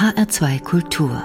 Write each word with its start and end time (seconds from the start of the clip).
HR2 0.00 0.62
Kultur. 0.62 1.22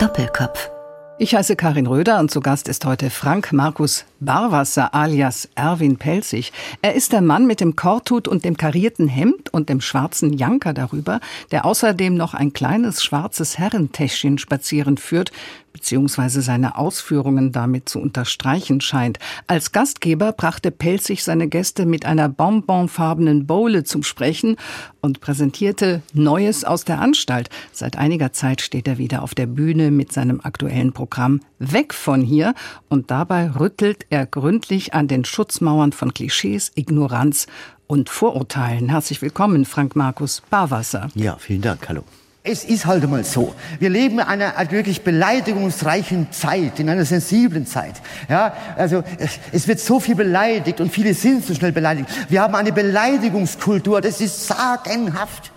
Doppelkopf. 0.00 0.68
Ich 1.16 1.36
heiße 1.36 1.54
Karin 1.54 1.86
Röder 1.86 2.18
und 2.18 2.28
zu 2.28 2.40
Gast 2.40 2.66
ist 2.66 2.84
heute 2.86 3.08
Frank 3.08 3.52
Markus 3.52 4.04
Barwasser 4.24 4.94
alias 4.94 5.48
Erwin 5.54 5.96
Pelzig. 5.96 6.52
Er 6.82 6.94
ist 6.94 7.12
der 7.12 7.20
Mann 7.20 7.46
mit 7.46 7.60
dem 7.60 7.76
Korthut 7.76 8.26
und 8.26 8.44
dem 8.44 8.56
karierten 8.56 9.08
Hemd 9.08 9.52
und 9.52 9.68
dem 9.68 9.80
schwarzen 9.80 10.32
Janker 10.32 10.72
darüber, 10.72 11.20
der 11.50 11.64
außerdem 11.64 12.16
noch 12.16 12.34
ein 12.34 12.52
kleines 12.52 13.02
schwarzes 13.02 13.58
Herrentäschchen 13.58 14.38
spazieren 14.38 14.96
führt, 14.96 15.30
beziehungsweise 15.74 16.40
seine 16.40 16.78
Ausführungen 16.78 17.50
damit 17.50 17.88
zu 17.88 18.00
unterstreichen 18.00 18.80
scheint. 18.80 19.18
Als 19.48 19.72
Gastgeber 19.72 20.32
brachte 20.32 20.70
Pelzig 20.70 21.24
seine 21.24 21.48
Gäste 21.48 21.84
mit 21.84 22.06
einer 22.06 22.28
bonbonfarbenen 22.28 23.46
Bowle 23.46 23.82
zum 23.82 24.04
Sprechen 24.04 24.56
und 25.00 25.20
präsentierte 25.20 26.00
Neues 26.12 26.64
aus 26.64 26.84
der 26.84 27.00
Anstalt. 27.00 27.50
Seit 27.72 27.98
einiger 27.98 28.32
Zeit 28.32 28.60
steht 28.60 28.86
er 28.86 28.98
wieder 28.98 29.22
auf 29.22 29.34
der 29.34 29.46
Bühne 29.46 29.90
mit 29.90 30.12
seinem 30.12 30.40
aktuellen 30.42 30.92
Programm 30.92 31.40
Weg 31.58 31.92
von 31.92 32.22
hier 32.22 32.54
und 32.88 33.10
dabei 33.10 33.50
rüttelt 33.50 34.06
er 34.14 34.26
gründlich 34.26 34.94
an 34.94 35.08
den 35.08 35.24
Schutzmauern 35.24 35.90
von 35.90 36.14
Klischees, 36.14 36.70
Ignoranz 36.76 37.46
und 37.88 38.08
Vorurteilen. 38.08 38.88
Herzlich 38.88 39.20
willkommen, 39.20 39.64
Frank 39.64 39.96
Markus 39.96 40.40
Barwasser. 40.50 41.08
Ja, 41.14 41.36
vielen 41.36 41.62
Dank. 41.62 41.88
Hallo. 41.88 42.04
Es 42.44 42.62
ist 42.62 42.86
halt 42.86 43.02
einmal 43.02 43.24
so. 43.24 43.54
Wir 43.80 43.90
leben 43.90 44.20
in 44.20 44.24
einer 44.24 44.52
wirklich 44.70 45.02
beleidigungsreichen 45.02 46.30
Zeit, 46.30 46.78
in 46.78 46.88
einer 46.90 47.04
sensiblen 47.04 47.66
Zeit. 47.66 48.02
Ja, 48.28 48.54
also 48.76 49.02
es 49.50 49.66
wird 49.66 49.80
so 49.80 49.98
viel 49.98 50.14
beleidigt 50.14 50.80
und 50.80 50.92
viele 50.92 51.14
sind 51.14 51.44
so 51.44 51.54
schnell 51.54 51.72
beleidigt. 51.72 52.08
Wir 52.28 52.42
haben 52.42 52.54
eine 52.54 52.70
Beleidigungskultur, 52.70 54.00
das 54.00 54.20
ist 54.20 54.46
sagenhaft. 54.46 55.53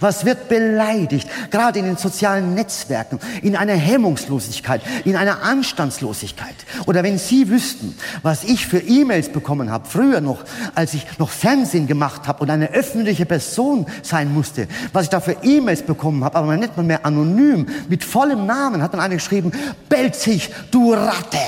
Was 0.00 0.24
wird 0.24 0.48
beleidigt? 0.48 1.28
Gerade 1.50 1.78
in 1.78 1.84
den 1.84 1.96
sozialen 1.96 2.54
Netzwerken, 2.54 3.18
in 3.42 3.56
einer 3.56 3.74
Hemmungslosigkeit, 3.74 4.82
in 5.04 5.16
einer 5.16 5.42
Anstandslosigkeit. 5.42 6.54
Oder 6.86 7.02
wenn 7.02 7.18
Sie 7.18 7.48
wüssten, 7.48 7.96
was 8.22 8.44
ich 8.44 8.66
für 8.66 8.78
E-Mails 8.78 9.30
bekommen 9.30 9.70
habe, 9.70 9.88
früher 9.88 10.20
noch, 10.20 10.44
als 10.74 10.94
ich 10.94 11.06
noch 11.18 11.30
Fernsehen 11.30 11.86
gemacht 11.86 12.26
habe 12.26 12.42
und 12.42 12.50
eine 12.50 12.70
öffentliche 12.70 13.26
Person 13.26 13.86
sein 14.02 14.32
musste, 14.32 14.68
was 14.92 15.04
ich 15.04 15.10
da 15.10 15.20
für 15.20 15.36
E-Mails 15.42 15.82
bekommen 15.82 16.24
habe, 16.24 16.36
aber 16.36 16.46
man 16.46 16.60
nennt 16.60 16.76
man 16.76 16.86
mehr 16.86 17.04
anonym, 17.04 17.66
mit 17.88 18.04
vollem 18.04 18.46
Namen 18.46 18.82
hat 18.82 18.92
dann 18.92 19.00
einer 19.00 19.14
geschrieben, 19.14 19.52
Belzig, 19.88 20.50
du 20.70 20.92
Ratte. 20.92 21.38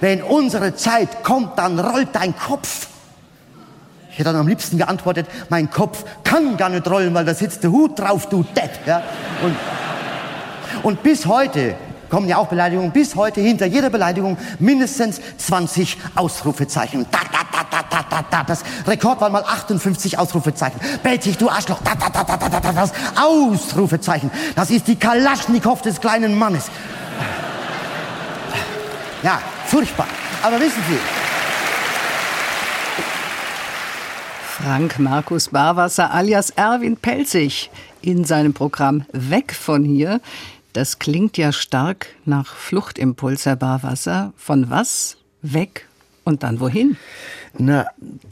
Wenn 0.00 0.22
unsere 0.22 0.74
Zeit 0.74 1.22
kommt, 1.22 1.58
dann 1.58 1.78
rollt 1.78 2.08
dein 2.12 2.36
Kopf. 2.36 2.88
Ich 4.10 4.18
hätte 4.18 4.24
dann 4.24 4.36
am 4.36 4.48
liebsten 4.48 4.76
geantwortet, 4.76 5.26
mein 5.48 5.70
Kopf 5.70 6.04
kann 6.24 6.56
gar 6.56 6.68
nicht 6.68 6.88
rollen, 6.88 7.14
weil 7.14 7.24
da 7.24 7.34
sitzt 7.34 7.62
der 7.62 7.70
Hut 7.70 7.98
drauf, 7.98 8.28
du 8.28 8.42
Depp. 8.42 8.86
Ja? 8.86 9.02
Und, 9.42 9.56
und 10.82 11.02
bis 11.02 11.26
heute 11.26 11.76
kommen 12.10 12.28
ja 12.28 12.38
auch 12.38 12.48
Beleidigungen, 12.48 12.90
bis 12.90 13.14
heute 13.14 13.40
hinter 13.40 13.66
jeder 13.66 13.88
Beleidigung 13.88 14.36
mindestens 14.58 15.20
20 15.38 15.96
Ausrufezeichen. 16.16 17.06
Da, 17.10 17.20
da, 17.30 17.38
da, 17.52 17.64
da, 17.70 17.84
da, 17.88 18.04
da, 18.10 18.24
da. 18.28 18.44
Das 18.44 18.64
Rekord 18.86 19.20
war 19.20 19.30
mal 19.30 19.44
58 19.44 20.18
Ausrufezeichen. 20.18 20.80
Belzig, 21.02 21.38
du 21.38 21.48
Arschloch. 21.48 21.78
Da, 21.84 21.94
da, 21.94 22.10
da, 22.10 22.24
da, 22.24 22.48
da, 22.48 22.60
da, 22.60 22.72
das 22.72 22.92
Ausrufezeichen. 23.14 24.30
Das 24.56 24.70
ist 24.70 24.88
die 24.88 24.96
Kalaschnikow 24.96 25.80
des 25.80 26.00
kleinen 26.00 26.36
Mannes. 26.36 26.64
Ja, 29.22 29.40
furchtbar. 29.66 30.06
Aber 30.42 30.58
wissen 30.58 30.82
Sie, 30.88 31.19
Frank 34.62 34.98
Markus 34.98 35.48
Barwasser 35.48 36.12
alias 36.12 36.50
Erwin 36.50 36.98
Pelzig 36.98 37.70
in 38.02 38.24
seinem 38.24 38.52
Programm 38.52 39.06
Weg 39.10 39.54
von 39.54 39.84
hier. 39.84 40.20
Das 40.74 40.98
klingt 40.98 41.38
ja 41.38 41.50
stark 41.50 42.08
nach 42.26 42.54
Fluchtimpuls, 42.54 43.46
Herr 43.46 43.56
Barwasser. 43.56 44.34
Von 44.36 44.68
was? 44.68 45.16
Weg 45.40 45.88
und 46.24 46.42
dann 46.42 46.60
wohin? 46.60 46.98
Na, 47.58 47.86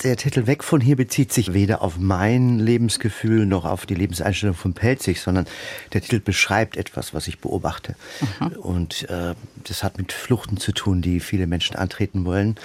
der 0.04 0.16
Titel 0.16 0.46
Weg 0.46 0.62
von 0.62 0.80
hier 0.80 0.96
bezieht 0.96 1.32
sich 1.32 1.52
weder 1.52 1.82
auf 1.82 1.98
mein 1.98 2.58
Lebensgefühl 2.58 3.46
noch 3.46 3.64
auf 3.64 3.84
die 3.84 3.94
Lebenseinstellung 3.94 4.54
von 4.54 4.74
Pelzig, 4.74 5.20
sondern 5.20 5.46
der 5.92 6.02
Titel 6.02 6.20
beschreibt 6.20 6.76
etwas, 6.76 7.14
was 7.14 7.26
ich 7.26 7.40
beobachte. 7.40 7.96
Aha. 8.22 8.52
Und 8.60 9.08
äh, 9.10 9.34
das 9.64 9.82
hat 9.82 9.98
mit 9.98 10.12
Fluchten 10.12 10.56
zu 10.56 10.72
tun, 10.72 11.02
die 11.02 11.20
viele 11.20 11.46
Menschen 11.46 11.76
antreten 11.76 12.24
wollen. 12.24 12.56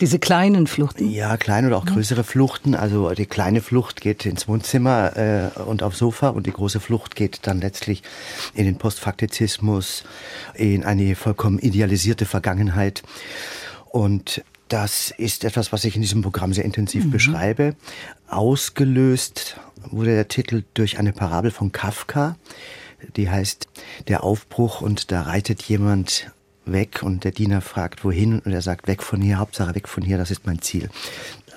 Diese 0.00 0.18
kleinen 0.18 0.66
Fluchten? 0.66 1.08
Ja, 1.08 1.36
kleine 1.36 1.68
oder 1.68 1.76
auch 1.76 1.86
größere 1.86 2.24
Fluchten. 2.24 2.74
Also 2.74 3.10
die 3.10 3.26
kleine 3.26 3.60
Flucht 3.60 4.00
geht 4.00 4.26
ins 4.26 4.48
Wohnzimmer 4.48 5.16
äh, 5.16 5.60
und 5.60 5.82
aufs 5.82 5.98
Sofa 5.98 6.30
und 6.30 6.46
die 6.46 6.52
große 6.52 6.80
Flucht 6.80 7.14
geht 7.14 7.46
dann 7.46 7.60
letztlich 7.60 8.02
in 8.54 8.64
den 8.64 8.76
Postfaktizismus, 8.76 10.04
in 10.54 10.84
eine 10.84 11.14
vollkommen 11.14 11.58
idealisierte 11.58 12.26
Vergangenheit. 12.26 13.02
Und 13.90 14.42
das 14.70 15.10
ist 15.10 15.44
etwas, 15.44 15.72
was 15.72 15.84
ich 15.84 15.96
in 15.96 16.02
diesem 16.02 16.22
Programm 16.22 16.54
sehr 16.54 16.64
intensiv 16.64 17.04
mhm. 17.04 17.10
beschreibe. 17.10 17.76
Ausgelöst 18.28 19.56
wurde 19.90 20.14
der 20.14 20.28
Titel 20.28 20.62
durch 20.74 20.98
eine 20.98 21.12
Parabel 21.12 21.50
von 21.50 21.72
Kafka, 21.72 22.36
die 23.16 23.28
heißt 23.28 23.68
Der 24.08 24.24
Aufbruch 24.24 24.80
und 24.80 25.10
da 25.10 25.22
reitet 25.22 25.62
jemand 25.62 26.30
weg 26.66 27.02
und 27.02 27.24
der 27.24 27.32
Diener 27.32 27.60
fragt, 27.60 28.04
wohin 28.04 28.38
und 28.38 28.52
er 28.52 28.62
sagt, 28.62 28.86
weg 28.86 29.02
von 29.02 29.20
hier, 29.20 29.38
Hauptsache 29.38 29.74
weg 29.74 29.88
von 29.88 30.04
hier, 30.04 30.18
das 30.18 30.30
ist 30.30 30.46
mein 30.46 30.62
Ziel. 30.62 30.88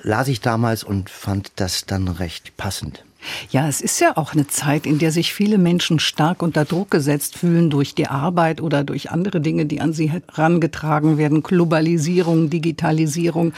Las 0.02 0.28
ich 0.28 0.42
damals 0.42 0.84
und 0.84 1.10
fand 1.10 1.52
das 1.58 1.86
dann 1.86 2.08
recht 2.08 2.58
passend. 2.58 3.06
Ja, 3.50 3.68
es 3.68 3.82
ist 3.82 4.00
ja 4.00 4.18
auch 4.18 4.34
eine 4.34 4.48
Zeit, 4.48 4.86
in 4.86 5.00
der 5.00 5.12
sich 5.12 5.34
viele 5.34 5.58
Menschen 5.58 6.00
stark 6.00 6.42
unter 6.42 6.66
Druck 6.66 6.92
gesetzt 6.92 7.38
fühlen 7.38 7.70
durch 7.70 7.96
die 7.96 8.08
Arbeit 8.08 8.62
oder 8.62 8.84
durch 8.84 9.12
andere 9.12 9.42
Dinge, 9.42 9.66
die 9.66 9.82
an 9.82 9.94
sie 9.94 10.12
herangetragen 10.12 11.18
werden. 11.18 11.44
Globalisierung, 11.44 12.50
Digitalisierung 12.50 13.54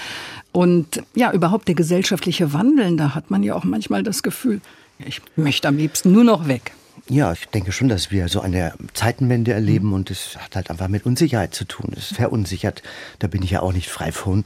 und 0.51 1.03
ja, 1.15 1.31
überhaupt 1.31 1.67
der 1.67 1.75
gesellschaftliche 1.75 2.53
Wandel. 2.53 2.95
Da 2.95 3.15
hat 3.15 3.31
man 3.31 3.43
ja 3.43 3.55
auch 3.55 3.63
manchmal 3.63 4.03
das 4.03 4.23
Gefühl, 4.23 4.61
ich 4.99 5.21
möchte 5.35 5.67
am 5.67 5.77
liebsten 5.77 6.11
nur 6.11 6.23
noch 6.23 6.47
weg. 6.47 6.71
Ja, 7.07 7.33
ich 7.33 7.47
denke 7.49 7.71
schon, 7.71 7.87
dass 7.87 8.09
wir 8.09 8.27
so 8.29 8.41
eine 8.41 8.73
Zeitenwende 8.93 9.53
erleben 9.53 9.93
und 9.93 10.09
es 10.09 10.37
hat 10.37 10.55
halt 10.55 10.71
einfach 10.71 10.87
mit 10.87 11.05
Unsicherheit 11.05 11.53
zu 11.53 11.65
tun. 11.65 11.91
Es 11.95 12.11
ist 12.11 12.17
verunsichert, 12.17 12.81
da 13.19 13.27
bin 13.27 13.43
ich 13.43 13.51
ja 13.51 13.61
auch 13.61 13.73
nicht 13.73 13.89
frei 13.89 14.11
von. 14.11 14.43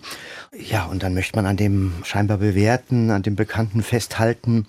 Ja, 0.52 0.86
und 0.86 1.02
dann 1.02 1.14
möchte 1.14 1.38
man 1.38 1.46
an 1.46 1.56
dem 1.56 1.94
scheinbar 2.04 2.38
Bewährten, 2.38 3.12
an 3.12 3.24
dem 3.24 3.38
Bekannten 3.38 3.82
festhalten, 3.82 4.66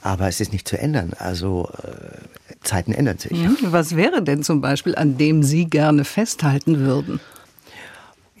aber 0.00 0.28
es 0.28 0.40
ist 0.40 0.52
nicht 0.52 0.68
zu 0.68 0.78
ändern. 0.78 1.12
Also 1.18 1.68
äh, 1.82 2.54
Zeiten 2.62 2.92
ändern 2.92 3.18
sich. 3.18 3.32
Mhm. 3.32 3.56
Was 3.62 3.96
wäre 3.96 4.22
denn 4.22 4.44
zum 4.44 4.60
Beispiel, 4.60 4.94
an 4.94 5.18
dem 5.18 5.42
Sie 5.42 5.64
gerne 5.64 6.04
festhalten 6.04 6.78
würden? 6.78 7.20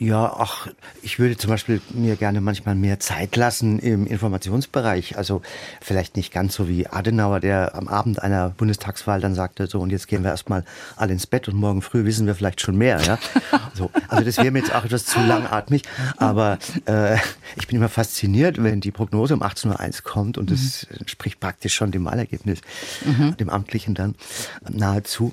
Ja, 0.00 0.32
ach, 0.38 0.68
ich 1.02 1.18
würde 1.18 1.36
zum 1.36 1.50
Beispiel 1.50 1.80
mir 1.90 2.14
gerne 2.14 2.40
manchmal 2.40 2.76
mehr 2.76 3.00
Zeit 3.00 3.34
lassen 3.34 3.80
im 3.80 4.06
Informationsbereich. 4.06 5.18
Also 5.18 5.42
vielleicht 5.80 6.16
nicht 6.16 6.32
ganz 6.32 6.54
so 6.54 6.68
wie 6.68 6.86
Adenauer, 6.86 7.40
der 7.40 7.74
am 7.74 7.88
Abend 7.88 8.22
einer 8.22 8.50
Bundestagswahl 8.50 9.20
dann 9.20 9.34
sagte, 9.34 9.66
so 9.66 9.80
und 9.80 9.90
jetzt 9.90 10.06
gehen 10.06 10.22
wir 10.22 10.30
erstmal 10.30 10.64
alle 10.94 11.12
ins 11.12 11.26
Bett 11.26 11.48
und 11.48 11.56
morgen 11.56 11.82
früh 11.82 12.04
wissen 12.04 12.28
wir 12.28 12.36
vielleicht 12.36 12.60
schon 12.60 12.76
mehr. 12.76 13.00
Ja? 13.02 13.18
So, 13.74 13.90
also 14.08 14.24
das 14.24 14.38
wäre 14.38 14.50
mir 14.50 14.58
jetzt 14.60 14.74
auch 14.74 14.84
etwas 14.84 15.04
zu 15.04 15.20
langatmig. 15.20 15.82
Aber 16.16 16.58
äh, 16.86 17.16
ich 17.56 17.68
bin 17.68 17.76
immer 17.76 17.88
fasziniert, 17.88 18.60
wenn 18.60 18.80
die 18.80 18.90
Prognose 18.90 19.34
um 19.34 19.42
18.01 19.42 19.68
Uhr 19.98 20.02
kommt 20.02 20.38
und 20.38 20.50
das 20.50 20.86
mhm. 20.90 20.98
entspricht 20.98 21.38
praktisch 21.38 21.74
schon 21.74 21.92
dem 21.92 22.04
Wahlergebnis, 22.04 22.60
mhm. 23.04 23.36
dem 23.36 23.48
amtlichen 23.48 23.94
dann 23.94 24.16
nahezu. 24.68 25.32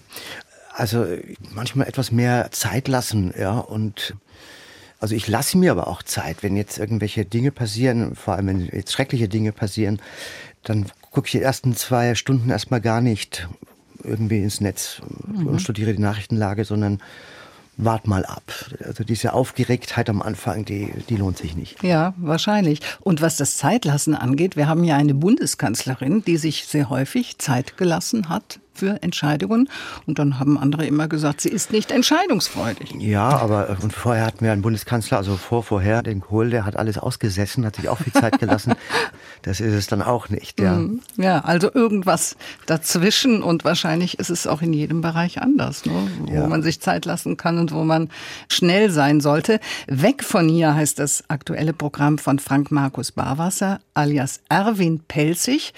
Also 0.73 1.07
manchmal 1.53 1.87
etwas 1.87 2.11
mehr 2.11 2.51
Zeit 2.51 2.87
lassen, 2.87 3.33
ja, 3.35 3.57
und 3.57 4.15
also 5.05 5.13
ich 5.13 5.27
lasse 5.27 5.59
mir 5.59 5.69
aber 5.69 5.87
auch 5.87 6.01
Zeit, 6.01 6.41
wenn 6.41 6.57
jetzt 6.57 6.79
irgendwelche 6.79 7.25
Dinge 7.25 7.51
passieren, 7.51 8.15
vor 8.15 8.33
allem 8.33 8.47
wenn 8.47 8.65
jetzt 8.65 8.91
schreckliche 8.91 9.27
Dinge 9.27 9.51
passieren, 9.51 10.01
dann 10.63 10.87
gucke 11.11 11.27
ich 11.27 11.33
die 11.33 11.41
ersten 11.43 11.75
zwei 11.75 12.15
Stunden 12.15 12.49
erstmal 12.49 12.81
gar 12.81 13.01
nicht 13.01 13.47
irgendwie 14.03 14.41
ins 14.41 14.61
Netz 14.61 15.03
mhm. 15.27 15.45
und 15.45 15.61
studiere 15.61 15.93
die 15.93 16.01
Nachrichtenlage, 16.01 16.65
sondern 16.65 17.03
wart 17.77 18.07
mal 18.07 18.25
ab. 18.25 18.43
Also 18.83 19.03
diese 19.03 19.33
Aufgeregtheit 19.33 20.09
am 20.09 20.21
Anfang, 20.21 20.65
die, 20.65 20.93
die 21.09 21.17
lohnt 21.17 21.37
sich 21.37 21.55
nicht. 21.55 21.83
Ja, 21.83 22.13
wahrscheinlich. 22.17 22.79
Und 23.01 23.21
was 23.21 23.37
das 23.37 23.57
Zeitlassen 23.57 24.15
angeht, 24.15 24.55
wir 24.55 24.67
haben 24.67 24.83
ja 24.83 24.95
eine 24.95 25.13
Bundeskanzlerin, 25.13 26.23
die 26.23 26.37
sich 26.37 26.65
sehr 26.65 26.89
häufig 26.89 27.37
Zeit 27.37 27.77
gelassen 27.77 28.29
hat 28.29 28.59
für 28.73 29.01
Entscheidungen. 29.01 29.69
Und 30.05 30.19
dann 30.19 30.39
haben 30.39 30.57
andere 30.57 30.85
immer 30.85 31.07
gesagt, 31.07 31.41
sie 31.41 31.49
ist 31.49 31.71
nicht 31.71 31.91
entscheidungsfreudig. 31.91 32.95
Ja, 32.99 33.29
aber 33.29 33.69
äh, 33.69 33.75
und 33.81 33.93
vorher 33.93 34.25
hatten 34.25 34.43
wir 34.43 34.51
einen 34.51 34.61
Bundeskanzler, 34.61 35.17
also 35.17 35.37
vor, 35.37 35.63
vorher, 35.63 36.03
den 36.03 36.21
Kohl, 36.21 36.49
der 36.49 36.65
hat 36.65 36.75
alles 36.75 36.97
ausgesessen, 36.97 37.65
hat 37.65 37.77
sich 37.77 37.89
auch 37.89 37.99
viel 37.99 38.13
Zeit 38.13 38.39
gelassen. 38.39 38.73
das 39.45 39.59
ist 39.59 39.73
es 39.75 39.85
dann 39.85 40.01
auch 40.01 40.29
nicht, 40.29 40.59
ja. 40.59 40.73
Mhm. 40.73 41.01
Ja, 41.17 41.41
also 41.41 41.71
irgendwas 41.71 42.35
dazwischen 42.65 43.43
und 43.43 43.63
wahrscheinlich 43.63 44.17
ist 44.17 44.31
es 44.31 44.47
auch 44.47 44.63
in 44.63 44.73
jedem 44.73 45.01
Bereich 45.01 45.39
anders, 45.39 45.85
ne? 45.85 46.07
wo 46.21 46.33
ja. 46.33 46.47
man 46.47 46.63
sich 46.63 46.79
Zeit 46.79 47.05
lassen 47.05 47.37
kann 47.37 47.59
und 47.59 47.71
wo 47.71 47.83
man 47.83 48.09
schnell 48.49 48.89
sein 48.89 49.21
sollte. 49.21 49.59
Weg 49.85 50.23
von 50.23 50.49
hier 50.49 50.73
heißt 50.73 50.97
das 50.97 51.25
aktuelle 51.27 51.73
Programm 51.73 52.17
von 52.17 52.39
Frank 52.39 52.71
Markus 52.71 53.11
Barwasser 53.11 53.79
alias 53.93 54.41
Erwin 54.49 55.01
Pelzig. 55.07 55.75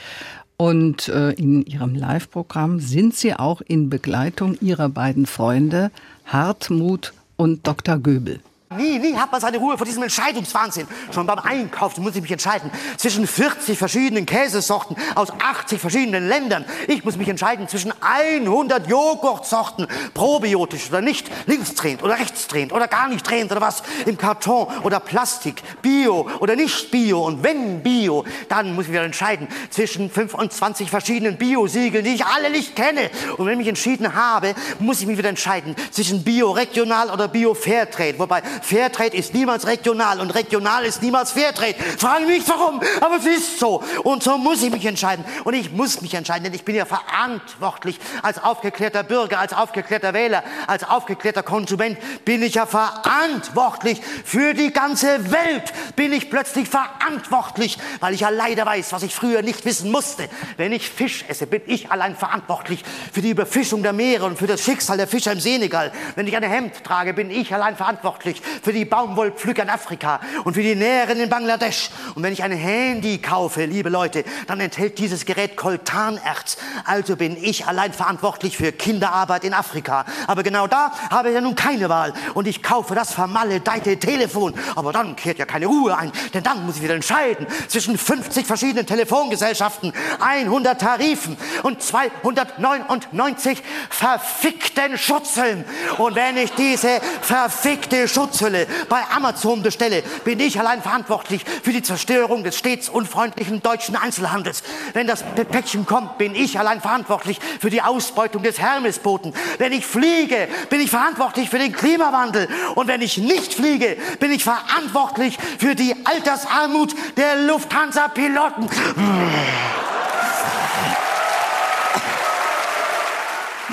Und 0.55 1.09
äh, 1.09 1.31
in 1.31 1.63
Ihrem 1.65 1.93
Live-Programm 1.93 2.79
sind 2.79 3.15
Sie 3.15 3.35
auch 3.35 3.59
in 3.61 3.89
Begleitung 3.89 4.57
Ihrer 4.61 4.87
beiden 4.87 5.25
Freunde 5.25 5.91
Hartmut 6.25 7.13
und 7.35 7.67
Dr. 7.67 7.97
Göbel. 7.97 8.39
Nie, 8.75 8.99
nie 8.99 9.15
hat 9.15 9.31
man 9.31 9.39
seine 9.39 9.59
Ruhe 9.59 9.77
vor 9.77 9.85
diesem 9.85 10.03
Entscheidungswahnsinn. 10.03 10.89
Schon 11.13 11.25
beim 11.25 11.39
Einkauf 11.39 11.97
muss 11.99 12.17
ich 12.17 12.21
mich 12.21 12.33
entscheiden 12.33 12.69
zwischen 12.97 13.25
40 13.25 13.77
verschiedenen 13.77 14.25
Käsesorten 14.25 14.97
aus 15.15 15.29
80 15.31 15.79
verschiedenen 15.79 16.27
Ländern. 16.27 16.65
Ich 16.89 17.05
muss 17.05 17.15
mich 17.15 17.29
entscheiden 17.29 17.69
zwischen 17.69 17.93
100 18.01 18.89
Joghurtsorten, 18.89 19.87
probiotisch 20.13 20.89
oder 20.89 20.99
nicht, 20.99 21.31
linksdrehend 21.45 22.03
oder 22.03 22.19
rechtsdrehend 22.19 22.73
oder 22.73 22.89
gar 22.89 23.07
nicht 23.07 23.27
drehend 23.27 23.51
oder 23.51 23.61
was, 23.61 23.83
im 24.05 24.17
Karton 24.17 24.67
oder 24.83 24.99
Plastik, 24.99 25.63
Bio 25.81 26.29
oder 26.41 26.57
nicht 26.57 26.91
Bio. 26.91 27.25
Und 27.25 27.43
wenn 27.43 27.81
Bio, 27.81 28.25
dann 28.49 28.75
muss 28.75 28.87
ich 28.87 28.91
wieder 28.91 29.03
entscheiden 29.03 29.47
zwischen 29.69 30.09
25 30.09 30.89
verschiedenen 30.89 31.37
Bio-Siegeln, 31.37 32.03
die 32.03 32.15
ich 32.15 32.25
alle 32.25 32.51
nicht 32.51 32.75
kenne. 32.75 33.11
Und 33.37 33.45
wenn 33.45 33.53
ich 33.53 33.59
mich 33.59 33.67
entschieden 33.69 34.13
habe, 34.13 34.55
muss 34.79 34.99
ich 34.99 35.07
mich 35.07 35.17
wieder 35.17 35.29
entscheiden 35.29 35.73
zwischen 35.89 36.25
Bio 36.25 36.51
regional 36.51 37.09
oder 37.09 37.29
Bio 37.29 37.53
Fairtrade. 37.53 38.19
Wobei 38.19 38.43
Fairtrade 38.61 39.15
ist 39.15 39.33
niemals 39.33 39.67
regional 39.67 40.19
und 40.19 40.31
regional 40.31 40.85
ist 40.85 41.01
niemals 41.01 41.31
Fairtrade. 41.31 41.75
Frage 41.97 42.25
mich 42.25 42.43
warum, 42.47 42.81
aber 43.01 43.17
es 43.17 43.25
ist 43.25 43.59
so. 43.59 43.83
Und 44.03 44.23
so 44.23 44.37
muss 44.37 44.61
ich 44.63 44.71
mich 44.71 44.85
entscheiden. 44.85 45.25
Und 45.43 45.53
ich 45.53 45.71
muss 45.71 46.01
mich 46.01 46.13
entscheiden, 46.13 46.43
denn 46.43 46.53
ich 46.53 46.65
bin 46.65 46.75
ja 46.75 46.85
verantwortlich 46.85 47.99
als 48.21 48.43
aufgeklärter 48.43 49.03
Bürger, 49.03 49.39
als 49.39 49.53
aufgeklärter 49.53 50.13
Wähler, 50.13 50.43
als 50.67 50.83
aufgeklärter 50.83 51.43
Konsument 51.43 51.97
bin 52.25 52.43
ich 52.43 52.55
ja 52.55 52.65
verantwortlich 52.65 54.01
für 54.25 54.53
die 54.53 54.71
ganze 54.71 55.31
Welt. 55.31 55.73
Bin 55.95 56.13
ich 56.13 56.29
plötzlich 56.29 56.67
verantwortlich, 56.67 57.77
weil 57.99 58.13
ich 58.13 58.21
ja 58.21 58.29
leider 58.29 58.65
weiß, 58.65 58.91
was 58.91 59.03
ich 59.03 59.13
früher 59.13 59.41
nicht 59.41 59.65
wissen 59.65 59.91
musste. 59.91 60.29
Wenn 60.57 60.71
ich 60.71 60.89
Fisch 60.89 61.25
esse, 61.27 61.47
bin 61.47 61.61
ich 61.65 61.91
allein 61.91 62.15
verantwortlich 62.15 62.83
für 63.11 63.21
die 63.21 63.29
Überfischung 63.29 63.83
der 63.83 63.93
Meere 63.93 64.25
und 64.25 64.37
für 64.37 64.47
das 64.47 64.63
Schicksal 64.63 64.97
der 64.97 65.07
Fischer 65.07 65.31
im 65.31 65.39
Senegal. 65.39 65.91
Wenn 66.15 66.27
ich 66.27 66.35
ein 66.35 66.43
Hemd 66.43 66.83
trage, 66.83 67.13
bin 67.13 67.31
ich 67.31 67.53
allein 67.53 67.75
verantwortlich 67.75 68.41
für 68.61 68.73
die 68.73 68.85
Baumwollpflücker 68.85 69.63
in 69.63 69.69
Afrika 69.69 70.19
und 70.43 70.53
für 70.53 70.63
die 70.63 70.75
Näherin 70.75 71.19
in 71.19 71.29
Bangladesch. 71.29 71.89
Und 72.15 72.23
wenn 72.23 72.33
ich 72.33 72.43
ein 72.43 72.51
Handy 72.51 73.19
kaufe, 73.19 73.65
liebe 73.65 73.89
Leute, 73.89 74.23
dann 74.47 74.59
enthält 74.59 74.97
dieses 74.99 75.25
Gerät 75.25 75.55
Koltanerz. 75.55 76.57
Also 76.85 77.15
bin 77.15 77.37
ich 77.41 77.65
allein 77.67 77.93
verantwortlich 77.93 78.57
für 78.57 78.71
Kinderarbeit 78.71 79.43
in 79.43 79.53
Afrika. 79.53 80.05
Aber 80.27 80.43
genau 80.43 80.67
da 80.67 80.91
habe 81.09 81.29
ich 81.29 81.35
ja 81.35 81.41
nun 81.41 81.55
keine 81.55 81.89
Wahl. 81.89 82.13
Und 82.33 82.47
ich 82.47 82.63
kaufe 82.63 82.95
das 82.95 83.13
vermaledeite 83.13 83.97
Telefon. 83.97 84.53
Aber 84.75 84.93
dann 84.93 85.15
kehrt 85.15 85.39
ja 85.39 85.45
keine 85.45 85.65
Ruhe 85.65 85.97
ein, 85.97 86.11
denn 86.33 86.43
dann 86.43 86.65
muss 86.65 86.77
ich 86.77 86.83
wieder 86.83 86.95
entscheiden 86.95 87.47
zwischen 87.67 87.97
50 87.97 88.45
verschiedenen 88.45 88.85
Telefongesellschaften, 88.85 89.93
100 90.19 90.79
Tarifen 90.79 91.37
und 91.63 91.81
299 91.81 93.61
verfickten 93.89 94.97
Schutzeln. 94.97 95.65
Und 95.97 96.15
wenn 96.15 96.37
ich 96.37 96.51
diese 96.53 97.01
verfickte 97.21 98.07
Schutzel 98.07 98.36
Schutzhülle 98.37 98.67
bei 98.89 99.01
Amazon 99.15 99.63
bestelle, 99.63 100.03
bin 100.23 100.39
ich 100.39 100.59
allein 100.59 100.81
verantwortlich 100.81 101.43
für 101.63 101.71
die 101.71 101.81
Zerstörung 101.81 102.43
des 102.43 102.57
stets 102.57 102.89
unfreundlichen 102.89 103.61
deutschen 103.61 103.95
Einzelhandels. 103.95 104.63
Wenn 104.93 105.07
das 105.07 105.23
Päckchen 105.23 105.85
kommt, 105.85 106.17
bin 106.17 106.35
ich 106.35 106.59
allein 106.59 106.81
verantwortlich 106.81 107.39
für 107.59 107.69
die 107.69 107.81
Ausbeutung 107.81 108.43
des 108.43 108.59
Hermesboten. 108.59 109.33
Wenn 109.57 109.71
ich 109.71 109.85
fliege, 109.85 110.47
bin 110.69 110.81
ich 110.81 110.89
verantwortlich 110.89 111.49
für 111.49 111.59
den 111.59 111.73
Klimawandel. 111.73 112.47
Und 112.75 112.87
wenn 112.87 113.01
ich 113.01 113.17
nicht 113.17 113.53
fliege, 113.53 113.97
bin 114.19 114.31
ich 114.31 114.43
verantwortlich 114.43 115.37
für 115.57 115.75
die 115.75 115.95
Altersarmut 116.05 116.95
der 117.17 117.41
Lufthansa-Piloten. 117.47 118.69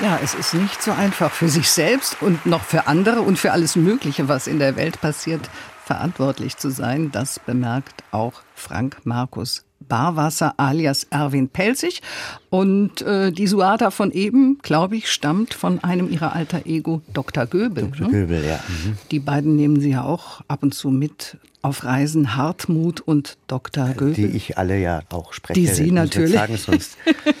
Ja, 0.01 0.19
es 0.21 0.33
ist 0.33 0.53
nicht 0.53 0.83
so 0.83 0.91
einfach 0.91 1.31
für 1.31 1.47
sich 1.47 1.71
selbst 1.71 2.21
und 2.21 2.45
noch 2.45 2.63
für 2.63 2.87
andere 2.87 3.21
und 3.21 3.39
für 3.39 3.53
alles 3.53 3.77
Mögliche, 3.77 4.27
was 4.27 4.45
in 4.45 4.59
der 4.59 4.75
Welt 4.75 4.99
passiert, 4.99 5.49
verantwortlich 5.85 6.57
zu 6.57 6.69
sein. 6.69 7.11
Das 7.11 7.39
bemerkt 7.39 8.03
auch 8.11 8.41
Frank 8.55 8.97
Markus 9.05 9.63
Barwasser 9.79 10.55
alias 10.57 11.05
Erwin 11.11 11.47
Pelzig. 11.47 12.01
Und 12.49 13.03
äh, 13.03 13.31
die 13.31 13.47
Suada 13.47 13.89
von 13.89 14.11
eben, 14.11 14.57
glaube 14.61 14.97
ich, 14.97 15.09
stammt 15.09 15.53
von 15.53 15.81
einem 15.83 16.09
ihrer 16.09 16.33
alter 16.33 16.65
Ego, 16.65 17.01
Dr. 17.13 17.45
Göbel. 17.45 17.85
Dr. 17.85 18.07
Ne? 18.07 18.11
Göbel, 18.13 18.43
ja. 18.43 18.59
Mhm. 18.67 18.97
Die 19.11 19.19
beiden 19.19 19.55
nehmen 19.55 19.79
sie 19.79 19.91
ja 19.91 20.03
auch 20.03 20.41
ab 20.47 20.63
und 20.63 20.73
zu 20.73 20.89
mit 20.89 21.37
auf 21.65 21.83
Reisen 21.83 22.35
Hartmut 22.35 23.01
und 23.01 23.39
Dr. 23.47 23.89
Göbel. 23.89 24.13
Die 24.13 24.37
ich 24.37 24.55
alle 24.59 24.77
ja 24.77 25.01
auch 25.09 25.33
spreche. 25.33 25.59
Die 25.59 25.65
Sie 25.65 25.91
natürlich. 25.91 26.33
Sagen, 26.33 26.57
sonst, 26.57 26.95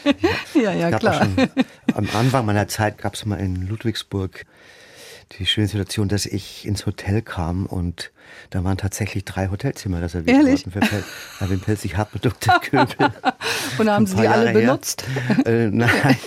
ja, 0.55 0.73
ja, 0.73 0.97
klar. 0.97 1.25
Schon, 1.25 1.49
am 1.93 2.07
Anfang 2.11 2.45
meiner 2.47 2.67
Zeit 2.67 2.97
gab 2.97 3.13
es 3.13 3.25
mal 3.25 3.35
in 3.35 3.67
Ludwigsburg 3.67 4.45
die 5.33 5.45
schöne 5.45 5.67
Situation, 5.67 6.07
dass 6.07 6.25
ich 6.25 6.65
ins 6.65 6.85
Hotel 6.85 7.21
kam 7.21 7.65
und 7.65 8.11
da 8.49 8.63
waren 8.63 8.77
tatsächlich 8.77 9.25
drei 9.25 9.49
Hotelzimmer 9.49 10.01
reserviert 10.01 10.37
Ehrlich? 10.37 10.65
worden 10.65 10.87
für 10.87 11.03
Erwin 11.43 11.59
Pelzig, 11.59 11.97
Hartmut 11.97 12.25
Dr. 12.25 12.59
Köbel. 12.61 13.11
und 13.77 13.89
haben 13.89 14.05
Sie 14.05 14.15
die 14.15 14.27
alle 14.27 14.51
benutzt? 14.51 15.03
Äh, 15.45 15.69
nein. 15.69 16.17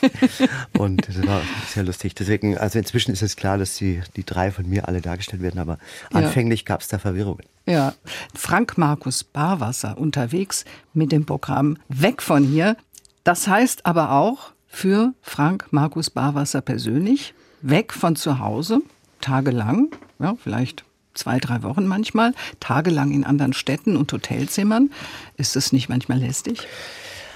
Und 0.76 1.08
das 1.08 1.26
war 1.26 1.42
sehr 1.68 1.84
lustig. 1.84 2.14
Deswegen, 2.14 2.58
also 2.58 2.78
inzwischen 2.78 3.12
ist 3.12 3.22
es 3.22 3.36
klar, 3.36 3.58
dass 3.58 3.76
die, 3.76 4.02
die 4.16 4.24
drei 4.24 4.50
von 4.50 4.68
mir 4.68 4.88
alle 4.88 5.00
dargestellt 5.00 5.42
werden, 5.42 5.58
aber 5.58 5.78
ja. 6.12 6.18
anfänglich 6.18 6.64
gab 6.64 6.80
es 6.80 6.88
da 6.88 6.98
Verwirrungen. 6.98 7.44
Ja, 7.66 7.94
Frank 8.34 8.78
Markus 8.78 9.24
Barwasser 9.24 9.98
unterwegs 9.98 10.64
mit 10.94 11.12
dem 11.12 11.26
Programm 11.26 11.76
Weg 11.88 12.22
von 12.22 12.44
hier. 12.44 12.76
Das 13.24 13.46
heißt 13.46 13.86
aber 13.86 14.12
auch 14.12 14.52
für 14.66 15.12
Frank 15.22 15.66
Markus 15.70 16.10
Barwasser 16.10 16.60
persönlich, 16.60 17.34
weg 17.62 17.92
von 17.92 18.16
zu 18.16 18.38
Hause, 18.38 18.80
tagelang, 19.20 19.88
ja, 20.18 20.34
vielleicht 20.42 20.84
zwei, 21.14 21.38
drei 21.38 21.62
Wochen 21.62 21.86
manchmal, 21.86 22.32
tagelang 22.60 23.10
in 23.10 23.24
anderen 23.24 23.52
Städten 23.52 23.96
und 23.96 24.12
Hotelzimmern. 24.12 24.90
Ist 25.36 25.56
das 25.56 25.72
nicht 25.72 25.88
manchmal 25.88 26.18
lästig? 26.18 26.66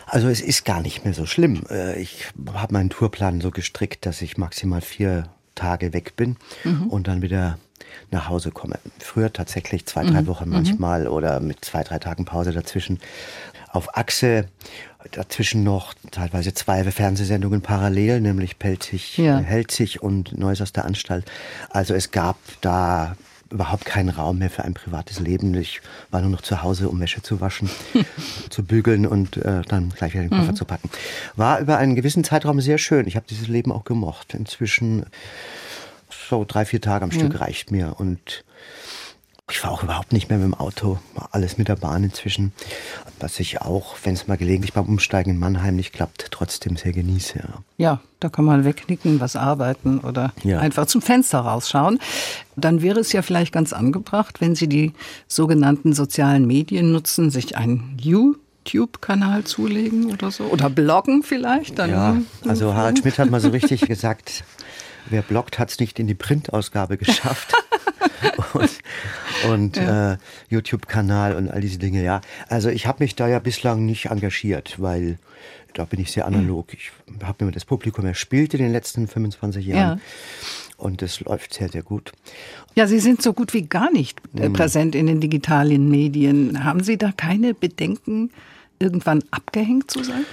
Also 0.06 0.28
es 0.28 0.40
ist 0.40 0.64
gar 0.64 0.80
nicht 0.80 1.04
mehr 1.04 1.14
so 1.14 1.26
schlimm. 1.26 1.62
Äh, 1.70 2.00
ich 2.00 2.26
habe 2.52 2.74
meinen 2.74 2.90
Tourplan 2.90 3.40
so 3.40 3.50
gestrickt, 3.50 4.06
dass 4.06 4.22
ich 4.22 4.36
maximal 4.36 4.80
vier 4.80 5.28
Tage 5.54 5.92
weg 5.92 6.16
bin 6.16 6.36
mhm. 6.64 6.88
und 6.88 7.08
dann 7.08 7.22
wieder 7.22 7.58
nach 8.10 8.28
Hause 8.28 8.50
komme. 8.50 8.78
Früher 8.98 9.32
tatsächlich 9.32 9.86
zwei, 9.86 10.04
drei 10.04 10.22
mhm. 10.22 10.26
Wochen 10.26 10.46
mhm. 10.46 10.54
manchmal 10.54 11.02
mhm. 11.02 11.08
oder 11.08 11.40
mit 11.40 11.64
zwei, 11.64 11.82
drei 11.82 11.98
Tagen 11.98 12.24
Pause 12.24 12.52
dazwischen. 12.52 13.00
Auf 13.70 13.96
Achse 13.96 14.48
dazwischen 15.10 15.64
noch 15.64 15.94
teilweise 16.10 16.54
zwei 16.54 16.84
Fernsehsendungen 16.84 17.60
parallel, 17.60 18.20
nämlich 18.20 18.58
Pelzig, 18.58 19.18
ja. 19.18 19.38
Helzig 19.38 20.02
und 20.02 20.38
Neues 20.38 20.60
aus 20.60 20.72
der 20.72 20.84
Anstalt. 20.84 21.24
Also 21.70 21.94
es 21.94 22.10
gab 22.10 22.36
da 22.60 23.16
überhaupt 23.50 23.84
keinen 23.84 24.08
Raum 24.08 24.38
mehr 24.38 24.50
für 24.50 24.64
ein 24.64 24.74
privates 24.74 25.20
Leben. 25.20 25.54
Ich 25.54 25.80
war 26.10 26.22
nur 26.22 26.30
noch 26.30 26.40
zu 26.40 26.62
Hause, 26.62 26.88
um 26.88 26.98
Wäsche 27.00 27.22
zu 27.22 27.40
waschen, 27.40 27.68
zu 28.50 28.64
bügeln 28.64 29.06
und 29.06 29.36
äh, 29.36 29.62
dann 29.68 29.90
gleich 29.90 30.14
wieder 30.14 30.22
den 30.22 30.30
Koffer 30.30 30.52
mhm. 30.52 30.56
zu 30.56 30.64
packen. 30.64 30.90
War 31.36 31.60
über 31.60 31.76
einen 31.76 31.94
gewissen 31.94 32.24
Zeitraum 32.24 32.60
sehr 32.60 32.78
schön. 32.78 33.06
Ich 33.06 33.16
habe 33.16 33.26
dieses 33.28 33.48
Leben 33.48 33.70
auch 33.70 33.84
gemocht. 33.84 34.34
Inzwischen 34.34 35.04
so 36.30 36.44
drei, 36.46 36.64
vier 36.64 36.80
Tage 36.80 37.04
am 37.04 37.10
mhm. 37.10 37.14
Stück 37.14 37.40
reicht 37.40 37.70
mir 37.70 37.94
und 37.98 38.44
ich 39.50 39.58
fahre 39.58 39.74
auch 39.74 39.82
überhaupt 39.82 40.12
nicht 40.12 40.30
mehr 40.30 40.38
mit 40.38 40.46
dem 40.46 40.54
Auto, 40.54 40.98
alles 41.30 41.58
mit 41.58 41.68
der 41.68 41.76
Bahn 41.76 42.04
inzwischen. 42.04 42.52
Was 43.18 43.40
ich 43.40 43.60
auch, 43.60 43.96
wenn 44.04 44.14
es 44.14 44.26
mal 44.26 44.36
gelegentlich 44.36 44.72
beim 44.72 44.86
Umsteigen 44.86 45.30
in 45.30 45.38
Mannheim 45.38 45.76
nicht 45.76 45.92
klappt, 45.92 46.28
trotzdem 46.30 46.76
sehr 46.76 46.92
genieße. 46.92 47.38
Ja, 47.38 47.54
ja 47.76 48.00
da 48.20 48.28
kann 48.28 48.44
man 48.44 48.64
wegnicken, 48.64 49.20
was 49.20 49.36
arbeiten 49.36 49.98
oder 49.98 50.32
ja. 50.44 50.60
einfach 50.60 50.86
zum 50.86 51.02
Fenster 51.02 51.40
rausschauen. 51.40 51.98
Dann 52.56 52.82
wäre 52.82 53.00
es 53.00 53.12
ja 53.12 53.22
vielleicht 53.22 53.52
ganz 53.52 53.72
angebracht, 53.72 54.40
wenn 54.40 54.54
Sie 54.54 54.68
die 54.68 54.92
sogenannten 55.26 55.92
sozialen 55.92 56.46
Medien 56.46 56.92
nutzen, 56.92 57.30
sich 57.30 57.56
einen 57.56 57.96
YouTube-Kanal 58.00 59.44
zulegen 59.44 60.12
oder 60.12 60.30
so. 60.30 60.44
Oder 60.44 60.70
bloggen 60.70 61.24
vielleicht. 61.24 61.78
Dann 61.78 61.90
ja, 61.90 62.16
also 62.46 62.74
Harald 62.74 63.00
Schmidt 63.00 63.18
hat 63.18 63.30
mal 63.30 63.40
so 63.40 63.48
richtig 63.48 63.80
gesagt, 63.88 64.44
wer 65.10 65.22
bloggt, 65.22 65.58
hat 65.58 65.70
es 65.70 65.80
nicht 65.80 65.98
in 65.98 66.06
die 66.06 66.14
Printausgabe 66.14 66.96
geschafft. 66.96 67.52
Und, 68.54 68.70
und 69.50 69.76
ja. 69.76 70.14
äh, 70.14 70.16
YouTube-Kanal 70.48 71.36
und 71.36 71.50
all 71.50 71.60
diese 71.60 71.78
Dinge, 71.78 72.02
ja. 72.02 72.20
Also 72.48 72.68
ich 72.68 72.86
habe 72.86 73.02
mich 73.02 73.14
da 73.14 73.28
ja 73.28 73.38
bislang 73.38 73.84
nicht 73.84 74.06
engagiert, 74.06 74.80
weil 74.80 75.18
da 75.74 75.84
bin 75.84 76.00
ich 76.00 76.12
sehr 76.12 76.26
analog. 76.26 76.74
Ich 76.74 76.92
habe 77.22 77.44
mir 77.44 77.52
das 77.52 77.64
Publikum 77.64 78.04
erspielt 78.04 78.54
in 78.54 78.60
den 78.60 78.72
letzten 78.72 79.08
25 79.08 79.66
Jahren. 79.66 79.98
Ja. 79.98 80.04
Und 80.76 81.00
es 81.02 81.20
läuft 81.20 81.54
sehr, 81.54 81.68
sehr 81.68 81.82
gut. 81.82 82.12
Ja, 82.74 82.86
Sie 82.86 82.98
sind 82.98 83.22
so 83.22 83.32
gut 83.32 83.54
wie 83.54 83.62
gar 83.62 83.90
nicht 83.92 84.20
mhm. 84.34 84.52
präsent 84.52 84.94
in 84.94 85.06
den 85.06 85.20
digitalen 85.20 85.88
Medien. 85.88 86.64
Haben 86.64 86.82
Sie 86.82 86.98
da 86.98 87.12
keine 87.12 87.54
Bedenken, 87.54 88.30
irgendwann 88.78 89.22
abgehängt 89.30 89.90
zu 89.90 90.02
sein? 90.02 90.24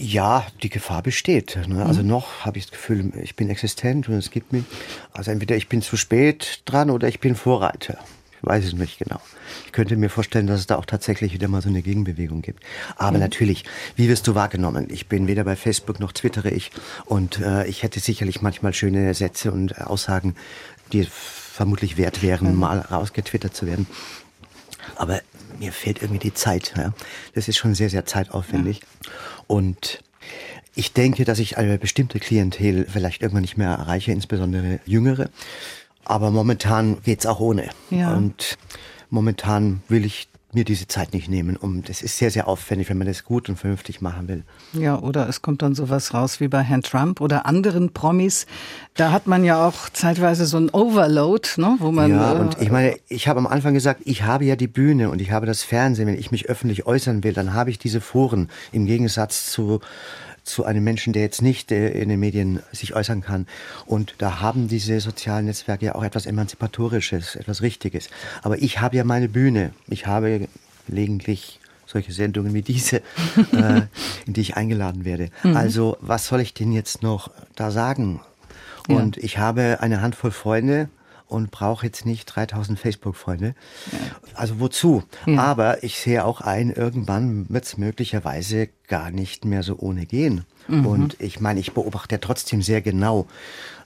Ja, 0.00 0.46
die 0.62 0.68
Gefahr 0.68 1.02
besteht. 1.02 1.58
Ne? 1.66 1.84
Also 1.84 2.02
mhm. 2.02 2.08
noch 2.08 2.44
habe 2.44 2.58
ich 2.58 2.66
das 2.66 2.72
Gefühl, 2.72 3.12
ich 3.20 3.34
bin 3.34 3.50
existent 3.50 4.08
und 4.08 4.14
es 4.14 4.30
gibt 4.30 4.52
mich. 4.52 4.64
Also 5.12 5.32
entweder 5.32 5.56
ich 5.56 5.68
bin 5.68 5.82
zu 5.82 5.96
spät 5.96 6.62
dran 6.66 6.90
oder 6.90 7.08
ich 7.08 7.18
bin 7.18 7.34
Vorreiter. 7.34 7.98
weiß 8.42 8.64
es 8.64 8.74
nicht 8.74 9.00
genau. 9.00 9.20
Ich 9.66 9.72
könnte 9.72 9.96
mir 9.96 10.08
vorstellen, 10.08 10.46
dass 10.46 10.60
es 10.60 10.68
da 10.68 10.76
auch 10.76 10.84
tatsächlich 10.84 11.32
wieder 11.32 11.48
mal 11.48 11.62
so 11.62 11.68
eine 11.68 11.82
Gegenbewegung 11.82 12.42
gibt. 12.42 12.62
Aber 12.94 13.16
mhm. 13.16 13.24
natürlich, 13.24 13.64
wie 13.96 14.08
wirst 14.08 14.28
du 14.28 14.36
wahrgenommen? 14.36 14.86
Ich 14.88 15.08
bin 15.08 15.26
weder 15.26 15.42
bei 15.42 15.56
Facebook 15.56 15.98
noch 15.98 16.12
twittere 16.12 16.50
ich 16.50 16.70
und 17.06 17.40
äh, 17.40 17.66
ich 17.66 17.82
hätte 17.82 17.98
sicherlich 17.98 18.40
manchmal 18.40 18.74
schöne 18.74 19.12
Sätze 19.14 19.50
und 19.50 19.80
Aussagen, 19.80 20.36
die 20.92 21.08
vermutlich 21.10 21.96
wert 21.96 22.22
wären, 22.22 22.52
mhm. 22.52 22.60
mal 22.60 22.78
rausgetwittert 22.78 23.56
zu 23.56 23.66
werden. 23.66 23.88
Aber 24.94 25.20
mir 25.58 25.72
fehlt 25.72 26.02
irgendwie 26.02 26.20
die 26.20 26.34
Zeit. 26.34 26.74
Ja? 26.76 26.92
Das 27.34 27.48
ist 27.48 27.56
schon 27.56 27.74
sehr, 27.74 27.90
sehr 27.90 28.06
zeitaufwendig. 28.06 28.80
Ja. 28.80 29.10
Und 29.46 30.02
ich 30.74 30.92
denke, 30.92 31.24
dass 31.24 31.38
ich 31.38 31.58
eine 31.58 31.78
bestimmte 31.78 32.20
Klientel 32.20 32.86
vielleicht 32.88 33.22
irgendwann 33.22 33.42
nicht 33.42 33.56
mehr 33.56 33.70
erreiche, 33.70 34.12
insbesondere 34.12 34.80
jüngere. 34.84 35.28
Aber 36.04 36.30
momentan 36.30 37.02
geht's 37.02 37.26
auch 37.26 37.40
ohne. 37.40 37.68
Ja. 37.90 38.14
Und 38.14 38.56
momentan 39.10 39.82
will 39.88 40.04
ich 40.04 40.27
mir 40.52 40.64
diese 40.64 40.88
Zeit 40.88 41.12
nicht 41.12 41.28
nehmen. 41.28 41.56
Um, 41.56 41.82
das 41.82 42.02
ist 42.02 42.16
sehr, 42.16 42.30
sehr 42.30 42.48
aufwendig, 42.48 42.88
wenn 42.88 42.98
man 42.98 43.06
das 43.06 43.24
gut 43.24 43.48
und 43.48 43.56
vernünftig 43.56 44.00
machen 44.00 44.28
will. 44.28 44.44
Ja, 44.72 44.98
oder 44.98 45.28
es 45.28 45.42
kommt 45.42 45.62
dann 45.62 45.74
sowas 45.74 46.14
raus 46.14 46.40
wie 46.40 46.48
bei 46.48 46.62
Herrn 46.62 46.82
Trump 46.82 47.20
oder 47.20 47.44
anderen 47.46 47.92
Promis. 47.92 48.46
Da 48.94 49.12
hat 49.12 49.26
man 49.26 49.44
ja 49.44 49.66
auch 49.66 49.90
zeitweise 49.90 50.46
so 50.46 50.56
ein 50.56 50.70
Overload, 50.70 51.48
ne, 51.58 51.76
wo 51.78 51.92
man. 51.92 52.10
Ja, 52.10 52.34
äh, 52.34 52.40
und 52.40 52.60
ich 52.60 52.70
meine, 52.70 52.96
ich 53.08 53.28
habe 53.28 53.38
am 53.38 53.46
Anfang 53.46 53.74
gesagt, 53.74 54.00
ich 54.04 54.22
habe 54.22 54.44
ja 54.44 54.56
die 54.56 54.68
Bühne 54.68 55.10
und 55.10 55.20
ich 55.20 55.30
habe 55.30 55.46
das 55.46 55.62
Fernsehen. 55.62 56.06
Wenn 56.06 56.18
ich 56.18 56.30
mich 56.30 56.48
öffentlich 56.48 56.86
äußern 56.86 57.22
will, 57.24 57.34
dann 57.34 57.52
habe 57.52 57.70
ich 57.70 57.78
diese 57.78 58.00
Foren 58.00 58.48
im 58.72 58.86
Gegensatz 58.86 59.50
zu 59.50 59.80
zu 60.48 60.64
einem 60.64 60.82
Menschen, 60.84 61.12
der 61.12 61.22
jetzt 61.22 61.42
nicht 61.42 61.70
äh, 61.70 61.90
in 61.90 62.08
den 62.08 62.20
Medien 62.20 62.60
sich 62.72 62.94
äußern 62.94 63.20
kann. 63.20 63.46
Und 63.86 64.14
da 64.18 64.40
haben 64.40 64.68
diese 64.68 65.00
sozialen 65.00 65.46
Netzwerke 65.46 65.86
ja 65.86 65.94
auch 65.94 66.02
etwas 66.02 66.26
Emanzipatorisches, 66.26 67.36
etwas 67.36 67.62
Richtiges. 67.62 68.08
Aber 68.42 68.58
ich 68.60 68.80
habe 68.80 68.96
ja 68.96 69.04
meine 69.04 69.28
Bühne. 69.28 69.72
Ich 69.88 70.06
habe 70.06 70.48
gelegentlich 70.86 71.60
solche 71.86 72.12
Sendungen 72.12 72.54
wie 72.54 72.62
diese, 72.62 72.98
äh, 73.52 73.82
in 74.26 74.32
die 74.32 74.40
ich 74.40 74.56
eingeladen 74.56 75.04
werde. 75.04 75.30
Mhm. 75.42 75.56
Also 75.56 75.96
was 76.00 76.26
soll 76.26 76.40
ich 76.40 76.54
denn 76.54 76.72
jetzt 76.72 77.02
noch 77.02 77.30
da 77.54 77.70
sagen? 77.70 78.20
Und 78.88 79.16
ja. 79.16 79.22
ich 79.22 79.38
habe 79.38 79.78
eine 79.80 80.00
Handvoll 80.00 80.30
Freunde, 80.30 80.88
und 81.28 81.50
brauche 81.50 81.86
jetzt 81.86 82.06
nicht 82.06 82.26
3000 82.26 82.78
Facebook-Freunde. 82.78 83.54
Ja. 83.92 83.98
Also 84.34 84.60
wozu? 84.60 85.02
Ja. 85.26 85.42
Aber 85.42 85.84
ich 85.84 85.98
sehe 85.98 86.24
auch 86.24 86.40
ein, 86.40 86.70
irgendwann 86.70 87.46
wird 87.48 87.64
es 87.64 87.76
möglicherweise 87.76 88.68
gar 88.88 89.10
nicht 89.10 89.44
mehr 89.44 89.62
so 89.62 89.78
ohne 89.78 90.06
gehen. 90.06 90.44
Mhm. 90.66 90.86
Und 90.86 91.20
ich 91.20 91.40
meine, 91.40 91.60
ich 91.60 91.72
beobachte 91.72 92.14
ja 92.14 92.18
trotzdem 92.18 92.62
sehr 92.62 92.80
genau, 92.80 93.26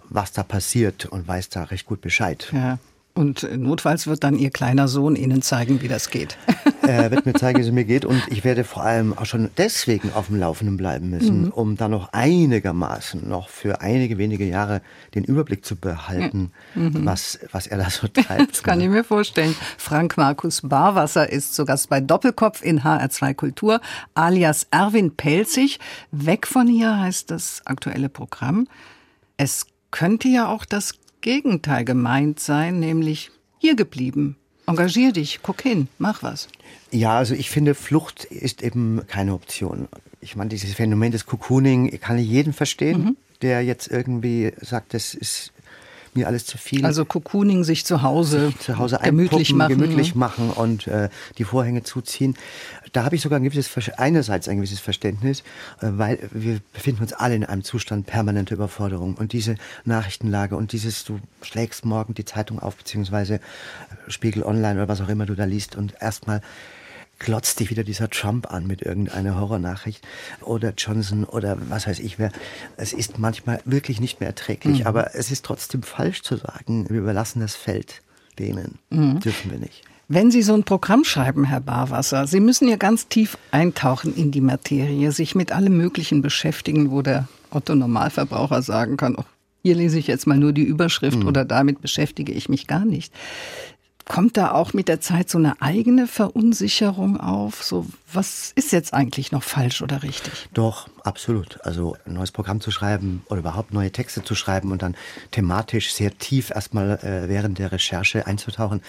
was 0.09 0.33
da 0.33 0.43
passiert 0.43 1.07
und 1.07 1.27
weiß 1.27 1.49
da 1.49 1.65
recht 1.65 1.87
gut 1.87 2.01
Bescheid. 2.01 2.49
Ja. 2.53 2.79
Und 3.15 3.47
notfalls 3.57 4.07
wird 4.07 4.25
dann 4.25 4.37
Ihr 4.37 4.51
kleiner 4.51 4.89
Sohn 4.89 5.17
Ihnen 5.17 5.43
zeigen, 5.43 5.83
wie 5.83 5.89
das 5.89 6.11
geht. 6.11 6.39
Er 6.83 7.13
wird 7.13 7.27
mir 7.27 7.35
zeigen, 7.35 7.61
wie 7.61 7.63
es 7.63 7.71
mir 7.71 7.85
geht. 7.85 8.05
Und 8.05 8.21
ich 8.29 8.43
werde 8.43 8.65
vor 8.65 8.83
allem 8.83 9.17
auch 9.17 9.25
schon 9.25 9.51
deswegen 9.57 10.13
auf 10.15 10.27
dem 10.27 10.41
Laufenden 10.41 10.77
bleiben 10.77 11.11
müssen, 11.11 11.43
mhm. 11.43 11.51
um 11.51 11.77
da 11.77 11.89
noch 11.89 12.13
einigermaßen, 12.13 13.29
noch 13.29 13.49
für 13.49 13.81
einige 13.81 14.19
wenige 14.19 14.45
Jahre 14.45 14.83
den 15.15 15.23
Überblick 15.23 15.65
zu 15.65 15.77
behalten, 15.77 16.51
mhm. 16.75 17.07
was, 17.07 17.39
was 17.53 17.69
er 17.69 17.79
da 17.79 17.89
so 17.89 18.09
treibt. 18.09 18.51
Das 18.51 18.63
kann 18.65 18.81
ich 18.81 18.89
mir 18.89 19.05
vorstellen. 19.05 19.55
Frank 19.79 20.17
Markus 20.17 20.63
Barwasser 20.63 21.31
ist 21.31 21.55
zu 21.55 21.65
Gast 21.65 21.89
bei 21.89 22.01
Doppelkopf 22.01 22.63
in 22.63 22.81
HR2 22.81 23.35
Kultur, 23.35 23.81
alias 24.15 24.67
Erwin 24.73 25.15
Pelzig. 25.15 25.79
Weg 26.11 26.49
von 26.49 26.67
hier 26.67 26.99
heißt 26.99 27.31
das 27.31 27.63
aktuelle 27.65 28.09
Programm. 28.09 28.67
Es 29.37 29.67
könnte 29.93 30.27
ja 30.27 30.49
auch 30.49 30.65
das 30.65 30.95
Gegenteil 31.23 31.85
gemeint 31.85 32.39
sein, 32.39 32.79
nämlich 32.79 33.31
hier 33.59 33.75
geblieben. 33.75 34.37
Engagier 34.67 35.13
dich, 35.13 35.41
guck 35.43 35.63
hin, 35.63 35.89
mach 35.99 36.23
was. 36.23 36.49
Ja, 36.91 37.17
also 37.17 37.35
ich 37.35 37.51
finde, 37.51 37.75
Flucht 37.75 38.25
ist 38.25 38.63
eben 38.63 39.03
keine 39.07 39.35
Option. 39.35 39.89
Ich 40.21 40.37
meine, 40.37 40.51
dieses 40.51 40.75
Phänomen 40.75 41.11
des 41.11 41.27
Cocooning 41.27 41.99
kann 42.01 42.19
ich 42.19 42.29
jeden 42.29 42.53
verstehen, 42.53 43.05
mhm. 43.05 43.17
der 43.41 43.63
jetzt 43.63 43.89
irgendwie 43.89 44.53
sagt, 44.61 44.95
das 44.95 45.15
ist 45.15 45.52
mir 46.15 46.27
alles 46.27 46.45
zu 46.47 46.59
viel. 46.59 46.85
Also 46.85 47.05
Cocooning 47.05 47.65
sich 47.65 47.85
zu 47.85 48.03
Hause, 48.03 48.49
sich 48.49 48.59
zu 48.59 48.79
Hause 48.79 48.99
gemütlich 49.03 49.53
machen, 49.53 49.79
gemütlich 49.79 50.15
machen 50.15 50.51
und 50.51 50.87
äh, 50.87 51.09
die 51.39 51.45
Vorhänge 51.45 51.83
zuziehen. 51.83 52.37
Da 52.93 53.05
habe 53.05 53.17
ich 53.17 53.23
sogar 53.23 53.39
ein 53.39 53.45
gewisses 53.45 53.71
einerseits 53.97 54.49
ein 54.49 54.57
gewisses 54.57 54.81
Verständnis, 54.81 55.41
äh, 55.81 55.89
weil 55.93 56.19
wir 56.33 56.61
befinden 56.73 57.03
uns 57.03 57.13
alle 57.13 57.35
in 57.35 57.45
einem 57.45 57.65
Zustand 57.65 58.07
permanenter 58.07 58.55
Überforderung 58.55 59.15
und 59.15 59.33
diese 59.33 59.57
Nachrichtenlage 59.85 60.57
und 60.57 60.73
dieses 60.73 61.05
du 61.05 61.21
schlägst 61.41 61.85
morgen 61.85 62.15
die 62.15 62.25
Zeitung 62.25 62.59
auf 62.59 62.77
beziehungsweise 62.77 63.41
Spiegel 64.09 64.43
Online 64.43 64.75
oder 64.75 64.89
was 64.89 65.01
auch 65.01 65.09
immer 65.09 65.27
du 65.27 65.35
da 65.35 65.45
liest 65.45 65.77
und 65.77 65.95
erstmal 66.01 66.43
glotzt 67.19 67.61
dich 67.61 67.71
wieder 67.71 67.85
dieser 67.85 68.11
Trump 68.11 68.53
an 68.53 68.67
mit 68.67 68.83
irgendeiner 68.83 69.39
Horrornachricht 69.39 70.07
oder 70.41 70.73
Johnson 70.77 71.25
oder 71.25 71.57
was 71.69 71.87
weiß 71.87 72.01
ich 72.01 72.19
wer. 72.19 72.33
Es 72.77 72.93
ist 72.93 73.19
manchmal 73.19 73.61
wirklich 73.65 74.01
nicht 74.01 74.21
mehr 74.21 74.29
erträglich, 74.29 74.81
mhm. 74.81 74.87
aber 74.87 75.15
es 75.15 75.31
ist 75.31 75.45
trotzdem 75.45 75.83
falsch 75.83 76.23
zu 76.23 76.37
sagen, 76.37 76.89
wir 76.91 77.01
überlassen 77.01 77.41
das 77.41 77.55
Feld 77.55 78.03
denen. 78.39 78.79
Mhm. 78.91 79.21
Dürfen 79.21 79.51
wir 79.51 79.59
nicht. 79.59 79.83
Wenn 80.09 80.31
Sie 80.31 80.43
so 80.43 80.53
ein 80.53 80.65
Programm 80.65 81.05
schreiben, 81.05 81.45
Herr 81.45 81.61
Barwasser, 81.61 82.27
Sie 82.27 82.41
müssen 82.41 82.69
ja 82.69 82.77
ganz 82.77 83.09
tief 83.09 83.39
eintauchen 83.51 84.15
in 84.15 84.31
die 84.31 84.41
Materie, 84.41 85.13
sich 85.13 85.35
mit 85.35 85.53
allem 85.53 85.77
Möglichen 85.77 86.21
beschäftigen, 86.23 86.91
wo 86.91 87.03
der 87.03 87.29
Otto 87.51 87.75
Normalverbraucher 87.75 88.63
sagen 88.63 88.97
kann, 88.97 89.15
oh, 89.17 89.25
hier 89.63 89.77
lese 89.77 89.99
ich 89.99 90.09
jetzt 90.09 90.27
mal 90.27 90.37
nur 90.37 90.53
die 90.53 90.65
Überschrift 90.65 91.21
mhm. 91.21 91.29
oder 91.29 91.45
damit 91.45 91.81
beschäftige 91.81 92.33
ich 92.33 92.49
mich 92.49 92.67
gar 92.67 92.85
nicht. 92.85 93.15
Kommt 94.07 94.37
da 94.37 94.53
auch 94.53 94.73
mit 94.73 94.89
der 94.89 95.01
Zeit 95.01 95.31
so 95.31 95.39
eine 95.39 95.61
eigene 95.61 96.07
Verunsicherung 96.07 97.21
auf? 97.21 97.63
So, 97.63 97.87
was 98.13 98.53
ist 98.55 98.73
jetzt 98.73 98.95
eigentlich 98.95 99.33
noch 99.33 99.43
falsch 99.43 99.83
oder 99.83 100.03
richtig? 100.03 100.49
Doch, 100.53 100.89
absolut. 101.05 101.61
Also 101.65 101.97
ein 102.07 102.15
neues 102.15 102.33
Programm 102.33 102.61
zu 102.61 102.71
schreiben 102.71 103.23
oder 103.29 103.41
überhaupt 103.41 103.73
neue 103.73 103.93
Texte 103.93 104.23
zu 104.23 104.35
schreiben 104.35 104.73
und 104.73 104.83
dann 104.83 104.97
thematisch 105.31 105.93
sehr 105.93 106.17
tief 106.19 106.51
erstmal 106.51 106.99
äh, 107.03 107.29
während 107.29 107.59
der 107.59 107.73
Recherche 107.73 108.27
einzutauchen, 108.27 108.83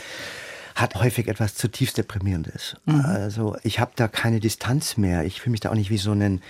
hat 0.75 0.95
häufig 0.95 1.27
etwas 1.27 1.55
zutiefst 1.55 1.97
deprimierendes. 1.97 2.75
Mhm. 2.85 3.01
Also 3.01 3.55
ich 3.63 3.79
habe 3.79 3.91
da 3.95 4.07
keine 4.07 4.39
Distanz 4.39 4.97
mehr. 4.97 5.23
Ich 5.25 5.41
fühle 5.41 5.51
mich 5.51 5.61
da 5.61 5.69
auch 5.69 5.75
nicht 5.75 5.89
wie 5.89 5.97
so 5.97 6.11
ein 6.11 6.41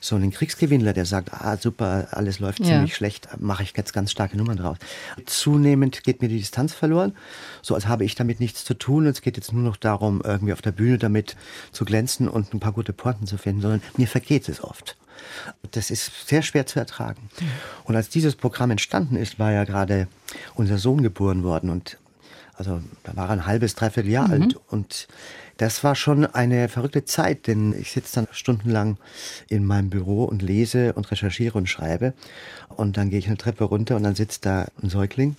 so 0.00 0.16
einen 0.16 0.30
Kriegsgewinnler, 0.30 0.92
der 0.92 1.04
sagt, 1.04 1.32
ah 1.32 1.56
super, 1.56 2.08
alles 2.12 2.38
läuft 2.38 2.60
ja. 2.60 2.66
ziemlich 2.66 2.94
schlecht, 2.94 3.28
mache 3.38 3.62
ich 3.62 3.72
jetzt 3.76 3.92
ganz 3.92 4.10
starke 4.10 4.36
Nummern 4.36 4.56
draus. 4.56 4.78
Zunehmend 5.26 6.02
geht 6.04 6.22
mir 6.22 6.28
die 6.28 6.38
Distanz 6.38 6.74
verloren, 6.74 7.14
so 7.62 7.74
als 7.74 7.86
habe 7.86 8.04
ich 8.04 8.14
damit 8.14 8.40
nichts 8.40 8.64
zu 8.64 8.74
tun. 8.74 9.06
Es 9.06 9.22
geht 9.22 9.36
jetzt 9.36 9.52
nur 9.52 9.62
noch 9.62 9.76
darum, 9.76 10.22
irgendwie 10.24 10.52
auf 10.52 10.62
der 10.62 10.72
Bühne 10.72 10.98
damit 10.98 11.36
zu 11.72 11.84
glänzen 11.84 12.28
und 12.28 12.54
ein 12.54 12.60
paar 12.60 12.72
gute 12.72 12.92
Pointen 12.92 13.26
zu 13.26 13.38
finden, 13.38 13.62
sondern 13.62 13.82
mir 13.96 14.08
vergeht 14.08 14.48
es 14.48 14.62
oft. 14.62 14.96
Das 15.72 15.90
ist 15.90 16.28
sehr 16.28 16.42
schwer 16.42 16.66
zu 16.66 16.78
ertragen. 16.78 17.28
Und 17.84 17.96
als 17.96 18.08
dieses 18.08 18.36
Programm 18.36 18.70
entstanden 18.70 19.16
ist, 19.16 19.38
war 19.38 19.52
ja 19.52 19.64
gerade 19.64 20.08
unser 20.54 20.78
Sohn 20.78 21.02
geboren 21.02 21.42
worden 21.42 21.70
und 21.70 21.98
also 22.54 22.82
da 23.04 23.14
war 23.14 23.28
er 23.28 23.34
ein 23.34 23.46
halbes, 23.46 23.76
dreiviertel 23.76 24.10
Jahr 24.10 24.26
mhm. 24.26 24.32
alt 24.32 24.56
und 24.68 25.06
das 25.58 25.84
war 25.84 25.94
schon 25.94 26.24
eine 26.24 26.68
verrückte 26.68 27.04
Zeit, 27.04 27.46
denn 27.46 27.74
ich 27.78 27.90
sitze 27.90 28.14
dann 28.14 28.28
stundenlang 28.30 28.96
in 29.48 29.64
meinem 29.64 29.90
Büro 29.90 30.24
und 30.24 30.40
lese 30.40 30.94
und 30.94 31.10
recherchiere 31.10 31.58
und 31.58 31.68
schreibe. 31.68 32.14
Und 32.68 32.96
dann 32.96 33.10
gehe 33.10 33.18
ich 33.18 33.26
eine 33.26 33.36
Treppe 33.36 33.64
runter 33.64 33.96
und 33.96 34.04
dann 34.04 34.14
sitzt 34.14 34.46
da 34.46 34.66
ein 34.82 34.88
Säugling. 34.88 35.36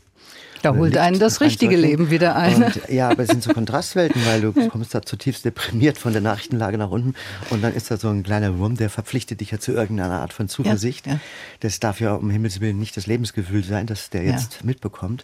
Da 0.62 0.76
holt 0.76 0.98
einen 0.98 1.20
das 1.20 1.40
richtige 1.40 1.76
ein 1.76 1.82
Leben 1.82 2.10
wieder 2.10 2.36
ein. 2.36 2.64
Und, 2.64 2.82
ja, 2.90 3.10
aber 3.10 3.24
es 3.24 3.30
sind 3.30 3.42
so 3.42 3.54
Kontrastwelten, 3.54 4.22
weil 4.26 4.42
du 4.42 4.52
kommst 4.68 4.94
da 4.94 5.02
zutiefst 5.02 5.46
deprimiert 5.46 5.98
von 5.98 6.12
der 6.12 6.22
Nachrichtenlage 6.22 6.78
nach 6.78 6.90
unten 6.90 7.14
und 7.50 7.64
dann 7.64 7.74
ist 7.74 7.90
da 7.90 7.96
so 7.96 8.10
ein 8.10 8.24
kleiner 8.24 8.58
Wurm, 8.58 8.76
der 8.76 8.90
verpflichtet 8.90 9.40
dich 9.40 9.52
ja 9.52 9.60
zu 9.60 9.72
irgendeiner 9.72 10.20
Art 10.20 10.34
von 10.34 10.50
Zuversicht. 10.50 11.08
Ja, 11.08 11.14
ja. 11.14 11.20
Das 11.62 11.80
darf 11.80 12.02
ja 12.02 12.14
um 12.14 12.30
Himmels 12.30 12.60
Willen 12.60 12.78
nicht 12.78 12.98
das 12.98 13.08
Lebensgefühl 13.08 13.64
sein, 13.64 13.88
das 13.88 14.10
der 14.10 14.24
jetzt 14.24 14.56
ja. 14.56 14.66
mitbekommt. 14.66 15.24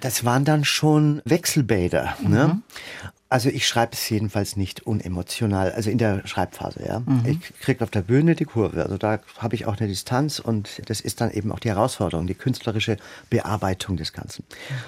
Das 0.00 0.24
waren 0.24 0.44
dann 0.44 0.64
schon 0.64 1.22
Wechselbäder. 1.24 2.16
Ne? 2.22 2.28
Mhm. 2.28 2.32
Ne? 2.32 2.62
Also 3.30 3.50
ich 3.50 3.66
schreibe 3.66 3.92
es 3.92 4.08
jedenfalls 4.08 4.56
nicht 4.56 4.86
unemotional, 4.86 5.72
also 5.72 5.90
in 5.90 5.98
der 5.98 6.26
Schreibphase, 6.26 6.82
ja. 6.86 7.00
Mhm. 7.00 7.24
Ich 7.26 7.60
kriege 7.60 7.84
auf 7.84 7.90
der 7.90 8.00
Bühne 8.00 8.34
die 8.34 8.46
Kurve, 8.46 8.82
also 8.82 8.96
da 8.96 9.20
habe 9.36 9.54
ich 9.54 9.66
auch 9.66 9.76
eine 9.78 9.86
Distanz 9.86 10.38
und 10.38 10.80
das 10.86 11.02
ist 11.02 11.20
dann 11.20 11.30
eben 11.30 11.52
auch 11.52 11.58
die 11.58 11.68
Herausforderung, 11.68 12.26
die 12.26 12.34
künstlerische 12.34 12.96
Bearbeitung 13.28 13.98
des 13.98 14.14
Ganzen. 14.14 14.44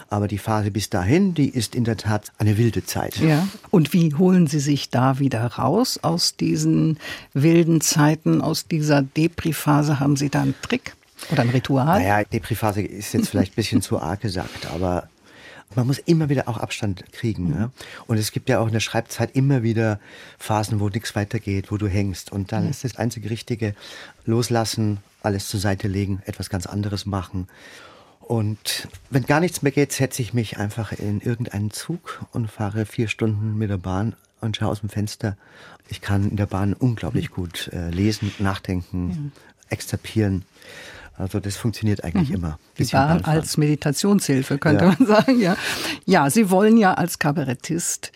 Aber 0.09 0.26
die 0.26 0.38
Phase 0.38 0.70
bis 0.70 0.88
dahin, 0.88 1.35
die 1.35 1.50
ist 1.50 1.75
in 1.75 1.85
der 1.85 1.99
Tat 1.99 2.32
eine 2.38 2.56
wilde 2.56 2.82
Zeit. 2.82 3.18
Ja. 3.18 3.47
Und 3.70 3.92
wie 3.92 4.14
holen 4.14 4.47
Sie 4.47 4.61
sich 4.61 4.88
da 4.88 5.18
wieder 5.18 5.44
raus 5.44 5.99
aus 6.00 6.35
diesen 6.37 6.99
wilden 7.35 7.82
Zeiten, 7.82 8.40
aus 8.40 8.66
dieser 8.66 9.02
Depri-Phase? 9.02 10.00
Haben 10.00 10.16
Sie 10.16 10.30
da 10.30 10.40
einen 10.40 10.54
Trick? 10.62 10.94
Oder 11.30 11.42
ein 11.42 11.50
Ritual? 11.50 12.00
Naja, 12.00 12.25
Depri-Phase 12.25 12.80
ist 12.80 13.12
jetzt 13.12 13.28
vielleicht 13.28 13.52
ein 13.52 13.56
bisschen 13.56 13.82
zu 13.82 14.00
arg 14.00 14.23
gesagt, 14.23 14.66
aber 14.73 15.10
man 15.74 15.86
muss 15.86 15.98
immer 15.98 16.28
wieder 16.28 16.48
auch 16.48 16.58
Abstand 16.58 17.04
kriegen. 17.12 17.44
Mhm. 17.44 17.50
Ne? 17.50 17.70
Und 18.06 18.18
es 18.18 18.32
gibt 18.32 18.48
ja 18.48 18.58
auch 18.58 18.66
in 18.66 18.72
der 18.72 18.80
Schreibzeit 18.80 19.34
immer 19.36 19.62
wieder 19.62 20.00
Phasen, 20.38 20.80
wo 20.80 20.88
nichts 20.88 21.14
weitergeht, 21.14 21.70
wo 21.70 21.76
du 21.76 21.86
hängst. 21.86 22.32
Und 22.32 22.52
dann 22.52 22.64
mhm. 22.64 22.70
ist 22.70 22.84
das 22.84 22.96
einzige 22.96 23.30
Richtige, 23.30 23.74
loslassen, 24.24 24.98
alles 25.22 25.48
zur 25.48 25.60
Seite 25.60 25.88
legen, 25.88 26.22
etwas 26.26 26.50
ganz 26.50 26.66
anderes 26.66 27.06
machen. 27.06 27.48
Und 28.20 28.88
wenn 29.10 29.26
gar 29.26 29.40
nichts 29.40 29.62
mehr 29.62 29.72
geht, 29.72 29.92
setze 29.92 30.22
ich 30.22 30.34
mich 30.34 30.58
einfach 30.58 30.92
in 30.92 31.20
irgendeinen 31.20 31.70
Zug 31.72 32.24
und 32.32 32.50
fahre 32.50 32.86
vier 32.86 33.08
Stunden 33.08 33.58
mit 33.58 33.70
der 33.70 33.78
Bahn 33.78 34.14
und 34.40 34.56
schaue 34.56 34.68
aus 34.70 34.80
dem 34.80 34.88
Fenster. 34.88 35.36
Ich 35.88 36.00
kann 36.00 36.30
in 36.30 36.36
der 36.36 36.46
Bahn 36.46 36.74
unglaublich 36.74 37.30
gut 37.30 37.68
äh, 37.72 37.90
lesen, 37.90 38.32
nachdenken, 38.38 39.32
ja. 39.34 39.42
extrapieren. 39.70 40.44
Also 41.20 41.38
das 41.40 41.56
funktioniert 41.56 42.02
eigentlich 42.02 42.30
mhm. 42.30 42.36
immer. 42.36 42.58
Die 42.78 42.84
Bahn 42.84 43.24
als 43.24 43.56
Meditationshilfe 43.56 44.58
könnte 44.58 44.84
ja. 44.84 44.94
man 44.98 45.06
sagen, 45.06 45.40
ja. 45.40 45.56
Ja, 46.06 46.30
Sie 46.30 46.50
wollen 46.50 46.76
ja 46.76 46.94
als 46.94 47.18
Kabarettist 47.18 48.12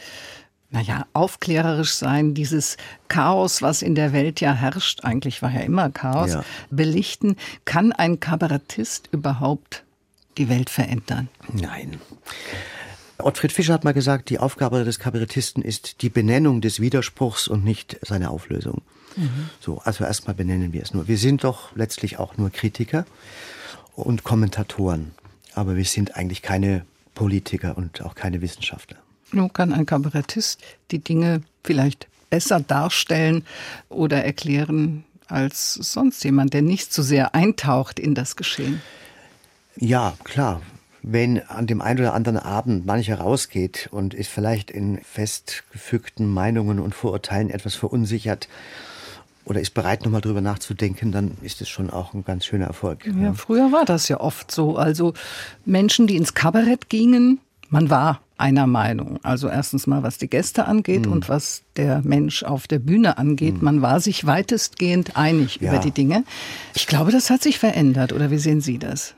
naja, 0.70 1.06
aufklärerisch 1.12 1.94
sein, 1.94 2.34
dieses 2.34 2.76
Chaos, 3.06 3.62
was 3.62 3.80
in 3.80 3.94
der 3.94 4.12
Welt 4.12 4.40
ja 4.40 4.52
herrscht, 4.52 5.04
eigentlich 5.04 5.40
war 5.40 5.52
ja 5.52 5.60
immer 5.60 5.88
Chaos, 5.90 6.32
ja. 6.32 6.44
belichten. 6.68 7.36
Kann 7.64 7.92
ein 7.92 8.18
Kabarettist 8.18 9.08
überhaupt 9.12 9.84
die 10.36 10.48
Welt 10.48 10.70
verändern? 10.70 11.28
Nein. 11.52 12.00
Ottfried 13.18 13.52
Fischer 13.52 13.74
hat 13.74 13.84
mal 13.84 13.94
gesagt, 13.94 14.28
die 14.30 14.38
Aufgabe 14.38 14.84
des 14.84 14.98
Kabarettisten 14.98 15.62
ist 15.62 16.02
die 16.02 16.08
Benennung 16.08 16.60
des 16.60 16.80
Widerspruchs 16.80 17.48
und 17.48 17.64
nicht 17.64 17.98
seine 18.02 18.30
Auflösung. 18.30 18.82
Mhm. 19.16 19.50
So, 19.60 19.78
also 19.78 20.04
erstmal 20.04 20.34
benennen 20.34 20.72
wir 20.72 20.82
es 20.82 20.92
nur. 20.92 21.06
Wir 21.06 21.18
sind 21.18 21.44
doch 21.44 21.74
letztlich 21.76 22.18
auch 22.18 22.36
nur 22.36 22.50
Kritiker 22.50 23.06
und 23.94 24.24
Kommentatoren, 24.24 25.12
aber 25.54 25.76
wir 25.76 25.84
sind 25.84 26.16
eigentlich 26.16 26.42
keine 26.42 26.84
Politiker 27.14 27.78
und 27.78 28.02
auch 28.02 28.14
keine 28.14 28.42
Wissenschaftler. 28.42 28.96
Nun 29.32 29.52
kann 29.52 29.72
ein 29.72 29.86
Kabarettist 29.86 30.60
die 30.90 30.98
Dinge 30.98 31.42
vielleicht 31.62 32.08
besser 32.30 32.60
darstellen 32.60 33.44
oder 33.88 34.24
erklären 34.24 35.04
als 35.28 35.74
sonst 35.74 36.24
jemand, 36.24 36.52
der 36.52 36.62
nicht 36.62 36.92
so 36.92 37.02
sehr 37.02 37.34
eintaucht 37.34 37.98
in 37.98 38.14
das 38.14 38.36
Geschehen. 38.36 38.82
Ja, 39.76 40.14
klar. 40.24 40.60
Wenn 41.06 41.46
an 41.48 41.66
dem 41.66 41.82
einen 41.82 42.00
oder 42.00 42.14
anderen 42.14 42.38
Abend 42.38 42.86
mancher 42.86 43.18
rausgeht 43.18 43.90
und 43.92 44.14
ist 44.14 44.30
vielleicht 44.30 44.70
in 44.70 44.98
festgefügten 45.02 46.26
Meinungen 46.26 46.80
und 46.80 46.94
Vorurteilen 46.94 47.50
etwas 47.50 47.74
verunsichert 47.74 48.48
oder 49.44 49.60
ist 49.60 49.74
bereit, 49.74 50.06
nochmal 50.06 50.22
drüber 50.22 50.40
nachzudenken, 50.40 51.12
dann 51.12 51.32
ist 51.42 51.60
es 51.60 51.68
schon 51.68 51.90
auch 51.90 52.14
ein 52.14 52.24
ganz 52.24 52.46
schöner 52.46 52.64
Erfolg. 52.64 53.04
Ja, 53.04 53.34
früher 53.34 53.70
war 53.70 53.84
das 53.84 54.08
ja 54.08 54.18
oft 54.18 54.50
so. 54.50 54.78
Also 54.78 55.12
Menschen, 55.66 56.06
die 56.06 56.16
ins 56.16 56.32
Kabarett 56.32 56.88
gingen, 56.88 57.38
man 57.68 57.90
war 57.90 58.20
einer 58.38 58.66
Meinung. 58.66 59.20
Also 59.22 59.48
erstens 59.48 59.86
mal, 59.86 60.02
was 60.02 60.16
die 60.16 60.28
Gäste 60.28 60.64
angeht 60.64 61.04
mhm. 61.06 61.12
und 61.12 61.28
was 61.28 61.62
der 61.76 62.00
Mensch 62.02 62.42
auf 62.44 62.66
der 62.66 62.78
Bühne 62.78 63.18
angeht. 63.18 63.58
Mhm. 63.58 63.64
Man 63.64 63.82
war 63.82 64.00
sich 64.00 64.26
weitestgehend 64.26 65.16
einig 65.16 65.58
ja. 65.60 65.70
über 65.70 65.82
die 65.82 65.90
Dinge. 65.90 66.24
Ich 66.74 66.86
glaube, 66.86 67.12
das 67.12 67.28
hat 67.28 67.42
sich 67.42 67.58
verändert. 67.58 68.12
Oder 68.14 68.30
wie 68.30 68.38
sehen 68.38 68.60
Sie 68.60 68.78
das? 68.78 69.14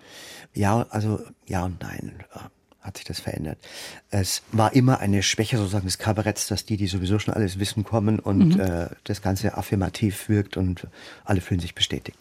Ja, 0.57 0.87
also 0.91 1.21
ja 1.47 1.65
und 1.65 1.81
nein 1.83 2.15
äh, 2.35 2.39
hat 2.81 2.97
sich 2.97 3.05
das 3.05 3.21
verändert. 3.21 3.59
Es 4.11 4.43
war 4.53 4.73
immer 4.73 5.01
eine 5.01 5.23
Schwäche 5.23 5.59
sozusagen 5.59 5.87
des 5.87 5.99
Kabaretts, 5.99 6.47
dass 6.47 6.65
die, 6.65 6.77
die 6.77 6.87
sowieso 6.87 7.19
schon 7.19 7.35
alles 7.35 7.59
wissen, 7.59 7.85
kommen 7.85 8.19
und 8.19 8.55
mhm. 8.55 8.61
äh, 8.61 8.89
das 9.05 9.21
Ganze 9.23 9.57
affirmativ 9.57 10.29
wirkt 10.29 10.57
und 10.57 10.87
alle 11.25 11.41
fühlen 11.41 11.61
sich 11.61 11.75
bestätigt. 11.75 12.19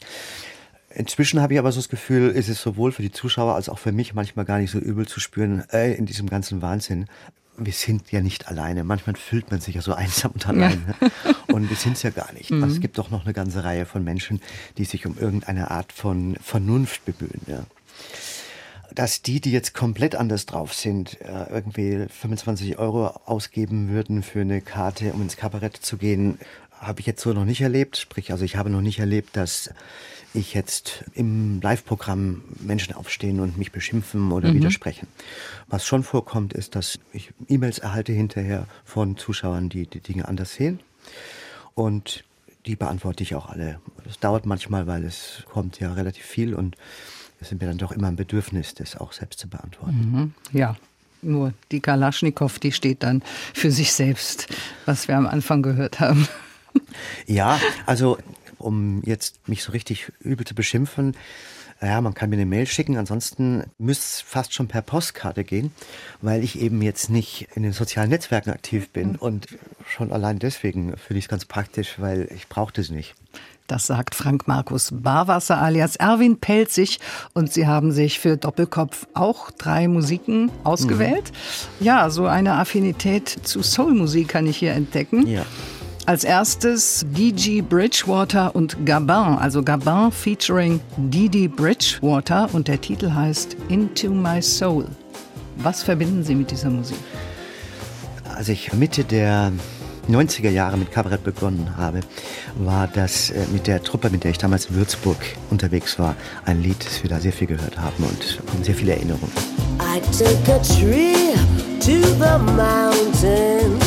Inzwischen 0.90 1.42
habe 1.42 1.54
ich 1.54 1.60
aber 1.60 1.72
so 1.72 1.80
das 1.80 1.90
Gefühl, 1.90 2.30
ist 2.30 2.50
es 2.50 2.62
sowohl 2.62 2.92
für 2.92 3.02
die 3.02 3.12
Zuschauer 3.12 3.56
als 3.56 3.70
auch 3.70 3.80
für 3.80 3.92
mich 3.92 4.14
manchmal 4.14 4.46
gar 4.46 4.60
nicht 4.60 4.72
so 4.72 4.80
übel 4.80 5.08
zu 5.08 5.20
spüren, 5.20 5.64
ey, 5.70 5.94
in 5.94 6.06
diesem 6.06 6.30
ganzen 6.30 6.62
Wahnsinn. 6.62 7.08
Wir 7.58 7.74
sind 7.74 8.12
ja 8.12 8.22
nicht 8.22 8.50
alleine. 8.50 8.84
Manchmal 8.84 9.16
fühlt 9.16 9.52
man 9.52 9.62
sich 9.62 9.76
ja 9.76 9.82
so 9.82 9.94
einsam 9.94 10.32
und 10.32 10.48
allein. 10.48 10.94
Ja. 11.00 11.10
Und 11.54 11.70
wir 11.70 11.78
sind 11.78 11.94
es 11.94 12.04
ja 12.04 12.10
gar 12.10 12.34
nicht. 12.34 12.52
Mhm. 12.52 12.64
Also 12.64 12.76
es 12.76 12.82
gibt 12.82 12.98
doch 12.98 13.12
noch 13.12 13.24
eine 13.24 13.32
ganze 13.32 13.64
Reihe 13.64 13.86
von 13.86 14.04
Menschen, 14.04 14.42
die 14.78 14.84
sich 14.84 15.06
um 15.06 15.18
irgendeine 15.18 15.72
Art 15.72 15.94
von 15.94 16.36
Vernunft 16.42 17.06
bemühen. 17.06 17.40
Ja. 17.48 17.64
Dass 18.94 19.22
die, 19.22 19.42
die 19.42 19.52
jetzt 19.52 19.74
komplett 19.74 20.16
anders 20.16 20.46
drauf 20.46 20.74
sind, 20.74 21.20
äh, 21.22 21.50
irgendwie 21.50 22.06
25 22.08 22.78
Euro 22.78 23.08
ausgeben 23.26 23.90
würden 23.90 24.24
für 24.24 24.42
eine 24.42 24.62
Karte, 24.62 25.12
um 25.14 25.22
ins 25.22 25.38
Kabarett 25.38 25.76
zu 25.76 25.98
gehen, 25.98 26.38
habe 26.80 27.00
ich 27.00 27.06
jetzt 27.06 27.22
so 27.22 27.34
noch 27.34 27.46
nicht 27.46 27.62
erlebt. 27.62 27.98
Sprich, 27.98 28.32
also 28.32 28.46
ich 28.46 28.56
habe 28.56 28.70
noch 28.70 28.82
nicht 28.82 29.00
erlebt, 29.00 29.36
dass 29.36 29.72
ich 30.36 30.54
jetzt 30.54 31.06
im 31.14 31.62
Live-Programm 31.62 32.44
Menschen 32.60 32.94
aufstehen 32.94 33.40
und 33.40 33.58
mich 33.58 33.72
beschimpfen 33.72 34.32
oder 34.32 34.50
mhm. 34.50 34.56
widersprechen. 34.56 35.08
Was 35.68 35.86
schon 35.86 36.04
vorkommt, 36.04 36.54
ist, 36.54 36.76
dass 36.76 37.00
ich 37.14 37.32
E-Mails 37.48 37.80
erhalte 37.80 38.12
hinterher 38.12 38.68
von 38.84 39.18
Zuschauern, 39.18 39.70
die 39.70 39.88
die 39.88 40.02
Dinge 40.02 40.28
anders 40.28 40.54
sehen. 40.54 40.80
Und 41.74 42.24
die 42.66 42.76
beantworte 42.76 43.24
ich 43.24 43.36
auch 43.36 43.48
alle. 43.48 43.80
Das 44.04 44.20
dauert 44.20 44.46
manchmal, 44.46 44.88
weil 44.88 45.04
es 45.04 45.44
kommt 45.52 45.80
ja 45.80 45.94
relativ 45.94 46.26
viel 46.26 46.54
und 46.54 46.76
es 47.40 47.50
sind 47.50 47.62
mir 47.62 47.68
dann 47.68 47.78
doch 47.78 47.92
immer 47.92 48.08
ein 48.08 48.16
Bedürfnis, 48.16 48.74
das 48.74 48.96
auch 48.96 49.14
selbst 49.14 49.40
zu 49.40 49.48
beantworten. 49.48 50.12
Mhm. 50.52 50.58
Ja, 50.58 50.76
nur 51.22 51.54
die 51.72 51.80
Kalaschnikow, 51.80 52.60
die 52.60 52.72
steht 52.72 53.04
dann 53.04 53.24
für 53.54 53.72
sich 53.72 53.94
selbst, 53.94 54.48
was 54.86 55.08
wir 55.08 55.18
am 55.18 55.28
Anfang 55.28 55.62
gehört 55.62 56.00
haben. 56.00 56.28
Ja, 57.26 57.58
also 57.86 58.18
um 58.58 59.02
jetzt 59.06 59.48
mich 59.48 59.64
so 59.64 59.72
richtig 59.72 60.12
übel 60.20 60.46
zu 60.46 60.56
beschimpfen, 60.56 61.16
ja, 61.82 62.00
man 62.00 62.14
kann 62.14 62.30
mir 62.30 62.38
eine 62.38 62.46
Mail 62.46 62.68
schicken, 62.68 62.98
ansonsten 62.98 63.64
müsste 63.78 64.04
es 64.04 64.22
fast 64.22 64.54
schon 64.54 64.68
per 64.68 64.82
Postkarte 64.82 65.44
gehen, 65.44 65.72
weil 66.22 66.44
ich 66.44 66.60
eben 66.60 66.82
jetzt 66.82 67.10
nicht 67.10 67.50
in 67.56 67.64
den 67.64 67.74
sozialen 67.74 68.10
Netzwerken 68.10 68.50
aktiv 68.50 68.90
bin. 68.90 69.12
Mhm. 69.12 69.16
Und 69.16 69.48
schon 69.88 70.12
allein 70.12 70.40
deswegen 70.40 70.96
finde 70.98 71.20
ich 71.20 71.26
es 71.26 71.30
ganz 71.30 71.46
praktisch, 71.46 72.00
weil 72.00 72.30
ich 72.34 72.48
brauche 72.48 72.74
das 72.74 72.90
nicht. 72.90 73.14
Das 73.68 73.88
sagt 73.88 74.14
Frank 74.14 74.48
Markus 74.48 74.92
Barwasser 74.94 75.60
alias 75.60 75.96
Erwin 75.96 76.38
Pelzig. 76.38 77.00
Und 77.34 77.52
Sie 77.52 77.66
haben 77.66 77.92
sich 77.92 78.20
für 78.20 78.38
Doppelkopf 78.38 79.08
auch 79.16 79.50
drei 79.52 79.88
Musiken 79.88 80.52
ausgewählt. 80.64 81.32
Mhm. 81.80 81.86
Ja, 81.86 82.10
so 82.12 82.28
eine 82.28 82.54
Affinität 82.54 83.28
zu 83.28 83.64
Soulmusik 83.64 84.28
kann 84.28 84.46
ich 84.46 84.58
hier 84.58 84.74
entdecken. 84.74 85.26
Ja. 85.28 85.46
Als 86.06 86.24
erstes 86.24 87.04
Didi 87.10 87.64
Bridgewater 87.64 88.56
und 88.56 88.86
Gabin, 88.86 89.40
also 89.40 89.64
Gabin 89.64 90.12
featuring 90.12 90.80
Didi 90.98 91.48
Bridgewater 91.48 92.48
und 92.54 92.68
der 92.68 92.80
Titel 92.80 93.12
heißt 93.12 93.58
Into 93.70 94.12
My 94.12 94.40
Soul. 94.40 94.86
Was 95.58 95.82
verbinden 95.82 96.24
Sie 96.24 96.36
mit 96.36 96.52
dieser 96.52 96.70
Musik? 96.70 96.98
Als 98.36 98.50
ich 98.50 98.72
Mitte 98.74 99.04
der 99.04 99.52
90er 100.10 100.50
Jahre 100.50 100.78
mit 100.78 100.92
Kabarett 100.92 101.24
begonnen 101.24 101.78
habe, 101.78 102.02
war 102.56 102.88
das 102.88 103.32
äh, 103.32 103.46
mit 103.52 103.68
der 103.68 103.84
Truppe, 103.84 104.10
mit 104.10 104.24
der 104.24 104.32
ich 104.32 104.38
damals 104.38 104.68
in 104.68 104.76
Würzburg 104.76 105.18
unterwegs 105.50 105.98
war, 106.00 106.16
ein 106.46 106.62
Lied, 106.62 106.86
das 106.86 107.04
wir 107.04 107.10
da 107.10 107.20
sehr 107.20 107.34
viel 107.34 107.48
gehört 107.48 107.78
haben 107.80 108.04
und 108.04 108.66
sehr 108.66 108.76
viele 108.76 108.94
Erinnerungen. 108.94 109.32
I 109.80 110.00
took 110.18 110.48
a 110.50 110.60
trip 110.60 111.38
to 111.80 112.02
the 112.18 112.38
mountains 112.56 113.84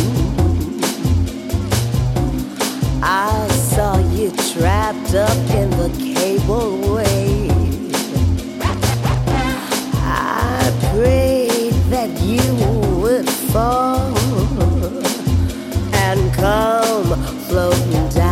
I 3.02 3.48
saw 3.48 3.96
you 4.12 4.30
trapped 4.52 5.14
up 5.14 5.36
in 5.54 5.70
the 5.70 5.88
cableway. 5.98 7.48
I 10.02 10.72
prayed 10.92 11.72
that 11.90 12.10
you 12.20 12.42
would 13.00 13.28
fall 13.52 13.97
come 16.38 17.16
floating 17.48 18.08
down 18.10 18.27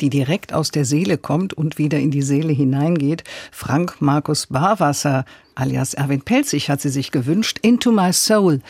Die 0.00 0.10
direkt 0.10 0.52
aus 0.52 0.70
der 0.70 0.84
Seele 0.84 1.18
kommt 1.18 1.54
und 1.54 1.78
wieder 1.78 1.98
in 1.98 2.10
die 2.10 2.22
Seele 2.22 2.52
hineingeht. 2.52 3.24
Frank 3.50 3.96
Markus 4.00 4.46
Barwasser 4.48 5.24
alias 5.54 5.94
Erwin 5.94 6.22
Pelzig 6.22 6.70
hat 6.70 6.80
sie 6.80 6.90
sich 6.90 7.10
gewünscht. 7.10 7.58
Into 7.62 7.92
My 7.92 8.12
Soul. 8.12 8.60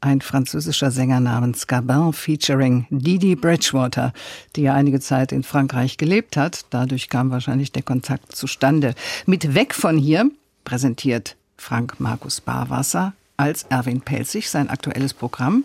Ein 0.00 0.20
französischer 0.20 0.90
Sänger 0.90 1.20
namens 1.20 1.66
Gabin 1.66 2.12
featuring 2.12 2.86
Didi 2.90 3.36
Bridgewater, 3.36 4.12
die 4.54 4.62
ja 4.62 4.74
einige 4.74 5.00
Zeit 5.00 5.32
in 5.32 5.44
Frankreich 5.44 5.96
gelebt 5.96 6.36
hat. 6.36 6.66
Dadurch 6.68 7.08
kam 7.08 7.30
wahrscheinlich 7.30 7.72
der 7.72 7.82
Kontakt 7.82 8.36
zustande. 8.36 8.94
Mit 9.24 9.54
Weg 9.54 9.74
von 9.74 9.96
hier 9.96 10.30
präsentiert 10.64 11.36
Frank 11.56 12.00
Markus 12.00 12.42
Barwasser 12.42 13.14
als 13.36 13.64
Erwin 13.70 14.02
Pelzig 14.02 14.50
sein 14.50 14.68
aktuelles 14.68 15.14
Programm. 15.14 15.64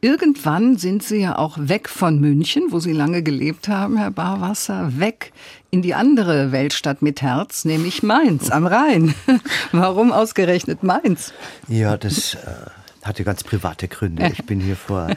Irgendwann 0.00 0.76
sind 0.76 1.02
Sie 1.02 1.22
ja 1.22 1.38
auch 1.38 1.56
weg 1.58 1.88
von 1.88 2.20
München, 2.20 2.64
wo 2.70 2.80
Sie 2.80 2.92
lange 2.92 3.22
gelebt 3.22 3.68
haben, 3.68 3.96
Herr 3.96 4.10
Barwasser, 4.10 4.98
weg 4.98 5.32
in 5.70 5.82
die 5.82 5.94
andere 5.94 6.52
Weltstadt 6.52 7.02
mit 7.02 7.22
Herz, 7.22 7.64
nämlich 7.64 8.02
Mainz 8.02 8.50
am 8.50 8.66
Rhein. 8.66 9.14
Warum 9.72 10.12
ausgerechnet 10.12 10.82
Mainz? 10.82 11.32
Ja, 11.68 11.96
das 11.96 12.34
äh, 12.34 12.38
hatte 13.02 13.24
ganz 13.24 13.42
private 13.42 13.88
Gründe. 13.88 14.30
Ich 14.32 14.44
bin 14.44 14.60
hier 14.60 14.76
vor, 14.76 15.08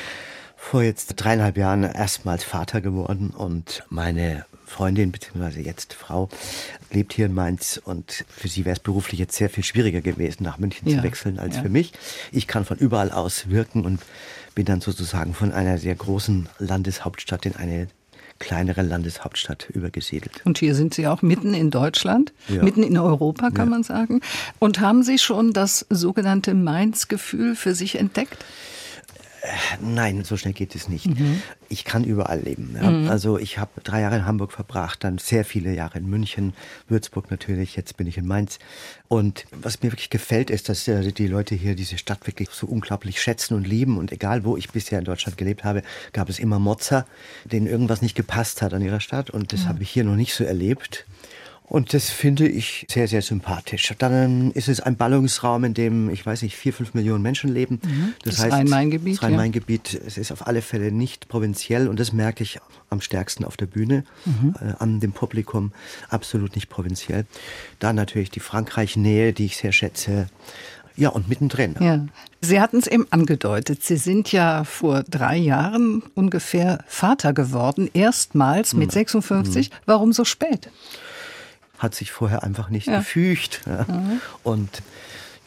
vor 0.56 0.82
jetzt 0.82 1.14
dreieinhalb 1.16 1.56
Jahren 1.56 1.82
erstmals 1.82 2.44
Vater 2.44 2.80
geworden 2.80 3.30
und 3.30 3.82
meine 3.88 4.44
Freundin 4.70 5.12
beziehungsweise 5.12 5.60
jetzt 5.60 5.92
Frau 5.92 6.28
lebt 6.90 7.12
hier 7.12 7.26
in 7.26 7.34
Mainz 7.34 7.80
und 7.84 8.24
für 8.28 8.48
sie 8.48 8.64
wäre 8.64 8.74
es 8.74 8.80
beruflich 8.80 9.18
jetzt 9.18 9.36
sehr 9.36 9.50
viel 9.50 9.64
schwieriger 9.64 10.00
gewesen, 10.00 10.44
nach 10.44 10.58
München 10.58 10.88
ja, 10.88 10.98
zu 10.98 11.02
wechseln 11.02 11.38
als 11.38 11.56
ja. 11.56 11.62
für 11.62 11.68
mich. 11.68 11.92
Ich 12.32 12.46
kann 12.46 12.64
von 12.64 12.78
überall 12.78 13.10
aus 13.10 13.48
wirken 13.50 13.84
und 13.84 14.00
bin 14.54 14.64
dann 14.64 14.80
sozusagen 14.80 15.34
von 15.34 15.52
einer 15.52 15.78
sehr 15.78 15.94
großen 15.94 16.48
Landeshauptstadt 16.58 17.46
in 17.46 17.56
eine 17.56 17.88
kleinere 18.38 18.82
Landeshauptstadt 18.82 19.68
übergesiedelt. 19.70 20.40
Und 20.44 20.58
hier 20.58 20.74
sind 20.74 20.94
Sie 20.94 21.06
auch 21.06 21.20
mitten 21.20 21.52
in 21.52 21.70
Deutschland, 21.70 22.32
ja. 22.48 22.62
mitten 22.62 22.82
in 22.82 22.96
Europa, 22.96 23.50
kann 23.50 23.68
man 23.68 23.82
sagen. 23.82 24.20
Und 24.58 24.80
haben 24.80 25.02
Sie 25.02 25.18
schon 25.18 25.52
das 25.52 25.84
sogenannte 25.90 26.54
Mainz-Gefühl 26.54 27.54
für 27.54 27.74
sich 27.74 27.98
entdeckt? 27.98 28.44
Nein, 29.80 30.24
so 30.24 30.36
schnell 30.36 30.52
geht 30.52 30.74
es 30.74 30.88
nicht. 30.88 31.06
Mhm. 31.06 31.42
Ich 31.68 31.84
kann 31.84 32.04
überall 32.04 32.40
leben. 32.40 32.76
Ja. 32.80 32.90
Mhm. 32.90 33.08
Also 33.08 33.38
ich 33.38 33.58
habe 33.58 33.80
drei 33.82 34.02
Jahre 34.02 34.16
in 34.16 34.26
Hamburg 34.26 34.52
verbracht, 34.52 35.04
dann 35.04 35.18
sehr 35.18 35.44
viele 35.44 35.74
Jahre 35.74 35.98
in 35.98 36.08
München, 36.08 36.52
Würzburg 36.88 37.30
natürlich, 37.30 37.76
jetzt 37.76 37.96
bin 37.96 38.06
ich 38.06 38.18
in 38.18 38.26
Mainz. 38.26 38.58
Und 39.08 39.46
was 39.50 39.82
mir 39.82 39.92
wirklich 39.92 40.10
gefällt, 40.10 40.50
ist, 40.50 40.68
dass 40.68 40.86
äh, 40.88 41.12
die 41.12 41.26
Leute 41.26 41.54
hier 41.54 41.74
diese 41.74 41.98
Stadt 41.98 42.26
wirklich 42.26 42.50
so 42.50 42.66
unglaublich 42.66 43.20
schätzen 43.20 43.54
und 43.54 43.66
lieben. 43.66 43.98
Und 43.98 44.12
egal, 44.12 44.44
wo 44.44 44.56
ich 44.56 44.70
bisher 44.70 44.98
in 44.98 45.04
Deutschland 45.04 45.38
gelebt 45.38 45.64
habe, 45.64 45.82
gab 46.12 46.28
es 46.28 46.38
immer 46.38 46.58
Mozzer, 46.58 47.06
denen 47.44 47.66
irgendwas 47.66 48.02
nicht 48.02 48.14
gepasst 48.14 48.62
hat 48.62 48.74
an 48.74 48.82
ihrer 48.82 49.00
Stadt. 49.00 49.30
Und 49.30 49.52
das 49.52 49.64
mhm. 49.64 49.68
habe 49.68 49.82
ich 49.82 49.90
hier 49.90 50.04
noch 50.04 50.16
nicht 50.16 50.34
so 50.34 50.44
erlebt. 50.44 51.06
Und 51.70 51.94
das 51.94 52.10
finde 52.10 52.48
ich 52.48 52.84
sehr, 52.90 53.06
sehr 53.06 53.22
sympathisch. 53.22 53.94
Dann 53.96 54.50
ist 54.50 54.68
es 54.68 54.80
ein 54.80 54.96
Ballungsraum, 54.96 55.62
in 55.62 55.72
dem, 55.72 56.10
ich 56.10 56.26
weiß 56.26 56.42
nicht, 56.42 56.56
vier, 56.56 56.72
fünf 56.72 56.94
Millionen 56.94 57.22
Menschen 57.22 57.48
leben. 57.48 57.80
Mhm. 57.84 58.14
Das, 58.24 58.34
das 58.34 58.44
heißt, 58.44 58.52
Rhein-Main-Gebiet. 58.54 59.14
Das 59.18 59.22
Rhein-Main-Gebiet, 59.22 59.92
ja. 59.92 60.00
es 60.04 60.18
ist 60.18 60.32
auf 60.32 60.48
alle 60.48 60.62
Fälle 60.62 60.90
nicht 60.90 61.28
provinziell 61.28 61.86
und 61.86 62.00
das 62.00 62.12
merke 62.12 62.42
ich 62.42 62.58
am 62.88 63.00
stärksten 63.00 63.44
auf 63.44 63.56
der 63.56 63.66
Bühne, 63.66 64.02
mhm. 64.24 64.56
äh, 64.60 64.72
an 64.80 64.98
dem 64.98 65.12
Publikum, 65.12 65.70
absolut 66.08 66.56
nicht 66.56 66.68
provinziell. 66.68 67.24
Dann 67.78 67.94
natürlich 67.94 68.32
die 68.32 68.40
Frankreich-Nähe, 68.40 69.32
die 69.32 69.44
ich 69.44 69.56
sehr 69.56 69.70
schätze. 69.70 70.26
Ja, 70.96 71.10
und 71.10 71.28
mittendrin. 71.28 71.76
Ja. 71.78 72.04
Sie 72.40 72.60
hatten 72.60 72.78
es 72.78 72.88
eben 72.88 73.06
angedeutet. 73.10 73.84
Sie 73.84 73.96
sind 73.96 74.32
ja 74.32 74.64
vor 74.64 75.04
drei 75.04 75.36
Jahren 75.36 76.02
ungefähr 76.16 76.82
Vater 76.88 77.32
geworden, 77.32 77.88
erstmals 77.94 78.74
mit 78.74 78.90
56. 78.90 79.70
Mhm. 79.70 79.74
Warum 79.86 80.12
so 80.12 80.24
spät? 80.24 80.68
Hat 81.80 81.94
sich 81.94 82.12
vorher 82.12 82.44
einfach 82.44 82.68
nicht 82.68 82.86
ja. 82.86 82.98
gefügt. 82.98 83.62
Ja. 83.66 83.84
Mhm. 83.92 84.20
Und 84.44 84.82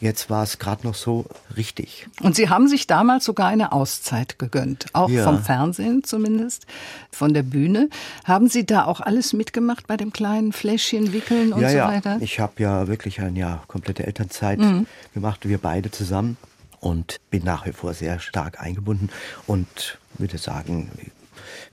jetzt 0.00 0.28
war 0.28 0.42
es 0.42 0.58
gerade 0.58 0.86
noch 0.86 0.94
so 0.94 1.24
richtig. 1.56 2.06
Und 2.20 2.36
Sie 2.36 2.48
haben 2.50 2.68
sich 2.68 2.86
damals 2.86 3.24
sogar 3.24 3.48
eine 3.48 3.72
Auszeit 3.72 4.38
gegönnt, 4.38 4.86
auch 4.92 5.08
ja. 5.08 5.24
vom 5.24 5.42
Fernsehen 5.42 6.04
zumindest, 6.04 6.66
von 7.10 7.32
der 7.32 7.42
Bühne. 7.42 7.88
Haben 8.24 8.48
Sie 8.48 8.66
da 8.66 8.84
auch 8.84 9.00
alles 9.00 9.32
mitgemacht 9.32 9.86
bei 9.86 9.96
dem 9.96 10.12
kleinen 10.12 10.52
Fläschchen 10.52 11.12
wickeln 11.12 11.52
und 11.52 11.62
ja, 11.62 11.70
so 11.70 11.76
ja. 11.76 11.88
weiter? 11.88 12.18
Ich 12.20 12.40
habe 12.40 12.54
ja 12.58 12.86
wirklich 12.88 13.20
ein 13.20 13.36
Jahr 13.36 13.64
komplette 13.66 14.06
Elternzeit 14.06 14.58
mhm. 14.58 14.86
gemacht, 15.14 15.48
wir 15.48 15.58
beide 15.58 15.90
zusammen 15.90 16.36
und 16.80 17.20
bin 17.30 17.44
nach 17.44 17.64
wie 17.64 17.72
vor 17.72 17.94
sehr 17.94 18.18
stark 18.20 18.60
eingebunden 18.60 19.08
und 19.46 19.98
würde 20.18 20.38
sagen, 20.38 20.90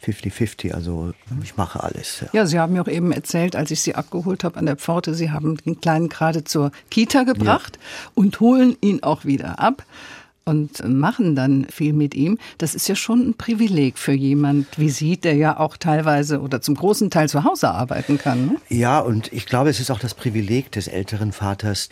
50-50. 0.03 0.73
Also 0.73 1.13
ich 1.43 1.57
mache 1.57 1.83
alles. 1.83 2.21
Ja. 2.21 2.27
ja. 2.33 2.45
Sie 2.45 2.59
haben 2.59 2.73
mir 2.73 2.81
auch 2.81 2.87
eben 2.87 3.11
erzählt, 3.11 3.55
als 3.55 3.71
ich 3.71 3.81
Sie 3.81 3.95
abgeholt 3.95 4.43
habe 4.43 4.57
an 4.57 4.65
der 4.65 4.75
Pforte, 4.75 5.13
Sie 5.13 5.31
haben 5.31 5.57
den 5.57 5.79
Kleinen 5.79 6.09
gerade 6.09 6.43
zur 6.43 6.71
Kita 6.89 7.23
gebracht 7.23 7.77
ja. 7.79 8.11
und 8.15 8.39
holen 8.39 8.75
ihn 8.81 9.03
auch 9.03 9.25
wieder 9.25 9.59
ab 9.59 9.85
und 10.43 10.87
machen 10.87 11.35
dann 11.35 11.65
viel 11.69 11.93
mit 11.93 12.15
ihm. 12.15 12.37
Das 12.57 12.73
ist 12.75 12.87
ja 12.87 12.95
schon 12.95 13.29
ein 13.29 13.33
Privileg 13.35 13.97
für 13.97 14.11
jemand 14.11 14.67
wie 14.77 14.89
Sie, 14.89 15.17
der 15.17 15.35
ja 15.35 15.59
auch 15.59 15.77
teilweise 15.77 16.41
oder 16.41 16.61
zum 16.61 16.75
großen 16.75 17.09
Teil 17.09 17.29
zu 17.29 17.43
Hause 17.43 17.69
arbeiten 17.69 18.17
kann. 18.17 18.47
Ne? 18.47 18.55
Ja, 18.69 18.99
und 18.99 19.31
ich 19.31 19.45
glaube, 19.45 19.69
es 19.69 19.79
ist 19.79 19.91
auch 19.91 19.99
das 19.99 20.13
Privileg 20.13 20.71
des 20.71 20.87
älteren 20.87 21.31
Vaters, 21.31 21.89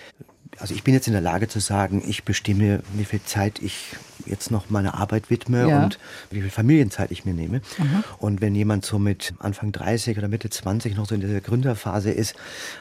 also 0.58 0.74
ich 0.74 0.84
bin 0.84 0.94
jetzt 0.94 1.08
in 1.08 1.14
der 1.14 1.22
Lage 1.22 1.48
zu 1.48 1.60
sagen, 1.60 2.04
ich 2.06 2.24
bestimme, 2.24 2.82
wie 2.94 3.06
viel 3.06 3.22
Zeit 3.24 3.60
ich 3.62 3.96
jetzt 4.30 4.52
noch 4.52 4.70
meiner 4.70 4.96
Arbeit 4.96 5.30
widme 5.30 5.68
ja. 5.68 5.84
und 5.84 6.00
wie 6.32 6.42
viel 6.42 6.50
Familienzeit 6.50 7.12
ich 7.12 7.26
mir 7.26 7.34
nehme. 7.34 7.62
Mhm. 7.78 8.04
Und 8.20 8.42
wenn 8.42 8.56
jemand 8.56 8.86
so 8.86 9.00
mit 9.00 9.34
Anfang 9.40 9.72
30 9.72 10.18
oder 10.18 10.28
Mitte 10.28 10.50
20 10.50 10.96
noch 10.96 11.08
so 11.08 11.16
in 11.16 11.22
dieser 11.22 11.42
Gründerphase 11.42 12.12
ist, 12.12 12.36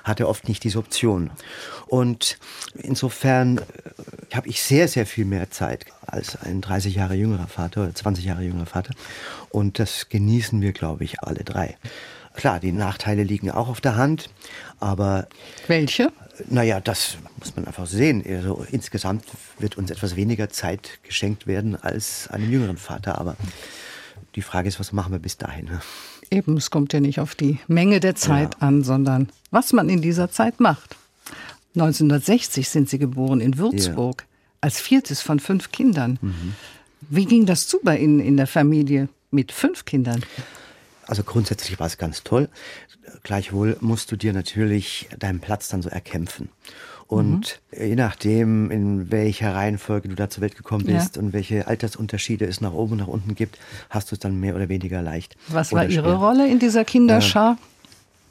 hat 0.05 0.21
er 0.21 0.29
oft 0.29 0.49
nicht 0.49 0.65
diese 0.65 0.79
Option. 0.79 1.31
Und 1.87 2.39
insofern 2.75 3.59
äh, 3.59 4.35
habe 4.35 4.49
ich 4.49 4.63
sehr, 4.63 4.89
sehr 4.89 5.07
viel 5.07 5.25
mehr 5.25 5.51
Zeit 5.51 5.87
als 6.07 6.37
ein 6.37 6.61
30 6.61 6.95
Jahre 6.95 7.15
jüngerer 7.15 7.47
Vater 7.47 7.83
oder 7.83 7.95
20 7.95 8.25
Jahre 8.25 8.43
jüngerer 8.43 8.67
Vater. 8.67 8.95
Und 9.51 9.79
das 9.79 10.09
genießen 10.09 10.61
wir, 10.61 10.73
glaube 10.73 11.05
ich, 11.05 11.21
alle 11.21 11.45
drei. 11.45 11.77
Klar, 12.35 12.61
die 12.61 12.71
Nachteile 12.71 13.25
liegen 13.25 13.51
auch 13.51 13.69
auf 13.69 13.81
der 13.81 13.97
Hand, 13.97 14.31
aber. 14.79 15.27
Welche? 15.67 16.13
Naja, 16.49 16.81
das 16.81 17.19
muss 17.39 17.55
man 17.57 17.67
einfach 17.67 17.87
sehen. 17.87 18.25
Also 18.27 18.65
insgesamt 18.71 19.25
wird 19.59 19.77
uns 19.77 19.91
etwas 19.91 20.17
weniger 20.17 20.51
Zeit 20.51 21.01
geschenkt 21.03 21.47
werden 21.47 21.77
als 21.77 22.29
einem 22.29 22.51
jüngeren 22.51 22.77
Vater. 22.77 23.19
Aber 23.19 23.37
die 24.35 24.43
Frage 24.43 24.69
ist, 24.69 24.79
was 24.79 24.93
machen 24.93 25.13
wir 25.13 25.19
bis 25.19 25.37
dahin? 25.37 25.69
Eben, 26.31 26.57
es 26.57 26.71
kommt 26.71 26.93
ja 26.93 27.01
nicht 27.01 27.21
auf 27.21 27.35
die 27.35 27.59
Menge 27.67 28.01
der 28.01 28.15
Zeit 28.15 28.55
ja. 28.55 28.67
an, 28.67 28.85
sondern 28.85 29.29
was 29.51 29.73
man 29.73 29.89
in 29.89 30.03
dieser 30.03 30.31
Zeit 30.31 30.61
macht. 30.61 30.97
1960 31.75 32.69
sind 32.69 32.89
Sie 32.89 32.99
geboren 32.99 33.41
in 33.41 33.59
Würzburg, 33.59 34.23
ja. 34.23 34.37
als 34.61 34.81
viertes 34.81 35.21
von 35.21 35.41
fünf 35.41 35.71
Kindern. 35.73 36.19
Mhm. 36.21 36.55
Wie 37.03 37.27
ging 37.27 37.47
das 37.47 37.67
zu 37.67 37.79
bei 37.83 37.99
Ihnen 37.99 38.21
in 38.21 38.37
der 38.37 38.47
Familie 38.47 39.09
mit 39.31 39.53
fünf 39.53 39.85
Kindern? 39.85 40.25
Also 41.07 41.23
grundsätzlich 41.23 41.81
war 41.81 41.87
es 41.87 41.97
ganz 41.97 42.23
toll. 42.23 42.49
Gleichwohl 43.23 43.77
musst 43.81 44.11
du 44.13 44.17
dir 44.17 44.33
natürlich 44.33 45.09
deinen 45.19 45.41
Platz 45.41 45.69
dann 45.69 45.83
so 45.83 45.89
erkämpfen. 45.89 46.49
Und 47.07 47.61
mhm. 47.73 47.83
je 47.83 47.97
nachdem, 47.97 48.71
in 48.71 49.11
welcher 49.11 49.55
Reihenfolge 49.55 50.09
du 50.09 50.15
da 50.15 50.29
zur 50.29 50.43
Welt 50.43 50.57
gekommen 50.57 50.85
bist 50.85 51.17
ja. 51.17 51.23
und 51.23 51.33
welche 51.33 51.67
Altersunterschiede 51.67 52.45
es 52.45 52.61
nach 52.61 52.75
oben 52.75 52.93
und 52.93 52.99
nach 52.99 53.07
unten 53.07 53.35
gibt, 53.35 53.59
hast 53.89 54.11
du 54.11 54.15
es 54.15 54.19
dann 54.19 54.39
mehr 54.39 54.55
oder 54.55 54.69
weniger 54.69 55.01
leicht. 55.01 55.35
Was 55.49 55.73
war 55.73 55.89
Ihre 55.89 56.15
Rolle 56.15 56.47
in 56.47 56.59
dieser 56.59 56.85
Kinderschar? 56.85 57.57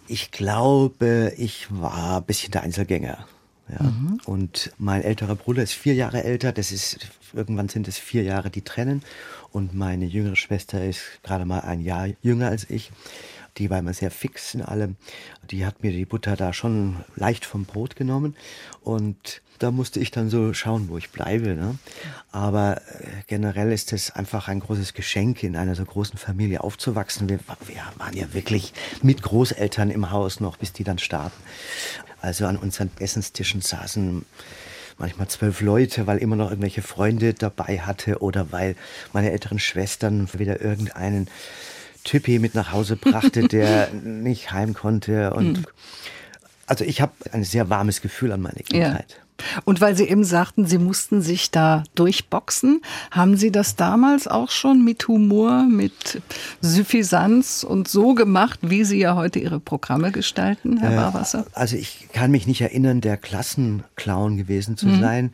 Äh, 0.08 0.14
ich 0.14 0.32
glaube, 0.32 1.34
ich 1.38 1.68
war 1.70 2.18
ein 2.18 2.24
bisschen 2.24 2.52
der 2.52 2.62
Einzelgänger. 2.62 3.26
Ja. 3.68 3.84
Mhm. 3.84 4.22
Und 4.26 4.72
mein 4.78 5.02
älterer 5.02 5.36
Bruder 5.36 5.64
ist 5.64 5.74
vier 5.74 5.96
Jahre 5.96 6.24
älter. 6.24 6.52
Das 6.52 6.72
ist 6.72 7.00
irgendwann 7.34 7.70
sind 7.70 7.88
es 7.88 7.98
vier 7.98 8.24
Jahre, 8.24 8.50
die 8.50 8.62
trennen. 8.62 9.04
Und 9.52 9.74
meine 9.74 10.06
jüngere 10.06 10.36
Schwester 10.36 10.86
ist 10.86 11.02
gerade 11.24 11.46
mal 11.46 11.62
ein 11.62 11.82
Jahr 11.82 12.08
jünger 12.22 12.50
als 12.50 12.70
ich. 12.70 12.92
Die 13.58 13.70
war 13.70 13.80
immer 13.80 13.94
sehr 13.94 14.12
fix 14.12 14.54
in 14.54 14.62
allem. 14.62 14.96
Die 15.50 15.66
hat 15.66 15.84
mir 15.84 15.92
die 15.92 16.06
Butter 16.06 16.36
da 16.36 16.54
schon 16.54 16.98
leicht 17.16 17.46
vom 17.46 17.66
Brot 17.66 17.96
genommen. 17.96 18.36
Und 18.82 19.42
da 19.60 19.72
musste 19.72 20.00
ich 20.00 20.12
dann 20.12 20.30
so 20.30 20.54
schauen, 20.54 20.90
wo 20.90 20.98
ich 20.98 21.10
bleibe. 21.10 21.56
Ne? 21.56 21.78
Aber 22.32 22.78
äh, 22.78 23.08
generell 23.28 23.72
ist 23.72 23.94
es 23.94 24.12
einfach 24.12 24.48
ein 24.48 24.60
großes 24.60 24.94
Geschenk, 24.94 25.44
in 25.44 25.56
einer 25.56 25.76
so 25.76 25.84
großen 25.84 26.18
Familie 26.18 26.64
aufzuwachsen. 26.64 27.30
Wir, 27.30 27.40
wir 27.66 27.82
waren 27.98 28.16
ja 28.16 28.34
wirklich 28.34 28.74
mit 29.02 29.22
Großeltern 29.24 29.90
im 29.90 30.12
Haus 30.12 30.40
noch, 30.40 30.58
bis 30.58 30.74
die 30.74 30.84
dann 30.84 31.00
starben. 31.00 31.36
Also 32.22 32.46
an 32.46 32.58
unseren 32.58 32.92
Essenstischen 33.00 33.62
saßen 33.62 34.26
manchmal 34.98 35.28
zwölf 35.28 35.62
Leute, 35.62 36.08
weil 36.08 36.18
immer 36.18 36.36
noch 36.36 36.50
irgendwelche 36.50 36.82
Freunde 36.82 37.34
dabei 37.34 37.80
hatte 37.80 38.22
oder 38.22 38.52
weil 38.52 38.76
meine 39.14 39.32
älteren 39.32 39.60
Schwestern 39.60 40.28
wieder 40.34 40.62
irgendeinen 40.62 41.28
Typi 42.08 42.40
mit 42.40 42.56
nach 42.56 42.72
Hause 42.72 42.96
brachte, 42.96 43.48
der 43.48 43.90
nicht 43.92 44.52
heim 44.52 44.74
konnte. 44.74 45.34
Und 45.34 45.58
hm. 45.58 45.66
also 46.66 46.84
ich 46.84 47.02
habe 47.02 47.14
ein 47.32 47.44
sehr 47.44 47.70
warmes 47.70 48.02
Gefühl 48.02 48.32
an 48.32 48.42
meine 48.42 48.64
Kindheit. 48.64 49.18
Ja. 49.18 49.27
Und 49.66 49.82
weil 49.82 49.96
Sie 49.96 50.06
eben 50.06 50.24
sagten, 50.24 50.66
Sie 50.66 50.78
mussten 50.78 51.22
sich 51.22 51.52
da 51.52 51.84
durchboxen, 51.96 52.82
haben 53.12 53.38
Sie 53.38 53.52
das 53.52 53.76
damals 53.76 54.28
auch 54.28 54.50
schon 54.50 54.84
mit 54.84 55.08
Humor, 55.08 55.64
mit 55.64 56.22
Suffisanz 56.62 57.64
und 57.64 57.88
so 57.88 58.14
gemacht, 58.14 58.60
wie 58.64 58.84
Sie 58.84 59.00
ja 59.00 59.16
heute 59.16 59.40
Ihre 59.40 59.60
Programme 59.60 60.12
gestalten, 60.12 60.78
Herr 60.78 60.92
äh, 60.92 60.96
Barwasser? 60.96 61.46
Also 61.54 61.76
ich 61.76 62.10
kann 62.14 62.32
mich 62.32 62.48
nicht 62.48 62.62
erinnern, 62.62 63.02
der 63.02 63.18
Klassenclown 63.18 64.38
gewesen 64.38 64.78
zu 64.78 64.88
mhm. 64.88 65.02
sein, 65.02 65.34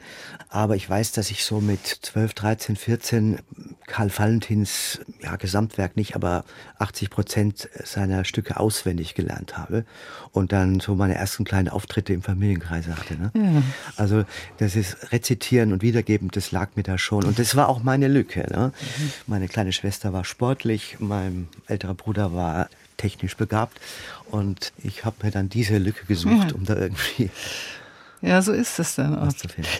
aber 0.50 0.76
ich 0.76 0.90
weiß, 0.90 1.14
dass 1.14 1.32
ich 1.32 1.46
so 1.46 1.62
mit 1.62 1.86
12, 1.86 2.34
13, 2.34 2.76
14 2.76 3.40
Karl 3.88 4.10
Valentins 4.16 5.00
ja, 5.22 5.36
Gesamtwerk 5.36 5.98
nicht, 5.98 6.16
aber 6.16 6.46
80 6.80 7.10
Prozent 7.10 7.70
seiner 7.84 8.24
Stücke 8.26 8.60
auswendig 8.60 9.14
gelernt 9.16 9.58
habe 9.58 9.86
und 10.32 10.52
dann 10.52 10.80
so 10.80 10.96
meine 10.96 11.16
ersten 11.16 11.44
kleinen 11.44 11.70
Auftritte 11.70 12.14
im 12.14 12.22
Familienkreis 12.22 12.88
hatte. 12.88 13.16
Ne? 13.16 13.32
Ja. 13.36 13.64
Also 13.98 14.26
das 14.58 14.76
ist 14.76 15.12
Rezitieren 15.12 15.74
und 15.74 15.82
Wiedergeben, 15.82 16.30
das 16.32 16.52
lag 16.52 16.70
mir 16.76 16.84
da 16.84 16.98
schon. 16.98 17.24
Und 17.26 17.40
das 17.40 17.56
war 17.56 17.70
auch 17.70 17.84
meine 17.84 18.08
Lücke. 18.08 18.48
Ne? 18.52 18.72
Mhm. 18.80 19.12
Meine 19.28 19.48
kleine 19.48 19.72
Schwester 19.72 20.14
war 20.14 20.26
sportlich, 20.26 20.98
mein 21.00 21.48
älterer 21.68 21.94
Bruder 21.94 22.34
war 22.34 22.70
technisch 22.98 23.36
begabt. 23.36 23.80
Und 24.32 24.74
ich 24.84 25.06
habe 25.06 25.18
mir 25.24 25.32
dann 25.32 25.50
diese 25.50 25.78
Lücke 25.78 26.06
gesucht, 26.06 26.50
ja. 26.50 26.56
um 26.56 26.66
da 26.66 26.76
irgendwie 26.76 27.30
ja, 28.24 28.42
so 28.42 28.54
ist 28.54 28.80
es 28.80 28.96
dann 28.96 29.20
auch. 29.20 29.30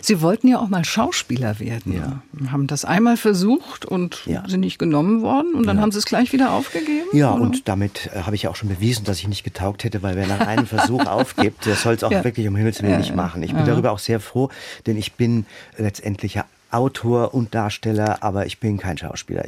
Sie 0.02 0.20
wollten 0.20 0.48
ja 0.48 0.58
auch 0.58 0.68
mal 0.68 0.84
Schauspieler 0.84 1.58
werden. 1.60 1.94
Ja. 1.94 2.50
Haben 2.52 2.66
das 2.66 2.84
einmal 2.84 3.16
versucht 3.16 3.86
und 3.86 4.20
ja. 4.26 4.46
sind 4.46 4.60
nicht 4.60 4.78
genommen 4.78 5.22
worden 5.22 5.54
und 5.54 5.66
dann 5.66 5.78
ja. 5.78 5.82
haben 5.82 5.92
Sie 5.92 5.98
es 5.98 6.04
gleich 6.04 6.34
wieder 6.34 6.52
aufgegeben? 6.52 7.08
Ja, 7.14 7.32
oder? 7.32 7.40
und 7.40 7.68
damit 7.68 8.10
äh, 8.12 8.20
habe 8.20 8.36
ich 8.36 8.46
auch 8.46 8.54
schon 8.54 8.68
bewiesen, 8.68 9.06
dass 9.06 9.18
ich 9.18 9.28
nicht 9.28 9.44
getaugt 9.44 9.84
hätte, 9.84 10.02
weil 10.02 10.14
wer 10.16 10.26
nach 10.26 10.40
einem 10.40 10.66
Versuch 10.66 11.06
aufgibt, 11.06 11.64
der 11.64 11.74
soll 11.74 11.94
es 11.94 12.04
auch 12.04 12.10
wirklich 12.10 12.46
um 12.46 12.54
Himmels 12.54 12.82
Willen 12.82 12.98
nicht 12.98 13.16
machen. 13.16 13.42
Ich 13.42 13.54
bin 13.54 13.64
darüber 13.64 13.92
auch 13.92 13.98
sehr 13.98 14.20
froh, 14.20 14.50
denn 14.86 14.98
ich 14.98 15.14
bin 15.14 15.46
letztendlich 15.78 16.34
ja 16.34 16.44
Autor 16.74 17.34
und 17.34 17.54
Darsteller, 17.54 18.22
aber 18.22 18.46
ich 18.46 18.58
bin 18.58 18.78
kein 18.78 18.98
Schauspieler. 18.98 19.44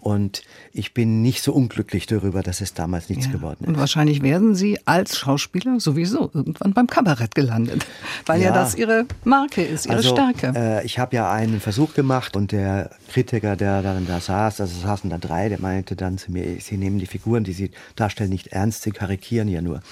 Und 0.00 0.42
ich 0.72 0.94
bin 0.94 1.20
nicht 1.20 1.42
so 1.42 1.52
unglücklich 1.52 2.06
darüber, 2.06 2.42
dass 2.42 2.60
es 2.60 2.74
damals 2.74 3.08
nichts 3.08 3.26
ja. 3.26 3.32
geworden 3.32 3.58
ist. 3.60 3.68
Und 3.68 3.78
wahrscheinlich 3.78 4.22
werden 4.22 4.54
Sie 4.54 4.78
als 4.86 5.18
Schauspieler 5.18 5.78
sowieso 5.78 6.30
irgendwann 6.32 6.72
beim 6.72 6.86
Kabarett 6.86 7.34
gelandet, 7.34 7.86
weil 8.26 8.40
ja, 8.40 8.48
ja 8.48 8.54
das 8.54 8.74
Ihre 8.74 9.06
Marke 9.24 9.62
ist, 9.62 9.86
Ihre 9.86 9.96
also, 9.96 10.10
Stärke. 10.10 10.52
Äh, 10.56 10.86
ich 10.86 10.98
habe 10.98 11.14
ja 11.14 11.30
einen 11.30 11.60
Versuch 11.60 11.94
gemacht 11.94 12.36
und 12.36 12.52
der 12.52 12.90
Kritiker, 13.10 13.56
der 13.56 13.82
dann 13.82 14.06
da 14.06 14.20
saß, 14.20 14.60
also 14.60 14.80
saßen 14.80 15.10
da 15.10 15.18
drei, 15.18 15.48
der 15.48 15.60
meinte 15.60 15.96
dann 15.96 16.18
zu 16.18 16.32
mir, 16.32 16.60
Sie 16.60 16.76
nehmen 16.76 16.98
die 16.98 17.06
Figuren, 17.06 17.44
die 17.44 17.52
Sie 17.52 17.70
darstellen, 17.96 18.30
nicht 18.30 18.48
ernst, 18.48 18.82
Sie 18.82 18.90
karikieren 18.90 19.48
ja 19.48 19.60
nur. 19.60 19.82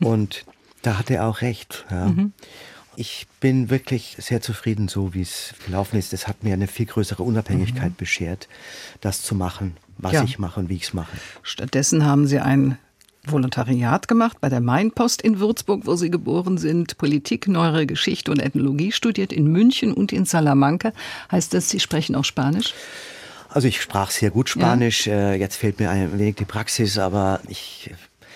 und 0.00 0.44
da 0.82 0.98
hat 0.98 1.10
er 1.10 1.26
auch 1.26 1.42
recht. 1.42 1.84
Ja. 1.90 2.06
Mhm. 2.06 2.32
Ich 3.00 3.28
bin 3.38 3.70
wirklich 3.70 4.16
sehr 4.18 4.40
zufrieden, 4.40 4.88
so 4.88 5.14
wie 5.14 5.22
es 5.22 5.54
gelaufen 5.64 6.00
ist. 6.00 6.12
Es 6.12 6.26
hat 6.26 6.42
mir 6.42 6.52
eine 6.52 6.66
viel 6.66 6.86
größere 6.86 7.22
Unabhängigkeit 7.22 7.90
mhm. 7.90 7.96
beschert, 7.96 8.48
das 9.00 9.22
zu 9.22 9.36
machen, 9.36 9.76
was 9.98 10.14
ja. 10.14 10.24
ich 10.24 10.40
mache 10.40 10.58
und 10.58 10.68
wie 10.68 10.74
ich 10.74 10.82
es 10.82 10.94
mache. 10.94 11.16
Stattdessen 11.44 12.04
haben 12.04 12.26
Sie 12.26 12.40
ein 12.40 12.76
Volontariat 13.24 14.08
gemacht 14.08 14.38
bei 14.40 14.48
der 14.48 14.60
Mainpost 14.60 15.22
in 15.22 15.38
Würzburg, 15.38 15.86
wo 15.86 15.94
Sie 15.94 16.10
geboren 16.10 16.58
sind, 16.58 16.98
Politik, 16.98 17.46
Neuere 17.46 17.86
Geschichte 17.86 18.32
und 18.32 18.40
Ethnologie 18.40 18.90
studiert 18.90 19.32
in 19.32 19.46
München 19.46 19.92
und 19.94 20.12
in 20.12 20.24
Salamanca. 20.24 20.92
Heißt 21.30 21.54
das, 21.54 21.70
Sie 21.70 21.78
sprechen 21.78 22.16
auch 22.16 22.24
Spanisch? 22.24 22.74
Also 23.48 23.68
ich 23.68 23.80
sprach 23.80 24.10
sehr 24.10 24.32
gut 24.32 24.48
Spanisch. 24.48 25.06
Ja. 25.06 25.30
Äh, 25.30 25.38
jetzt 25.38 25.54
fehlt 25.54 25.78
mir 25.78 25.88
ein 25.90 26.18
wenig 26.18 26.34
die 26.34 26.46
Praxis, 26.46 26.98
aber 26.98 27.42
ich 27.46 27.92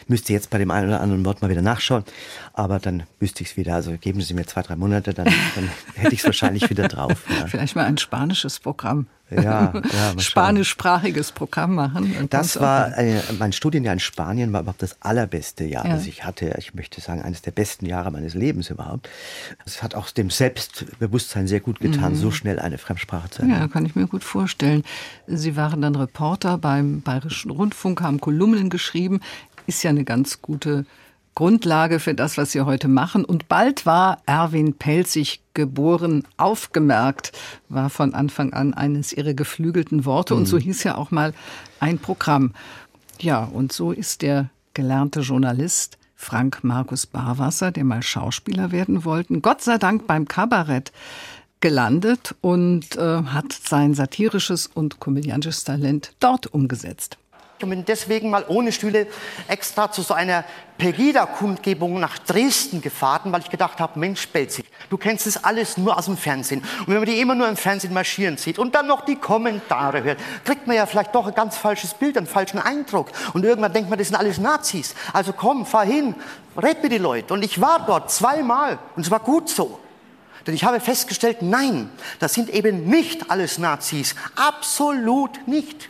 müsste 0.09 0.33
jetzt 0.33 0.51
bei 0.51 0.59
dem 0.59 0.71
einen 0.71 0.88
oder 0.88 1.01
anderen 1.01 1.25
Wort 1.25 1.43
mal 1.43 1.51
wieder 1.51 1.62
nachschauen, 1.62 2.05
aber 2.53 2.79
dann 2.79 3.05
wüsste 3.21 3.43
ich 3.43 3.51
es 3.51 3.57
wieder. 3.57 3.75
Also 3.75 3.93
geben 3.99 4.21
Sie 4.21 4.35
mir 4.35 4.47
zwei, 4.47 4.62
drei 4.62 4.77
Monate, 4.77 5.15
dann, 5.15 5.27
dann 5.55 5.71
hätte 5.95 6.15
ich 6.15 6.21
es 6.21 6.27
wahrscheinlich 6.27 6.69
wieder 6.71 6.88
drauf. 6.88 7.25
Ja. 7.29 7.47
Vielleicht 7.47 7.77
mal 7.77 7.85
ein 7.85 7.99
spanisches 7.99 8.61
Programm. 8.61 9.07
Ja, 9.31 9.73
ja 9.73 9.73
Spanischsprachiges 10.19 11.33
Programm 11.33 11.75
machen. 11.75 12.29
Das 12.31 12.61
war 12.61 12.97
äh, 12.99 13.21
mein 13.38 13.53
Studienjahr 13.53 13.95
in 13.95 14.01
Spanien 14.01 14.53
war 14.53 14.61
überhaupt 14.61 14.83
das 14.83 15.01
allerbeste 15.01 15.65
Jahr, 15.65 15.87
ja. 15.87 15.95
das 15.95 16.07
ich 16.07 16.25
hatte. 16.25 16.55
Ich 16.59 16.75
möchte 16.75 17.01
sagen, 17.01 17.23
eines 17.23 17.43
der 17.43 17.53
besten 17.53 17.87
Jahre 17.87 18.11
meines 18.11 18.35
Lebens 18.35 18.71
überhaupt. 18.71 19.09
Es 19.65 19.83
hat 19.83 19.95
auch 19.95 20.11
dem 20.11 20.31
Selbstbewusstsein 20.31 21.47
sehr 21.47 21.61
gut 21.61 21.81
getan, 21.81 22.12
mhm. 22.12 22.17
so 22.17 22.31
schnell 22.31 22.59
eine 22.59 22.79
Fremdsprache 22.79 23.31
zu 23.31 23.43
lernen. 23.43 23.61
Ja, 23.61 23.69
kann 23.69 23.87
ich 23.87 23.95
mir 23.95 24.07
gut 24.07 24.25
vorstellen. 24.25 24.83
Sie 25.27 25.57
waren 25.57 25.81
dann 25.81 25.95
Reporter 25.95 26.59
beim 26.59 27.01
Bayerischen 27.01 27.51
Rundfunk, 27.51 28.03
haben 28.03 28.21
Kolumnen 28.21 28.71
geschrieben 28.71 29.21
ist 29.66 29.83
ja 29.83 29.90
eine 29.90 30.05
ganz 30.05 30.42
gute 30.42 30.85
Grundlage 31.35 31.98
für 31.98 32.14
das, 32.14 32.37
was 32.37 32.53
Sie 32.53 32.61
heute 32.61 32.88
machen. 32.88 33.25
Und 33.25 33.48
bald 33.48 33.87
war 33.87 34.18
Erwin 34.27 34.75
Pelzig 34.75 35.40
geboren, 35.55 36.25
aufgemerkt, 36.37 37.33
war 37.68 37.90
von 37.90 38.14
Anfang 38.14 38.53
an 38.53 38.75
eines 38.75 39.12
Ihrer 39.12 39.35
geflügelten 39.35 40.05
Worte. 40.05 40.35
Mhm. 40.35 40.40
Und 40.40 40.46
so 40.46 40.57
mhm. 40.57 40.61
hieß 40.61 40.85
ja 40.85 40.96
auch 40.96 41.11
mal 41.11 41.33
ein 41.81 41.98
Programm. 41.98 42.53
Ja, 43.18 43.44
und 43.44 43.72
so 43.72 43.92
ist 43.92 44.22
der 44.22 44.51
gelernte 44.75 45.20
Journalist 45.20 45.98
Frank 46.14 46.62
Markus 46.62 47.07
Barwasser, 47.07 47.72
der 47.72 47.85
mal 47.85 48.03
Schauspieler 48.03 48.70
werden 48.70 49.05
wollte, 49.05 49.40
Gott 49.40 49.62
sei 49.62 49.79
Dank 49.79 50.07
beim 50.07 50.29
Kabarett 50.29 50.92
gelandet 51.61 52.35
und 52.40 52.96
äh, 52.96 53.22
hat 53.25 53.53
sein 53.53 53.94
satirisches 53.94 54.66
und 54.66 55.01
komödiantisches 55.01 55.64
Talent 55.64 56.12
dort 56.20 56.46
umgesetzt 56.46 57.18
und 57.62 57.70
bin 57.70 57.85
deswegen 57.85 58.31
mal 58.31 58.44
ohne 58.48 58.72
Stühle 58.72 59.07
extra 59.48 59.90
zu 59.90 60.03
so 60.03 60.14
einer 60.14 60.44
Pegida-Kundgebung 60.79 62.01
nach 62.01 62.18
Dresden 62.18 62.81
gefahren, 62.81 63.33
weil 63.33 63.40
ich 63.40 63.51
gedacht 63.51 63.79
habe, 63.79 63.98
Mensch, 63.98 64.29
Belzig, 64.29 64.64
du 64.90 64.96
kennst 64.96 65.27
das 65.27 65.44
alles 65.44 65.77
nur 65.77 65.96
aus 65.96 66.07
dem 66.07 66.16
Fernsehen. 66.16 66.62
Und 66.81 66.88
wenn 66.88 66.96
man 66.96 67.05
die 67.05 67.20
immer 67.20 67.35
nur 67.35 67.48
im 67.48 67.57
Fernsehen 67.57 67.92
marschieren 67.92 68.37
sieht 68.37 68.59
und 68.59 68.75
dann 68.75 68.87
noch 68.87 69.05
die 69.05 69.16
Kommentare 69.16 70.03
hört, 70.03 70.18
kriegt 70.44 70.66
man 70.66 70.77
ja 70.77 70.87
vielleicht 70.87 71.14
doch 71.14 71.27
ein 71.27 71.35
ganz 71.35 71.57
falsches 71.57 71.94
Bild, 71.94 72.16
einen 72.16 72.27
falschen 72.27 72.59
Eindruck. 72.59 73.11
Und 73.33 73.44
irgendwann 73.44 73.72
denkt 73.72 73.90
man, 73.90 73.98
das 73.98 74.09
sind 74.09 74.16
alles 74.16 74.38
Nazis. 74.38 74.94
Also 75.12 75.33
komm, 75.33 75.66
fahr 75.66 75.85
hin, 75.85 76.14
red 76.61 76.83
mit 76.83 76.92
den 76.92 77.03
Leuten. 77.03 77.33
Und 77.33 77.44
ich 77.44 77.61
war 77.61 77.85
dort 77.87 78.11
zweimal 78.11 78.79
und 78.96 79.05
es 79.05 79.11
war 79.11 79.20
gut 79.20 79.48
so. 79.48 79.79
Denn 80.46 80.55
ich 80.55 80.64
habe 80.64 80.81
festgestellt, 80.81 81.42
nein, 81.42 81.90
das 82.18 82.35
sind 82.35 82.51
eben 82.51 82.87
nicht 82.87 83.31
alles 83.31 83.59
Nazis. 83.59 84.14
Absolut 84.35 85.46
nicht. 85.46 85.88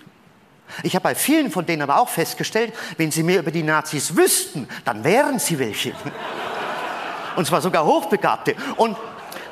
Ich 0.82 0.94
habe 0.94 1.04
bei 1.04 1.14
vielen 1.14 1.50
von 1.50 1.66
denen 1.66 1.82
aber 1.82 1.98
auch 1.98 2.08
festgestellt, 2.08 2.72
wenn 2.96 3.10
sie 3.10 3.22
mehr 3.22 3.40
über 3.40 3.50
die 3.50 3.62
Nazis 3.62 4.16
wüssten, 4.16 4.68
dann 4.84 5.04
wären 5.04 5.38
sie 5.38 5.58
welche. 5.58 5.92
Und 7.36 7.46
zwar 7.46 7.60
sogar 7.60 7.84
Hochbegabte. 7.84 8.54
Und 8.76 8.96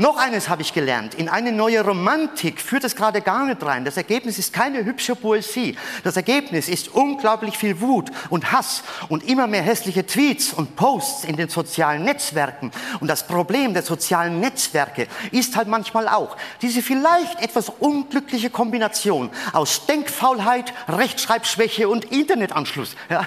noch 0.00 0.16
eines 0.16 0.48
habe 0.48 0.62
ich 0.62 0.72
gelernt. 0.72 1.14
In 1.14 1.28
eine 1.28 1.52
neue 1.52 1.84
Romantik 1.84 2.60
führt 2.60 2.84
es 2.84 2.96
gerade 2.96 3.20
gar 3.20 3.44
nicht 3.44 3.62
rein. 3.62 3.84
Das 3.84 3.96
Ergebnis 3.96 4.38
ist 4.38 4.52
keine 4.52 4.84
hübsche 4.84 5.14
Poesie. 5.14 5.76
Das 6.04 6.16
Ergebnis 6.16 6.68
ist 6.68 6.88
unglaublich 6.88 7.56
viel 7.56 7.80
Wut 7.80 8.10
und 8.30 8.50
Hass 8.50 8.82
und 9.08 9.28
immer 9.28 9.46
mehr 9.46 9.62
hässliche 9.62 10.06
Tweets 10.06 10.52
und 10.52 10.74
Posts 10.74 11.24
in 11.24 11.36
den 11.36 11.48
sozialen 11.48 12.04
Netzwerken. 12.04 12.70
Und 13.00 13.08
das 13.08 13.26
Problem 13.26 13.74
der 13.74 13.82
sozialen 13.82 14.40
Netzwerke 14.40 15.06
ist 15.30 15.54
halt 15.54 15.68
manchmal 15.68 16.08
auch 16.08 16.36
diese 16.62 16.82
vielleicht 16.82 17.40
etwas 17.40 17.68
unglückliche 17.68 18.50
Kombination 18.50 19.30
aus 19.52 19.86
Denkfaulheit, 19.86 20.72
Rechtschreibschwäche 20.88 21.88
und 21.88 22.06
Internetanschluss. 22.06 22.96
Ja. 23.08 23.26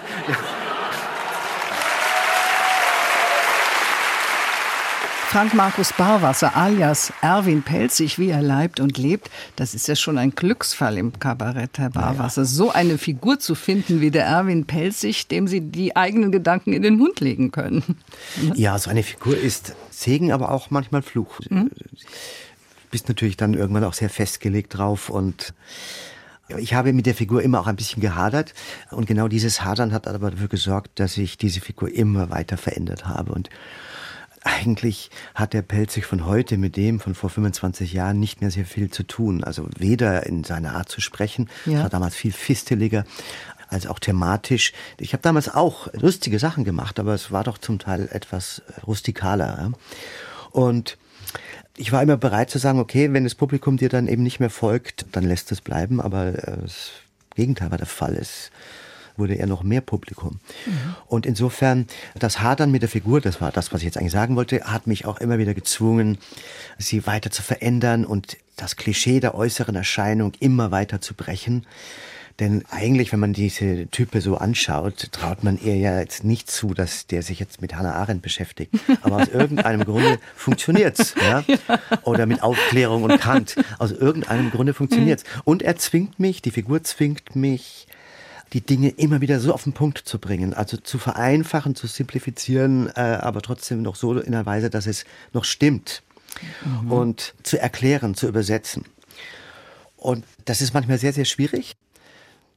Frank 5.34 5.56
Markus 5.56 5.92
Barwasser 5.94 6.56
alias 6.56 7.12
Erwin 7.24 7.64
Pelzig, 7.64 8.20
wie 8.20 8.30
er 8.30 8.44
leibt 8.44 8.80
und 8.80 9.00
lebt, 9.00 9.32
das 9.56 9.74
ist 9.74 9.88
ja 9.88 9.96
schon 9.96 10.20
ein 10.20 10.30
Glücksfall 10.30 10.96
im 10.96 11.18
Kabarett, 11.18 11.80
Herr 11.80 11.90
Barwasser. 11.90 12.44
Ja. 12.44 12.46
So 12.46 12.70
eine 12.70 13.00
Figur 13.00 13.40
zu 13.40 13.56
finden 13.56 14.00
wie 14.00 14.12
der 14.12 14.26
Erwin 14.26 14.66
Pelzig, 14.66 15.28
dem 15.28 15.48
Sie 15.48 15.62
die 15.62 15.96
eigenen 15.96 16.32
Gedanken 16.32 16.72
in 16.72 16.84
den 16.84 16.98
Mund 16.98 17.20
legen 17.20 17.50
können. 17.50 17.82
Ja, 18.54 18.78
so 18.78 18.92
eine 18.92 19.02
Figur 19.02 19.36
ist 19.36 19.76
Segen, 19.90 20.32
aber 20.32 20.52
auch 20.52 20.70
manchmal 20.70 21.02
Fluch. 21.02 21.40
Mhm. 21.50 21.72
Bist 22.92 23.08
natürlich 23.08 23.36
dann 23.36 23.56
irgendwann 23.56 23.86
auch 23.86 23.94
sehr 23.94 24.12
festgelegt 24.12 24.78
drauf 24.78 25.10
und 25.10 25.56
ich 26.60 26.76
habe 26.76 26.94
mit 26.94 27.08
der 27.08 27.16
Figur 27.16 27.42
immer 27.42 27.60
auch 27.60 27.68
ein 27.68 27.76
bisschen 27.76 28.04
gehadert 28.04 28.54
und 28.92 29.08
genau 29.08 29.28
dieses 29.28 29.64
Hadern 29.64 29.94
hat 29.94 30.08
aber 30.08 30.30
dafür 30.30 30.48
gesorgt, 30.48 31.00
dass 31.00 31.18
ich 31.18 31.40
diese 31.40 31.60
Figur 31.60 31.92
immer 31.92 32.30
weiter 32.30 32.58
verändert 32.58 33.08
habe 33.08 33.34
und 33.34 33.50
eigentlich 34.44 35.10
hat 35.36 35.54
der 35.54 35.62
Pelzig 35.62 36.06
von 36.06 36.26
heute 36.26 36.58
mit 36.58 36.76
dem 36.76 37.00
von 37.00 37.16
vor 37.16 37.30
25 37.30 37.94
Jahren 37.94 38.20
nicht 38.20 38.42
mehr 38.42 38.52
sehr 38.52 38.66
viel 38.66 38.90
zu 38.90 39.04
tun. 39.04 39.44
Also 39.44 39.68
weder 39.78 40.26
in 40.26 40.44
seiner 40.44 40.76
Art 40.76 40.90
zu 40.90 41.02
sprechen, 41.02 41.50
ja. 41.66 41.74
das 41.74 41.84
war 41.84 41.90
damals 41.90 42.16
viel 42.16 42.32
fisteliger, 42.32 43.06
als 43.70 43.88
auch 43.88 44.00
thematisch. 44.00 44.74
Ich 45.00 45.14
habe 45.14 45.22
damals 45.22 45.54
auch 45.54 45.88
lustige 45.94 46.40
Sachen 46.40 46.64
gemacht, 46.64 47.00
aber 47.00 47.14
es 47.14 47.32
war 47.32 47.44
doch 47.44 47.58
zum 47.58 47.80
Teil 47.80 48.08
etwas 48.12 48.62
rustikaler. 48.86 49.72
Und 50.52 50.98
ich 51.76 51.92
war 51.92 52.04
immer 52.04 52.18
bereit 52.18 52.52
zu 52.52 52.60
sagen, 52.60 52.80
okay, 52.80 53.12
wenn 53.14 53.24
das 53.24 53.36
Publikum 53.36 53.78
dir 53.78 53.90
dann 53.90 54.08
eben 54.08 54.24
nicht 54.24 54.40
mehr 54.40 54.52
folgt, 54.52 55.06
dann 55.12 55.24
lässt 55.24 55.52
es 55.52 55.62
bleiben, 55.62 56.00
aber 56.00 56.28
äh, 56.28 56.58
das 56.62 56.92
Gegenteil 57.36 57.72
war 57.72 57.80
der 57.80 57.88
Fall. 57.88 58.16
Es 58.16 58.52
wurde 59.18 59.36
eher 59.36 59.48
noch 59.48 59.64
mehr 59.64 59.82
Publikum. 59.82 60.40
Mhm. 60.66 60.96
Und 61.08 61.26
insofern, 61.26 61.88
das 62.18 62.42
Hadern 62.42 62.72
mit 62.72 62.82
der 62.82 62.90
Figur, 62.90 63.22
das 63.22 63.42
war 63.42 63.52
das, 63.52 63.72
was 63.72 63.82
ich 63.82 63.86
jetzt 63.86 63.98
eigentlich 63.98 64.12
sagen 64.12 64.36
wollte, 64.36 64.64
hat 64.64 64.88
mich 64.88 65.06
auch 65.06 65.20
immer 65.20 65.38
wieder 65.38 65.54
gezwungen, 65.54 66.18
sie 66.78 67.06
weiter 67.06 67.32
zu 67.32 67.44
verändern 67.44 68.06
und 68.06 68.38
das 68.56 68.76
Klischee 68.76 69.20
der 69.20 69.36
äußeren 69.36 69.76
Erscheinung 69.76 70.34
immer 70.40 70.72
weiter 70.72 71.02
zu 71.02 71.14
brechen. 71.14 71.66
Denn 72.40 72.64
eigentlich, 72.72 73.12
wenn 73.12 73.20
man 73.20 73.34
diese 73.34 73.88
Type 73.88 74.20
so 74.20 74.38
anschaut, 74.38 75.12
traut 75.12 75.44
man 75.44 75.60
ihr 75.62 75.78
ja 75.78 76.00
jetzt 76.00 76.24
nicht 76.24 76.50
zu, 76.50 76.74
dass 76.74 77.06
der 77.06 77.22
sich 77.22 77.40
jetzt 77.40 77.62
mit 77.62 77.76
Hannah 77.76 77.94
Arendt 77.94 78.24
beschäftigt. 78.24 78.74
Aber 79.02 79.18
aus 79.18 79.28
irgendeinem 79.28 79.86
Grunde 79.86 80.18
funktioniert's, 80.36 81.14
ja? 81.22 81.44
Oder 82.02 82.26
mit 82.26 82.42
Aufklärung 82.42 83.04
und 83.04 83.20
Kant. 83.20 83.56
Aus 83.78 83.92
irgendeinem 83.92 84.50
Grunde 84.50 84.74
funktioniert's. 84.74 85.24
Und 85.44 85.62
er 85.62 85.78
zwingt 85.78 86.20
mich, 86.20 86.42
die 86.42 86.50
Figur 86.50 86.84
zwingt 86.84 87.36
mich, 87.36 87.88
die 88.54 88.62
Dinge 88.62 88.90
immer 88.90 89.20
wieder 89.22 89.40
so 89.40 89.54
auf 89.54 89.64
den 89.64 89.74
Punkt 89.74 89.98
zu 89.98 90.20
bringen, 90.20 90.54
also 90.54 90.78
zu 90.78 91.00
vereinfachen, 91.00 91.76
zu 91.76 91.88
simplifizieren, 91.88 92.88
äh, 92.96 93.00
aber 93.00 93.42
trotzdem 93.42 93.82
noch 93.82 93.96
so 93.96 94.14
in 94.20 94.34
einer 94.34 94.46
Weise, 94.46 94.70
dass 94.70 94.88
es 94.88 95.06
noch 95.34 95.44
stimmt. 95.44 96.04
mhm. 96.66 96.92
und 96.92 97.34
zu 97.44 97.60
erklären, 97.60 98.16
zu 98.16 98.28
übersetzen. 98.28 98.86
Und 99.98 100.26
das 100.46 100.62
ist 100.62 100.74
manchmal 100.74 100.98
sehr, 100.98 101.14
sehr 101.14 101.26
schwierig. 101.26 101.76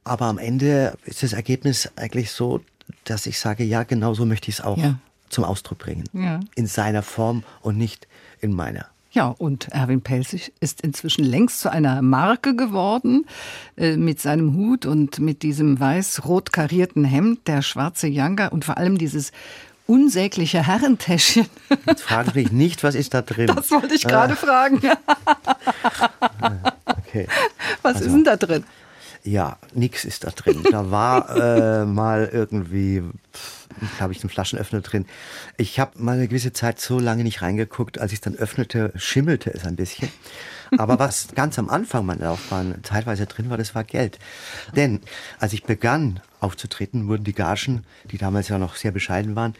Aber 0.03 0.25
am 0.25 0.37
Ende 0.37 0.97
ist 1.05 1.23
das 1.23 1.33
Ergebnis 1.33 1.89
eigentlich 1.95 2.31
so, 2.31 2.61
dass 3.03 3.25
ich 3.25 3.39
sage, 3.39 3.63
ja, 3.63 3.83
genau 3.83 4.13
so 4.13 4.25
möchte 4.25 4.49
ich 4.49 4.59
es 4.59 4.61
auch 4.61 4.77
ja. 4.77 4.99
zum 5.29 5.43
Ausdruck 5.43 5.79
bringen. 5.79 6.05
Ja. 6.13 6.39
In 6.55 6.67
seiner 6.67 7.03
Form 7.03 7.43
und 7.61 7.77
nicht 7.77 8.07
in 8.39 8.53
meiner. 8.53 8.87
Ja, 9.11 9.27
und 9.29 9.69
Erwin 9.69 10.01
Pelzig 10.01 10.53
ist 10.59 10.81
inzwischen 10.81 11.23
längst 11.23 11.61
zu 11.61 11.71
einer 11.71 12.01
Marke 12.01 12.55
geworden, 12.55 13.25
äh, 13.77 13.95
mit 13.95 14.21
seinem 14.21 14.55
Hut 14.55 14.85
und 14.85 15.19
mit 15.19 15.43
diesem 15.43 15.79
weiß-rot 15.79 16.51
karierten 16.51 17.05
Hemd, 17.05 17.47
der 17.47 17.61
schwarze 17.61 18.07
Janga 18.07 18.47
und 18.47 18.65
vor 18.65 18.77
allem 18.77 18.97
dieses 18.97 19.31
unsägliche 19.87 20.65
Herrentäschchen. 20.65 21.47
Jetzt 21.87 22.03
fragen 22.03 22.31
Sie 22.33 22.39
mich 22.41 22.51
nicht, 22.51 22.83
was 22.83 22.95
ist 22.95 23.13
da 23.13 23.21
drin? 23.21 23.47
Das 23.47 23.71
wollte 23.71 23.95
ich 23.95 24.03
gerade 24.03 24.33
ah. 24.33 24.35
fragen. 24.35 24.81
okay. 26.99 27.27
Was 27.81 27.95
also, 27.95 28.07
ist 28.07 28.13
denn 28.13 28.23
da 28.25 28.35
drin? 28.35 28.65
Ja, 29.23 29.57
nichts 29.73 30.05
ist 30.05 30.25
da 30.25 30.29
drin. 30.29 30.63
Da 30.69 30.91
war 30.91 31.35
äh, 31.35 31.85
mal 31.85 32.29
irgendwie, 32.31 33.03
glaube 33.97 34.13
ich, 34.13 34.23
ein 34.23 34.29
Flaschenöffner 34.29 34.81
drin. 34.81 35.05
Ich 35.57 35.79
habe 35.79 36.01
mal 36.01 36.17
eine 36.17 36.27
gewisse 36.27 36.53
Zeit 36.53 36.79
so 36.79 36.99
lange 36.99 37.23
nicht 37.23 37.41
reingeguckt, 37.41 37.99
als 37.99 38.11
ich 38.11 38.17
es 38.17 38.21
dann 38.21 38.35
öffnete, 38.35 38.91
schimmelte 38.95 39.53
es 39.53 39.65
ein 39.65 39.75
bisschen. 39.75 40.09
Aber 40.77 40.99
was 40.99 41.29
ganz 41.35 41.57
am 41.59 41.69
Anfang 41.69 42.05
meiner 42.05 42.25
Laufbahn 42.25 42.75
zeitweise 42.83 43.25
drin 43.25 43.49
war, 43.49 43.57
das 43.57 43.75
war 43.75 43.83
Geld. 43.83 44.19
Denn 44.75 45.01
als 45.39 45.53
ich 45.53 45.63
begann 45.63 46.19
aufzutreten, 46.39 47.07
wurden 47.07 47.23
die 47.23 47.33
Gagen, 47.33 47.83
die 48.11 48.17
damals 48.17 48.47
ja 48.49 48.57
noch 48.57 48.75
sehr 48.75 48.91
bescheiden 48.91 49.35
waren, 49.35 49.53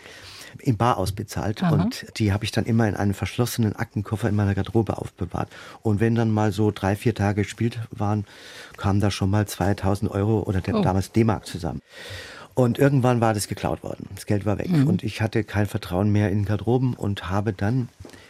in 0.60 0.78
Bar 0.78 0.98
ausbezahlt 0.98 1.64
Aha. 1.64 1.74
und 1.74 2.06
die 2.18 2.32
habe 2.34 2.44
ich 2.44 2.52
dann 2.52 2.66
immer 2.66 2.88
in 2.88 2.96
einem 2.96 3.14
verschlossenen 3.14 3.76
Aktenkoffer 3.76 4.30
in 4.30 4.36
meiner 4.36 4.56
Garderobe 4.56 4.98
aufbewahrt. 4.98 5.50
Und 5.82 6.00
wenn 6.00 6.16
dann 6.16 6.32
mal 6.32 6.52
so 6.52 6.72
drei, 6.72 6.96
vier 6.96 7.16
Tage 7.16 7.44
gespielt 7.44 7.80
waren, 7.92 8.26
kamen 8.78 9.00
da 9.00 9.12
schon 9.12 9.30
mal 9.30 9.48
2000 9.48 10.12
Euro 10.12 10.42
oder 10.44 10.62
oh. 10.72 10.82
damals 10.82 11.12
D-Mark 11.12 11.46
zusammen. 11.46 11.82
Und 12.58 12.80
irgendwann 12.80 13.22
war 13.22 13.36
das 13.36 13.48
geklaut 13.48 13.84
worden. 13.84 14.08
Das 14.16 14.26
Geld 14.26 14.48
war 14.48 14.58
weg. 14.58 14.72
Mhm. 14.72 14.88
Und 14.88 15.04
ich 15.04 15.22
hatte 15.22 15.44
kein 15.44 15.68
Vertrauen 15.68 16.12
mehr 16.12 16.32
in 16.32 16.44
Garderoben 16.44 16.96
und 16.96 17.30
habe 17.30 17.54
dann 17.54 17.88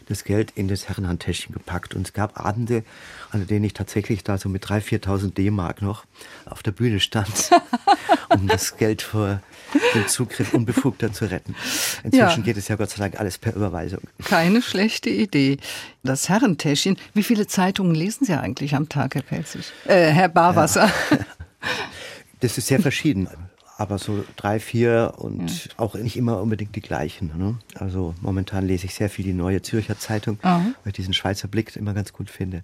das 0.08 0.26
Geld 0.26 0.52
in 0.56 0.68
das 0.68 0.90
Herrenhandtäschchen 0.90 1.54
gepackt. 1.54 1.96
Und 1.96 2.08
es 2.08 2.12
gab 2.12 2.38
Abende, 2.38 2.84
an 3.32 3.48
denen 3.48 3.64
ich 3.64 3.72
tatsächlich 3.72 4.26
da 4.26 4.38
so 4.38 4.50
mit 4.50 4.66
3.000, 4.66 5.06
4.000 5.06 5.34
D-Mark 5.34 5.82
noch 5.82 6.04
auf 6.44 6.62
der 6.62 6.72
Bühne 6.72 7.00
stand, 7.00 7.52
um 8.30 8.50
das 8.50 8.76
Geld 8.76 9.02
vor 9.02 9.42
dem 9.96 10.06
Zugriff 10.10 10.54
Unbefugter 10.54 11.14
zu 11.14 11.32
retten. 11.32 11.56
Inzwischen 12.04 12.42
ja. 12.42 12.46
geht 12.46 12.58
es 12.58 12.68
ja 12.68 12.76
Gott 12.76 12.90
sei 12.90 12.98
Dank 12.98 13.22
alles 13.22 13.38
per 13.38 13.56
Überweisung. 13.56 14.02
Keine 14.26 14.62
schlechte 14.62 15.10
Idee. 15.10 15.56
Das 16.04 16.28
Herrentäschchen, 16.28 16.98
wie 17.14 17.24
viele 17.24 17.48
Zeitungen 17.48 17.96
lesen 17.96 18.26
Sie 18.26 18.34
eigentlich 18.34 18.76
am 18.76 18.90
Tag, 18.90 19.16
Herr 19.16 19.22
Pelzig? 19.22 19.72
Äh, 19.86 20.12
Herr 20.12 20.28
Barwasser. 20.28 20.92
Ja. 21.12 21.18
Das 22.40 22.56
ist 22.56 22.68
sehr 22.68 22.80
verschieden 22.80 23.28
aber 23.78 24.00
so 24.00 24.24
drei, 24.36 24.60
vier 24.60 25.14
und 25.18 25.66
ja. 25.66 25.72
auch 25.78 25.94
nicht 25.94 26.18
immer 26.18 26.42
unbedingt 26.42 26.76
die 26.76 26.82
gleichen. 26.82 27.32
Ne? 27.38 27.56
Also 27.76 28.16
momentan 28.22 28.66
lese 28.66 28.86
ich 28.86 28.96
sehr 28.96 29.10
viel 29.10 29.24
die 29.24 29.34
Neue 29.34 29.62
Zürcher 29.62 30.00
Zeitung, 30.00 30.40
Aha. 30.42 30.62
weil 30.84 30.88
ich 30.88 30.94
diesen 30.94 31.14
Schweizer 31.14 31.48
Blick 31.48 31.76
immer 31.76 31.94
ganz 31.94 32.12
gut 32.12 32.30
finde. 32.30 32.64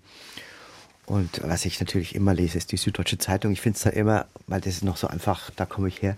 Und 1.06 1.42
was 1.44 1.66
ich 1.66 1.80
natürlich 1.80 2.16
immer 2.16 2.34
lese, 2.34 2.58
ist 2.58 2.72
die 2.72 2.78
Süddeutsche 2.78 3.18
Zeitung. 3.18 3.52
Ich 3.52 3.62
finde 3.62 3.76
es 3.76 3.84
da 3.84 3.90
immer, 3.90 4.26
weil 4.48 4.62
das 4.62 4.76
ist 4.76 4.84
noch 4.84 4.98
so 4.98 5.08
einfach, 5.08 5.52
da 5.56 5.66
komme 5.66 5.90
ich 5.90 6.02
her. 6.02 6.18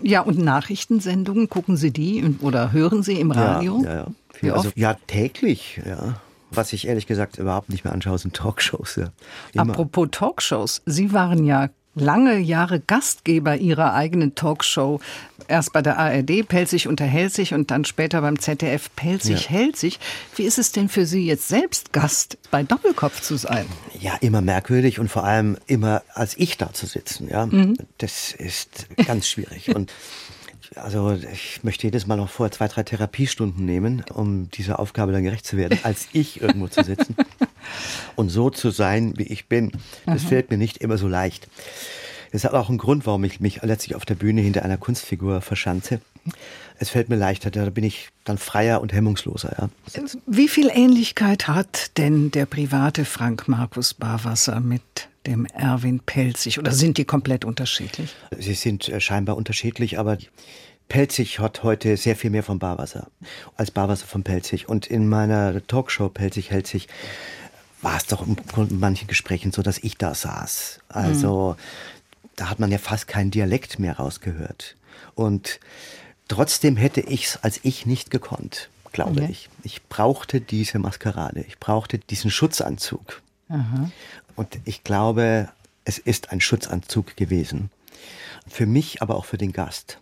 Ja, 0.00 0.20
und 0.20 0.38
Nachrichtensendungen, 0.38 1.48
gucken 1.48 1.76
Sie 1.76 1.90
die 1.90 2.36
oder 2.40 2.70
hören 2.70 3.02
Sie 3.02 3.18
im 3.18 3.30
Radio? 3.30 3.82
Ja, 3.82 3.94
ja, 3.94 4.06
ja. 4.42 4.54
Also, 4.54 4.70
ja 4.76 4.94
täglich, 5.06 5.80
ja. 5.84 6.20
Was 6.52 6.72
ich 6.72 6.86
ehrlich 6.86 7.06
gesagt 7.06 7.38
überhaupt 7.38 7.70
nicht 7.70 7.84
mehr 7.84 7.94
anschaue, 7.94 8.18
sind 8.18 8.34
Talkshows. 8.34 8.96
Ja. 8.96 9.10
Apropos 9.56 10.08
Talkshows, 10.10 10.82
Sie 10.84 11.12
waren 11.12 11.44
ja 11.44 11.70
lange 11.94 12.38
Jahre 12.38 12.80
Gastgeber 12.80 13.56
ihrer 13.56 13.94
eigenen 13.94 14.34
Talkshow. 14.34 15.00
Erst 15.48 15.72
bei 15.72 15.82
der 15.82 15.98
ARD, 15.98 16.46
Pelzig 16.46 16.86
unterhält 16.86 17.32
sich 17.32 17.54
und 17.54 17.70
dann 17.70 17.84
später 17.84 18.20
beim 18.20 18.38
ZDF 18.38 18.90
Pelzig 18.94 19.44
ja. 19.44 19.50
hält 19.50 19.76
sich. 19.76 19.98
Wie 20.36 20.44
ist 20.44 20.58
es 20.58 20.72
denn 20.72 20.88
für 20.88 21.06
Sie 21.06 21.26
jetzt 21.26 21.48
selbst 21.48 21.92
Gast 21.92 22.38
bei 22.50 22.62
Doppelkopf 22.62 23.20
zu 23.20 23.36
sein? 23.36 23.66
Ja, 23.98 24.16
immer 24.20 24.40
merkwürdig 24.40 25.00
und 25.00 25.08
vor 25.08 25.24
allem 25.24 25.56
immer 25.66 26.02
als 26.14 26.36
ich 26.38 26.56
da 26.56 26.72
zu 26.72 26.86
sitzen. 26.86 27.28
Ja, 27.28 27.46
mhm. 27.46 27.76
das 27.98 28.32
ist 28.32 28.86
ganz 29.06 29.26
schwierig 29.28 29.74
und 29.74 29.92
also 30.76 31.12
ich 31.32 31.64
möchte 31.64 31.88
jedes 31.88 32.06
Mal 32.06 32.16
noch 32.16 32.30
vorher 32.30 32.52
zwei, 32.52 32.68
drei 32.68 32.84
Therapiestunden 32.84 33.64
nehmen, 33.64 34.04
um 34.14 34.48
dieser 34.50 34.78
Aufgabe 34.78 35.10
dann 35.10 35.24
gerecht 35.24 35.44
zu 35.44 35.56
werden, 35.56 35.80
als 35.82 36.06
ich 36.12 36.40
irgendwo 36.40 36.68
zu 36.68 36.84
sitzen. 36.84 37.16
Und 38.16 38.28
so 38.28 38.50
zu 38.50 38.70
sein, 38.70 39.14
wie 39.16 39.24
ich 39.24 39.46
bin, 39.46 39.72
das 40.06 40.22
Aha. 40.22 40.28
fällt 40.28 40.50
mir 40.50 40.58
nicht 40.58 40.78
immer 40.78 40.98
so 40.98 41.08
leicht. 41.08 41.48
Das 42.32 42.44
hat 42.44 42.54
auch 42.54 42.68
einen 42.68 42.78
Grund, 42.78 43.06
warum 43.06 43.24
ich 43.24 43.40
mich 43.40 43.60
letztlich 43.62 43.96
auf 43.96 44.04
der 44.04 44.14
Bühne 44.14 44.40
hinter 44.40 44.64
einer 44.64 44.76
Kunstfigur 44.76 45.40
verschanze. 45.40 46.00
Es 46.78 46.90
fällt 46.90 47.08
mir 47.08 47.16
leichter, 47.16 47.50
da 47.50 47.68
bin 47.70 47.84
ich 47.84 48.08
dann 48.24 48.38
freier 48.38 48.80
und 48.80 48.92
hemmungsloser. 48.92 49.68
Ja. 49.94 50.02
Wie 50.26 50.48
viel 50.48 50.70
Ähnlichkeit 50.72 51.48
hat 51.48 51.96
denn 51.98 52.30
der 52.30 52.46
private 52.46 53.04
Frank 53.04 53.48
Markus 53.48 53.94
Barwasser 53.94 54.60
mit 54.60 54.82
dem 55.26 55.44
Erwin 55.46 56.00
Pelzig 56.00 56.58
oder 56.58 56.72
sind 56.72 56.96
die 56.96 57.04
komplett 57.04 57.44
unterschiedlich? 57.44 58.14
Sie 58.38 58.54
sind 58.54 58.88
äh, 58.88 59.00
scheinbar 59.00 59.36
unterschiedlich, 59.36 59.98
aber 59.98 60.16
Pelzig 60.88 61.38
hat 61.38 61.62
heute 61.62 61.96
sehr 61.96 62.16
viel 62.16 62.30
mehr 62.30 62.42
von 62.42 62.58
Barwasser 62.58 63.08
als 63.56 63.70
Barwasser 63.70 64.06
von 64.06 64.22
Pelzig. 64.22 64.68
Und 64.68 64.86
in 64.86 65.08
meiner 65.08 65.64
Talkshow 65.66 66.08
Pelzig 66.08 66.50
hält 66.50 66.66
sich 66.66 66.88
war 67.82 67.96
es 67.96 68.06
doch 68.06 68.26
in 68.26 68.78
manchen 68.78 69.08
Gesprächen 69.08 69.52
so, 69.52 69.62
dass 69.62 69.78
ich 69.78 69.96
da 69.96 70.14
saß. 70.14 70.80
Also 70.88 71.56
mhm. 71.56 72.30
da 72.36 72.50
hat 72.50 72.58
man 72.58 72.70
ja 72.70 72.78
fast 72.78 73.08
keinen 73.08 73.30
Dialekt 73.30 73.78
mehr 73.78 73.96
rausgehört. 73.96 74.76
Und 75.14 75.60
trotzdem 76.28 76.76
hätte 76.76 77.00
ich 77.00 77.26
es 77.26 77.36
als 77.42 77.60
ich 77.62 77.86
nicht 77.86 78.10
gekonnt, 78.10 78.68
glaube 78.92 79.22
okay. 79.22 79.28
ich. 79.30 79.48
Ich 79.62 79.82
brauchte 79.88 80.40
diese 80.40 80.78
Maskerade, 80.78 81.44
ich 81.46 81.58
brauchte 81.58 81.98
diesen 81.98 82.30
Schutzanzug. 82.30 83.22
Aha. 83.48 83.90
Und 84.36 84.58
ich 84.64 84.84
glaube, 84.84 85.48
es 85.84 85.98
ist 85.98 86.30
ein 86.30 86.40
Schutzanzug 86.40 87.16
gewesen. 87.16 87.70
Für 88.48 88.66
mich, 88.66 89.02
aber 89.02 89.16
auch 89.16 89.24
für 89.24 89.38
den 89.38 89.52
Gast. 89.52 89.98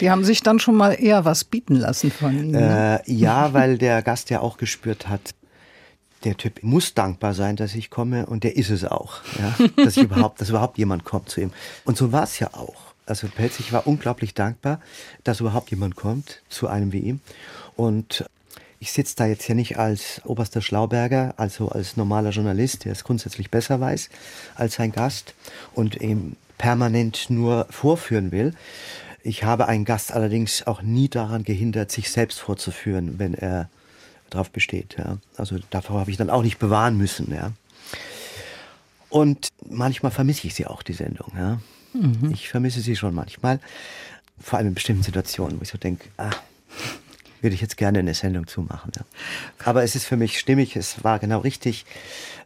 Die 0.00 0.10
haben 0.10 0.24
sich 0.24 0.42
dann 0.42 0.58
schon 0.58 0.74
mal 0.74 0.92
eher 0.92 1.24
was 1.24 1.44
bieten 1.44 1.76
lassen 1.76 2.10
von 2.10 2.32
Ihnen. 2.32 2.50
Ne? 2.52 3.02
Äh, 3.06 3.12
ja, 3.12 3.52
weil 3.52 3.78
der 3.78 4.02
Gast 4.02 4.30
ja 4.30 4.40
auch 4.40 4.56
gespürt 4.56 5.08
hat, 5.08 5.34
der 6.24 6.36
Typ 6.36 6.62
muss 6.62 6.94
dankbar 6.94 7.34
sein, 7.34 7.56
dass 7.56 7.74
ich 7.74 7.90
komme 7.90 8.26
und 8.26 8.44
der 8.44 8.56
ist 8.56 8.70
es 8.70 8.84
auch, 8.84 9.20
ja? 9.38 9.68
dass, 9.76 9.96
ich 9.96 10.04
überhaupt, 10.04 10.40
dass 10.40 10.50
überhaupt 10.50 10.78
jemand 10.78 11.04
kommt 11.04 11.28
zu 11.28 11.40
ihm. 11.40 11.52
Und 11.84 11.96
so 11.96 12.12
war 12.12 12.24
es 12.24 12.38
ja 12.38 12.54
auch. 12.54 12.92
Also 13.06 13.26
Pelzig 13.28 13.72
war 13.72 13.86
unglaublich 13.86 14.34
dankbar, 14.34 14.80
dass 15.24 15.40
überhaupt 15.40 15.70
jemand 15.70 15.96
kommt 15.96 16.40
zu 16.48 16.68
einem 16.68 16.92
wie 16.92 17.00
ihm. 17.00 17.20
Und 17.76 18.24
ich 18.78 18.92
sitze 18.92 19.14
da 19.16 19.26
jetzt 19.26 19.46
ja 19.48 19.54
nicht 19.54 19.78
als 19.78 20.20
oberster 20.24 20.60
Schlauberger, 20.60 21.34
also 21.36 21.68
als 21.68 21.96
normaler 21.96 22.30
Journalist, 22.30 22.84
der 22.84 22.92
es 22.92 23.04
grundsätzlich 23.04 23.50
besser 23.50 23.80
weiß 23.80 24.08
als 24.54 24.74
sein 24.74 24.92
Gast 24.92 25.34
und 25.74 26.00
eben 26.00 26.36
permanent 26.58 27.30
nur 27.30 27.66
vorführen 27.70 28.32
will. 28.32 28.54
Ich 29.22 29.44
habe 29.44 29.68
einen 29.68 29.84
Gast 29.84 30.12
allerdings 30.12 30.66
auch 30.66 30.82
nie 30.82 31.08
daran 31.08 31.44
gehindert, 31.44 31.92
sich 31.92 32.10
selbst 32.10 32.40
vorzuführen, 32.40 33.18
wenn 33.18 33.34
er 33.34 33.68
darauf 34.34 34.50
besteht. 34.50 34.96
Ja. 34.98 35.18
Also 35.36 35.58
davor 35.70 36.00
habe 36.00 36.10
ich 36.10 36.16
dann 36.16 36.30
auch 36.30 36.42
nicht 36.42 36.58
bewahren 36.58 36.96
müssen. 36.96 37.32
Ja. 37.32 37.52
Und 39.08 39.48
manchmal 39.68 40.12
vermisse 40.12 40.46
ich 40.46 40.54
sie 40.54 40.66
auch, 40.66 40.82
die 40.82 40.94
Sendung. 40.94 41.32
Ja. 41.36 41.60
Mhm. 41.92 42.30
Ich 42.32 42.48
vermisse 42.48 42.80
sie 42.80 42.96
schon 42.96 43.14
manchmal, 43.14 43.60
vor 44.40 44.58
allem 44.58 44.68
in 44.68 44.74
bestimmten 44.74 45.02
Situationen, 45.02 45.58
wo 45.58 45.62
ich 45.62 45.68
so 45.68 45.78
denke, 45.78 46.08
ah, 46.16 46.30
würde 47.42 47.54
ich 47.54 47.60
jetzt 47.60 47.76
gerne 47.76 47.98
eine 47.98 48.14
Sendung 48.14 48.46
zumachen. 48.46 48.92
Ja. 48.96 49.04
Aber 49.64 49.82
es 49.82 49.94
ist 49.96 50.06
für 50.06 50.16
mich 50.16 50.38
stimmig, 50.38 50.76
es 50.76 51.04
war 51.04 51.18
genau 51.18 51.40
richtig. 51.40 51.84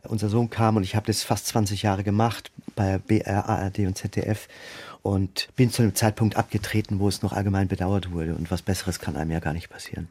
Unser 0.02 0.28
Sohn 0.28 0.50
kam 0.50 0.76
und 0.76 0.82
ich 0.82 0.96
habe 0.96 1.06
das 1.06 1.22
fast 1.22 1.46
20 1.48 1.82
Jahre 1.82 2.02
gemacht 2.02 2.50
bei 2.74 2.98
BR, 2.98 3.48
ARD 3.48 3.80
und 3.80 3.98
ZDF 3.98 4.48
und 5.02 5.48
bin 5.54 5.70
zu 5.70 5.82
einem 5.82 5.94
Zeitpunkt 5.94 6.36
abgetreten, 6.36 6.98
wo 6.98 7.08
es 7.08 7.22
noch 7.22 7.32
allgemein 7.32 7.68
bedauert 7.68 8.10
wurde. 8.10 8.34
Und 8.34 8.50
was 8.50 8.62
Besseres 8.62 8.98
kann 8.98 9.16
einem 9.16 9.30
ja 9.30 9.40
gar 9.40 9.52
nicht 9.52 9.68
passieren. 9.68 10.08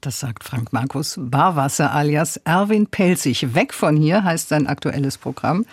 Das 0.00 0.20
sagt 0.20 0.44
Frank 0.44 0.72
Markus 0.72 1.16
Barwasser 1.18 1.92
alias 1.92 2.36
Erwin 2.44 2.86
Pelzig. 2.86 3.54
Weg 3.54 3.74
von 3.74 3.96
hier 3.96 4.22
heißt 4.22 4.48
sein 4.48 4.68
aktuelles 4.68 5.18
Programm. 5.18 5.66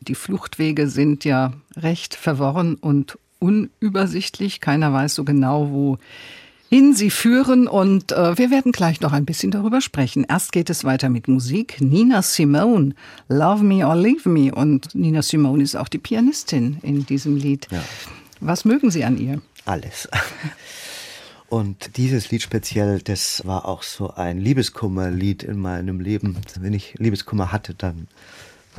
Die 0.00 0.16
Fluchtwege 0.16 0.88
sind 0.88 1.24
ja 1.24 1.52
recht 1.76 2.16
verworren 2.16 2.74
und 2.74 3.18
unübersichtlich. 3.38 4.60
Keiner 4.60 4.92
weiß 4.92 5.14
so 5.14 5.22
genau, 5.22 5.70
wo 5.70 5.98
hin 6.68 6.92
sie 6.92 7.10
führen 7.10 7.68
und 7.68 8.10
äh, 8.10 8.36
wir 8.36 8.50
werden 8.50 8.72
gleich 8.72 9.00
noch 9.00 9.12
ein 9.12 9.24
bisschen 9.24 9.52
darüber 9.52 9.80
sprechen. 9.80 10.26
Erst 10.28 10.50
geht 10.50 10.70
es 10.70 10.82
weiter 10.82 11.08
mit 11.08 11.28
Musik. 11.28 11.80
Nina 11.80 12.20
Simone, 12.22 12.94
Love 13.28 13.62
Me 13.62 13.86
or 13.86 13.94
Leave 13.94 14.28
Me 14.28 14.52
und 14.52 14.92
Nina 14.94 15.22
Simone 15.22 15.62
ist 15.62 15.76
auch 15.76 15.88
die 15.88 15.98
Pianistin 15.98 16.78
in 16.82 17.06
diesem 17.06 17.36
Lied. 17.36 17.68
Ja. 17.70 17.82
Was 18.40 18.64
mögen 18.64 18.90
Sie 18.90 19.04
an 19.04 19.18
ihr? 19.18 19.40
Alles. 19.64 20.08
Und 21.48 21.96
dieses 21.96 22.30
Lied 22.30 22.42
speziell, 22.42 23.00
das 23.00 23.46
war 23.46 23.66
auch 23.66 23.82
so 23.82 24.10
ein 24.10 24.38
Liebeskummerlied 24.38 25.42
in 25.42 25.58
meinem 25.58 25.98
Leben. 26.00 26.36
Wenn 26.60 26.74
ich 26.74 26.94
Liebeskummer 26.98 27.52
hatte, 27.52 27.74
dann, 27.74 28.06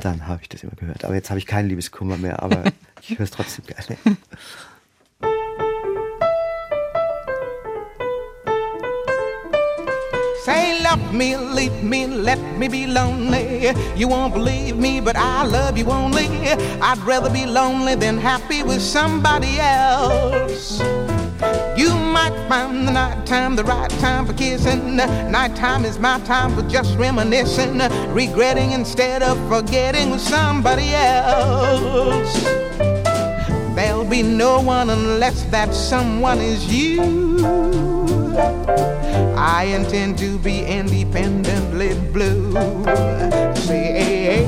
dann 0.00 0.28
habe 0.28 0.42
ich 0.42 0.48
das 0.48 0.62
immer 0.62 0.76
gehört. 0.76 1.04
Aber 1.04 1.14
jetzt 1.14 1.30
habe 1.30 1.38
ich 1.38 1.46
keinen 1.46 1.68
Liebeskummer 1.68 2.16
mehr, 2.16 2.42
aber 2.42 2.64
ich 3.02 3.18
höre 3.18 3.24
es 3.24 3.32
trotzdem 3.32 3.64
gerne. 3.66 3.98
Say 10.44 10.80
love 10.82 11.12
me, 11.12 11.36
leave 11.36 11.82
me, 11.82 12.06
let 12.06 12.38
me 12.56 12.68
be 12.68 12.86
lonely. 12.86 13.74
You 13.96 14.08
won't 14.08 14.32
believe 14.32 14.76
me, 14.76 15.00
but 15.00 15.16
I 15.16 15.44
love 15.44 15.76
you 15.76 15.90
only. 15.90 16.28
I'd 16.80 16.98
rather 17.04 17.30
be 17.30 17.46
lonely 17.46 17.96
than 17.96 18.16
happy 18.16 18.62
with 18.62 18.80
somebody 18.80 19.58
else. 19.58 20.80
You 21.76 21.94
might 21.94 22.34
find 22.48 22.86
the 22.86 22.92
night 22.92 23.26
time 23.26 23.56
the 23.56 23.64
right 23.64 23.90
time 24.00 24.26
for 24.26 24.32
kissing. 24.34 24.96
Nighttime 24.96 25.84
is 25.84 25.98
my 25.98 26.18
time 26.20 26.54
for 26.54 26.62
just 26.68 26.96
reminiscing, 26.98 27.78
regretting 28.12 28.72
instead 28.72 29.22
of 29.22 29.38
forgetting 29.48 30.10
with 30.10 30.20
somebody 30.20 30.94
else. 30.94 32.42
There'll 33.74 34.04
be 34.04 34.22
no 34.22 34.60
one 34.60 34.90
unless 34.90 35.44
that 35.44 35.74
someone 35.74 36.38
is 36.38 36.66
you. 36.72 38.19
I 39.36 39.64
intend 39.64 40.18
to 40.18 40.38
be 40.38 40.64
independently 40.64 41.94
blue. 42.12 42.52
Say, 43.54 44.46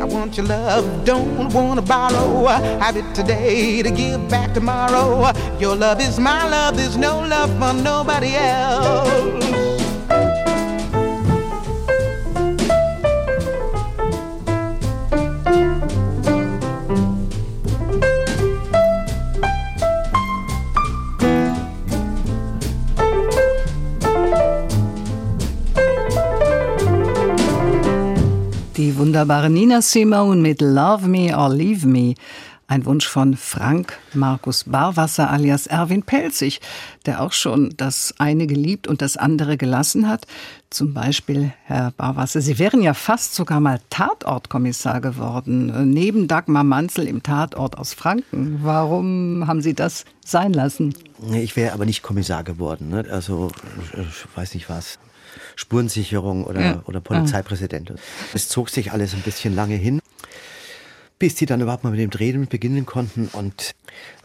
I 0.00 0.04
want 0.04 0.36
your 0.36 0.46
love, 0.46 1.04
don't 1.04 1.52
wanna 1.52 1.82
borrow. 1.82 2.46
Have 2.78 2.96
it 2.96 3.14
today 3.14 3.82
to 3.82 3.90
give 3.90 4.28
back 4.28 4.54
tomorrow. 4.54 5.32
Your 5.58 5.76
love 5.76 6.00
is 6.00 6.18
my 6.18 6.48
love, 6.48 6.76
there's 6.76 6.96
no 6.96 7.20
love 7.20 7.50
for 7.58 7.72
nobody 7.82 8.34
else. 8.34 9.69
Wunderbare 29.10 29.50
Nina 29.50 29.82
Simone 29.82 30.40
mit 30.40 30.60
Love 30.60 31.08
Me 31.08 31.36
or 31.36 31.52
Leave 31.52 31.84
Me. 31.84 32.14
Ein 32.68 32.86
Wunsch 32.86 33.08
von 33.08 33.36
Frank 33.36 33.98
Markus 34.14 34.62
Barwasser 34.62 35.28
alias 35.28 35.66
Erwin 35.66 36.04
Pelzig, 36.04 36.60
der 37.06 37.20
auch 37.20 37.32
schon 37.32 37.74
das 37.76 38.14
eine 38.18 38.46
geliebt 38.46 38.86
und 38.86 39.02
das 39.02 39.16
andere 39.16 39.56
gelassen 39.56 40.08
hat. 40.08 40.28
Zum 40.70 40.94
Beispiel, 40.94 41.52
Herr 41.64 41.90
Barwasser, 41.96 42.40
Sie 42.40 42.60
wären 42.60 42.82
ja 42.82 42.94
fast 42.94 43.34
sogar 43.34 43.58
mal 43.58 43.80
Tatortkommissar 43.90 45.00
geworden, 45.00 45.90
neben 45.92 46.28
Dagmar 46.28 46.62
Manzel 46.62 47.08
im 47.08 47.24
Tatort 47.24 47.78
aus 47.78 47.94
Franken. 47.94 48.60
Warum 48.62 49.48
haben 49.48 49.60
Sie 49.60 49.74
das 49.74 50.04
sein 50.24 50.52
lassen? 50.52 50.94
Ich 51.32 51.56
wäre 51.56 51.72
aber 51.72 51.84
nicht 51.84 52.02
Kommissar 52.02 52.44
geworden. 52.44 52.90
Ne? 52.90 53.04
Also, 53.10 53.50
ich 53.94 54.36
weiß 54.36 54.54
nicht 54.54 54.70
was. 54.70 55.00
Spurensicherung 55.60 56.44
oder, 56.44 56.60
ja. 56.60 56.82
oder 56.86 57.00
Polizeipräsident. 57.00 57.92
Es 58.32 58.48
zog 58.48 58.70
sich 58.70 58.92
alles 58.92 59.12
ein 59.12 59.20
bisschen 59.20 59.54
lange 59.54 59.74
hin, 59.74 60.00
bis 61.18 61.34
die 61.34 61.44
dann 61.44 61.60
überhaupt 61.60 61.84
mal 61.84 61.90
mit 61.90 62.00
dem 62.00 62.08
Drehen 62.08 62.46
beginnen 62.46 62.86
konnten 62.86 63.28
und 63.32 63.74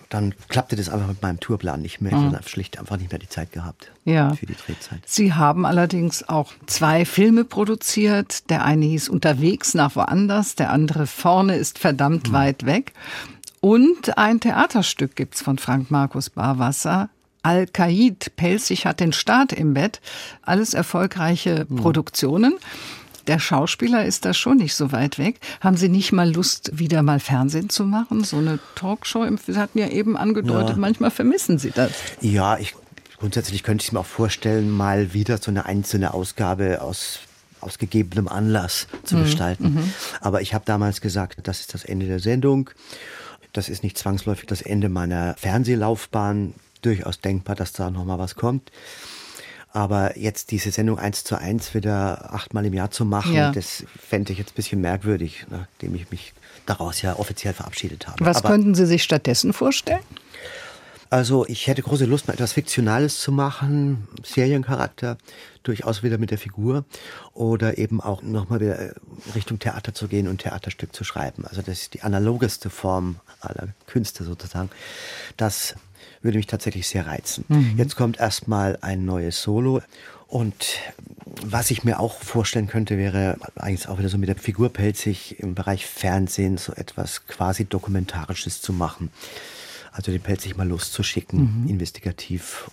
dann 0.09 0.33
klappte 0.47 0.77
das 0.77 0.87
einfach 0.87 1.07
mit 1.07 1.21
meinem 1.21 1.41
Tourplan 1.41 1.81
nicht 1.81 1.99
mehr. 1.99 2.13
Ich 2.13 2.17
habe 2.17 2.47
schlicht 2.47 2.79
einfach 2.79 2.95
nicht 2.95 3.11
mehr 3.11 3.19
die 3.19 3.27
Zeit 3.27 3.51
gehabt 3.51 3.91
ja. 4.05 4.33
für 4.33 4.45
die 4.45 4.55
Drehzeit. 4.55 5.01
Sie 5.05 5.33
haben 5.33 5.65
allerdings 5.65 6.29
auch 6.29 6.53
zwei 6.67 7.03
Filme 7.03 7.43
produziert. 7.43 8.49
Der 8.49 8.63
eine 8.63 8.85
hieß 8.85 9.09
Unterwegs 9.09 9.73
nach 9.73 9.95
woanders, 9.97 10.55
der 10.55 10.71
andere 10.71 11.05
Vorne 11.05 11.57
ist 11.57 11.79
verdammt 11.79 12.29
mhm. 12.29 12.33
weit 12.33 12.65
weg. 12.65 12.93
Und 13.59 14.17
ein 14.17 14.39
Theaterstück 14.39 15.15
gibt's 15.15 15.41
von 15.41 15.57
Frank 15.57 15.91
Markus 15.91 16.29
Barwasser, 16.29 17.09
Al-Qaid, 17.45 18.35
Pelzig 18.35 18.87
hat 18.87 18.99
den 18.99 19.13
Staat 19.13 19.53
im 19.53 19.75
Bett. 19.75 20.01
Alles 20.41 20.73
erfolgreiche 20.73 21.67
hm. 21.69 21.75
Produktionen. 21.75 22.55
Der 23.27 23.39
Schauspieler 23.39 24.05
ist 24.05 24.25
da 24.25 24.33
schon 24.33 24.57
nicht 24.57 24.75
so 24.75 24.91
weit 24.91 25.19
weg. 25.19 25.39
Haben 25.61 25.77
Sie 25.77 25.89
nicht 25.89 26.11
mal 26.11 26.31
Lust, 26.31 26.71
wieder 26.73 27.03
mal 27.03 27.19
Fernsehen 27.19 27.69
zu 27.69 27.83
machen? 27.85 28.23
So 28.23 28.37
eine 28.37 28.59
Talkshow? 28.75 29.25
Sie 29.45 29.57
hatten 29.57 29.77
ja 29.77 29.89
eben 29.89 30.17
angedeutet, 30.17 30.71
ja. 30.71 30.77
manchmal 30.77 31.11
vermissen 31.11 31.59
Sie 31.59 31.69
das. 31.71 31.91
Ja, 32.21 32.57
ich, 32.57 32.75
grundsätzlich 33.17 33.61
könnte 33.61 33.83
ich 33.83 33.91
mir 33.91 33.99
auch 33.99 34.05
vorstellen, 34.05 34.69
mal 34.69 35.13
wieder 35.13 35.37
so 35.37 35.51
eine 35.51 35.65
einzelne 35.65 36.13
Ausgabe 36.13 36.81
aus 36.81 37.19
aus 37.61 37.79
gegebenem 37.79 38.27
Anlass 38.27 38.85
zu 39.05 39.15
mhm. 39.15 39.23
gestalten. 39.23 39.73
Mhm. 39.73 39.93
Aber 40.21 40.41
ich 40.41 40.53
habe 40.53 40.65
damals 40.65 41.01
gesagt, 41.01 41.39
das 41.47 41.61
ist 41.61 41.73
das 41.73 41.83
Ende 41.83 42.05
der 42.05 42.19
Sendung. 42.19 42.69
Das 43.53 43.69
ist 43.69 43.81
nicht 43.81 43.97
zwangsläufig 43.97 44.45
das 44.45 44.61
Ende 44.61 44.87
meiner 44.87 45.33
Fernsehlaufbahn 45.37 46.53
durchaus 46.85 47.19
denkbar, 47.19 47.55
dass 47.55 47.73
da 47.73 47.89
noch 47.89 48.05
mal 48.05 48.19
was 48.19 48.35
kommt. 48.35 48.71
Aber 49.71 50.17
jetzt 50.17 50.51
diese 50.51 50.71
Sendung 50.71 50.99
eins 50.99 51.25
zu 51.25 51.37
eins 51.37 51.73
wieder 51.73 52.33
achtmal 52.33 52.65
im 52.65 52.73
Jahr 52.73 52.91
zu 52.91 53.03
machen, 53.03 53.33
ja. 53.33 53.51
das 53.51 53.83
fände 53.99 54.31
ich 54.31 54.39
jetzt 54.39 54.51
ein 54.51 54.55
bisschen 54.55 54.79
merkwürdig, 54.79 55.45
nachdem 55.49 55.95
ich 55.95 56.09
mich 56.11 56.33
daraus 56.65 57.01
ja 57.01 57.17
offiziell 57.17 57.53
verabschiedet 57.53 58.07
habe. 58.07 58.25
Was 58.25 58.37
Aber, 58.37 58.49
könnten 58.49 58.73
Sie 58.73 58.85
sich 58.85 59.03
stattdessen 59.03 59.51
vorstellen? 59.51 59.99
Also 61.09 61.45
ich 61.47 61.67
hätte 61.67 61.81
große 61.81 62.05
Lust, 62.05 62.27
mal 62.27 62.33
etwas 62.33 62.53
Fiktionales 62.53 63.19
zu 63.19 63.31
machen, 63.31 64.07
Seriencharakter, 64.23 65.17
durchaus 65.63 66.03
wieder 66.03 66.17
mit 66.17 66.31
der 66.31 66.37
Figur 66.37 66.85
oder 67.33 67.77
eben 67.77 68.01
auch 68.01 68.21
nochmal 68.21 68.59
wieder 68.59 68.79
äh, 68.79 68.93
Richtung 69.35 69.59
Theater 69.59 69.93
zu 69.93 70.07
gehen 70.07 70.27
und 70.27 70.41
Theaterstück 70.41 70.95
zu 70.95 71.03
schreiben. 71.03 71.45
Also 71.45 71.61
das 71.61 71.81
ist 71.81 71.93
die 71.93 72.01
analogeste 72.01 72.69
Form 72.69 73.17
aller 73.39 73.69
Künste 73.87 74.23
sozusagen. 74.23 74.69
Das 75.37 75.75
würde 76.25 76.37
mich 76.37 76.47
tatsächlich 76.47 76.87
sehr 76.87 77.07
reizen. 77.07 77.45
Mhm. 77.47 77.75
Jetzt 77.77 77.95
kommt 77.95 78.19
erstmal 78.19 78.77
ein 78.81 79.05
neues 79.05 79.41
Solo 79.41 79.81
und 80.27 80.79
was 81.41 81.71
ich 81.71 81.83
mir 81.83 81.99
auch 81.99 82.21
vorstellen 82.21 82.67
könnte, 82.67 82.97
wäre 82.97 83.37
eigentlich 83.55 83.87
auch 83.87 83.99
wieder 83.99 84.09
so 84.09 84.17
mit 84.17 84.27
der 84.27 84.35
Figur 84.35 84.69
Pelzig 84.69 85.39
im 85.39 85.55
Bereich 85.55 85.85
Fernsehen 85.85 86.57
so 86.57 86.73
etwas 86.73 87.27
quasi 87.27 87.65
Dokumentarisches 87.65 88.61
zu 88.61 88.73
machen. 88.73 89.11
Also 89.91 90.11
den 90.11 90.21
Pelzig 90.21 90.57
mal 90.57 90.67
loszuschicken, 90.67 91.63
mhm. 91.63 91.69
investigativ 91.69 92.69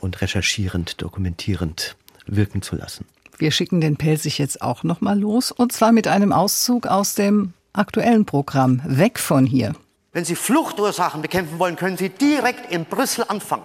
und 0.00 0.20
recherchierend, 0.22 1.02
dokumentierend 1.02 1.96
wirken 2.26 2.62
zu 2.62 2.76
lassen. 2.76 3.04
Wir 3.36 3.50
schicken 3.50 3.80
den 3.80 3.96
Pelzig 3.96 4.38
jetzt 4.38 4.62
auch 4.62 4.84
nochmal 4.84 5.18
los 5.18 5.50
und 5.50 5.72
zwar 5.72 5.92
mit 5.92 6.06
einem 6.06 6.32
Auszug 6.32 6.86
aus 6.86 7.14
dem 7.14 7.52
aktuellen 7.72 8.24
Programm 8.24 8.80
Weg 8.86 9.18
von 9.18 9.44
hier. 9.44 9.74
Wenn 10.12 10.24
Sie 10.24 10.36
Fluchtursachen 10.36 11.22
bekämpfen 11.22 11.58
wollen, 11.58 11.76
können 11.76 11.96
Sie 11.96 12.10
direkt 12.10 12.70
in 12.70 12.84
Brüssel 12.84 13.24
anfangen. 13.28 13.64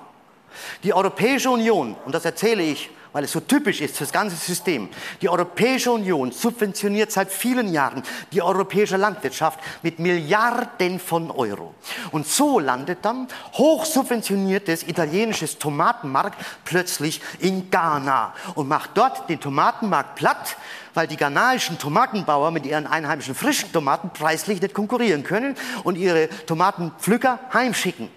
Die 0.83 0.93
Europäische 0.93 1.49
Union, 1.49 1.95
und 2.05 2.15
das 2.15 2.23
erzähle 2.23 2.63
ich, 2.63 2.89
weil 3.13 3.23
es 3.23 3.31
so 3.31 3.39
typisch 3.39 3.81
ist 3.81 3.97
für 3.97 4.03
das 4.03 4.13
ganze 4.13 4.35
System, 4.35 4.89
die 5.21 5.29
Europäische 5.29 5.91
Union 5.91 6.31
subventioniert 6.31 7.11
seit 7.11 7.31
vielen 7.31 7.73
Jahren 7.73 8.03
die 8.31 8.41
europäische 8.41 8.97
Landwirtschaft 8.97 9.59
mit 9.81 9.99
Milliarden 9.99 10.99
von 10.99 11.31
Euro. 11.31 11.73
Und 12.11 12.27
so 12.27 12.59
landet 12.59 12.99
dann 13.03 13.27
hochsubventioniertes 13.53 14.87
italienisches 14.87 15.57
Tomatenmark 15.57 16.33
plötzlich 16.65 17.21
in 17.39 17.69
Ghana 17.69 18.33
und 18.55 18.67
macht 18.67 18.91
dort 18.95 19.29
den 19.29 19.39
Tomatenmarkt 19.39 20.15
platt, 20.15 20.57
weil 20.93 21.07
die 21.07 21.17
ghanaischen 21.17 21.77
Tomatenbauer 21.77 22.51
mit 22.51 22.65
ihren 22.65 22.87
einheimischen 22.87 23.35
frischen 23.35 23.71
Tomaten 23.71 24.09
preislich 24.09 24.61
nicht 24.61 24.73
konkurrieren 24.73 25.23
können 25.23 25.55
und 25.83 25.95
ihre 25.95 26.27
Tomatenpflücker 26.47 27.39
heimschicken. 27.53 28.09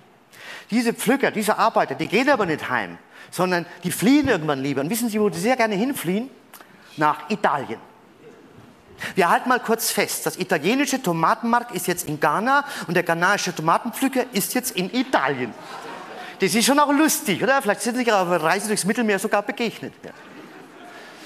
Diese 0.70 0.94
Pflücker, 0.94 1.30
diese 1.30 1.58
Arbeiter, 1.58 1.94
die 1.94 2.06
gehen 2.06 2.30
aber 2.30 2.46
nicht 2.46 2.70
heim, 2.70 2.96
sondern 3.30 3.66
die 3.84 3.90
fliehen 3.90 4.28
irgendwann 4.28 4.62
lieber. 4.62 4.80
Und 4.80 4.90
wissen 4.90 5.08
Sie, 5.08 5.20
wo 5.20 5.30
sie 5.30 5.40
sehr 5.40 5.56
gerne 5.56 5.74
hinfliehen? 5.74 6.30
Nach 6.96 7.30
Italien. 7.30 7.78
Wir 9.14 9.30
halten 9.30 9.48
mal 9.48 9.60
kurz 9.60 9.90
fest, 9.90 10.26
das 10.26 10.38
italienische 10.38 11.02
Tomatenmarkt 11.02 11.74
ist 11.74 11.86
jetzt 11.86 12.06
in 12.06 12.20
Ghana 12.20 12.64
und 12.86 12.94
der 12.94 13.02
ghanaische 13.02 13.54
Tomatenpflücker 13.54 14.24
ist 14.32 14.52
jetzt 14.54 14.76
in 14.76 14.92
Italien. 14.94 15.54
Das 16.38 16.54
ist 16.54 16.64
schon 16.64 16.78
auch 16.78 16.92
lustig, 16.92 17.42
oder? 17.42 17.60
Vielleicht 17.62 17.82
sind 17.82 17.96
Sie 17.96 18.04
sich 18.04 18.12
auf 18.12 18.28
Reise 18.28 18.68
durchs 18.68 18.84
Mittelmeer 18.84 19.18
sogar 19.18 19.42
begegnet. 19.42 19.92
Ja. 20.02 20.10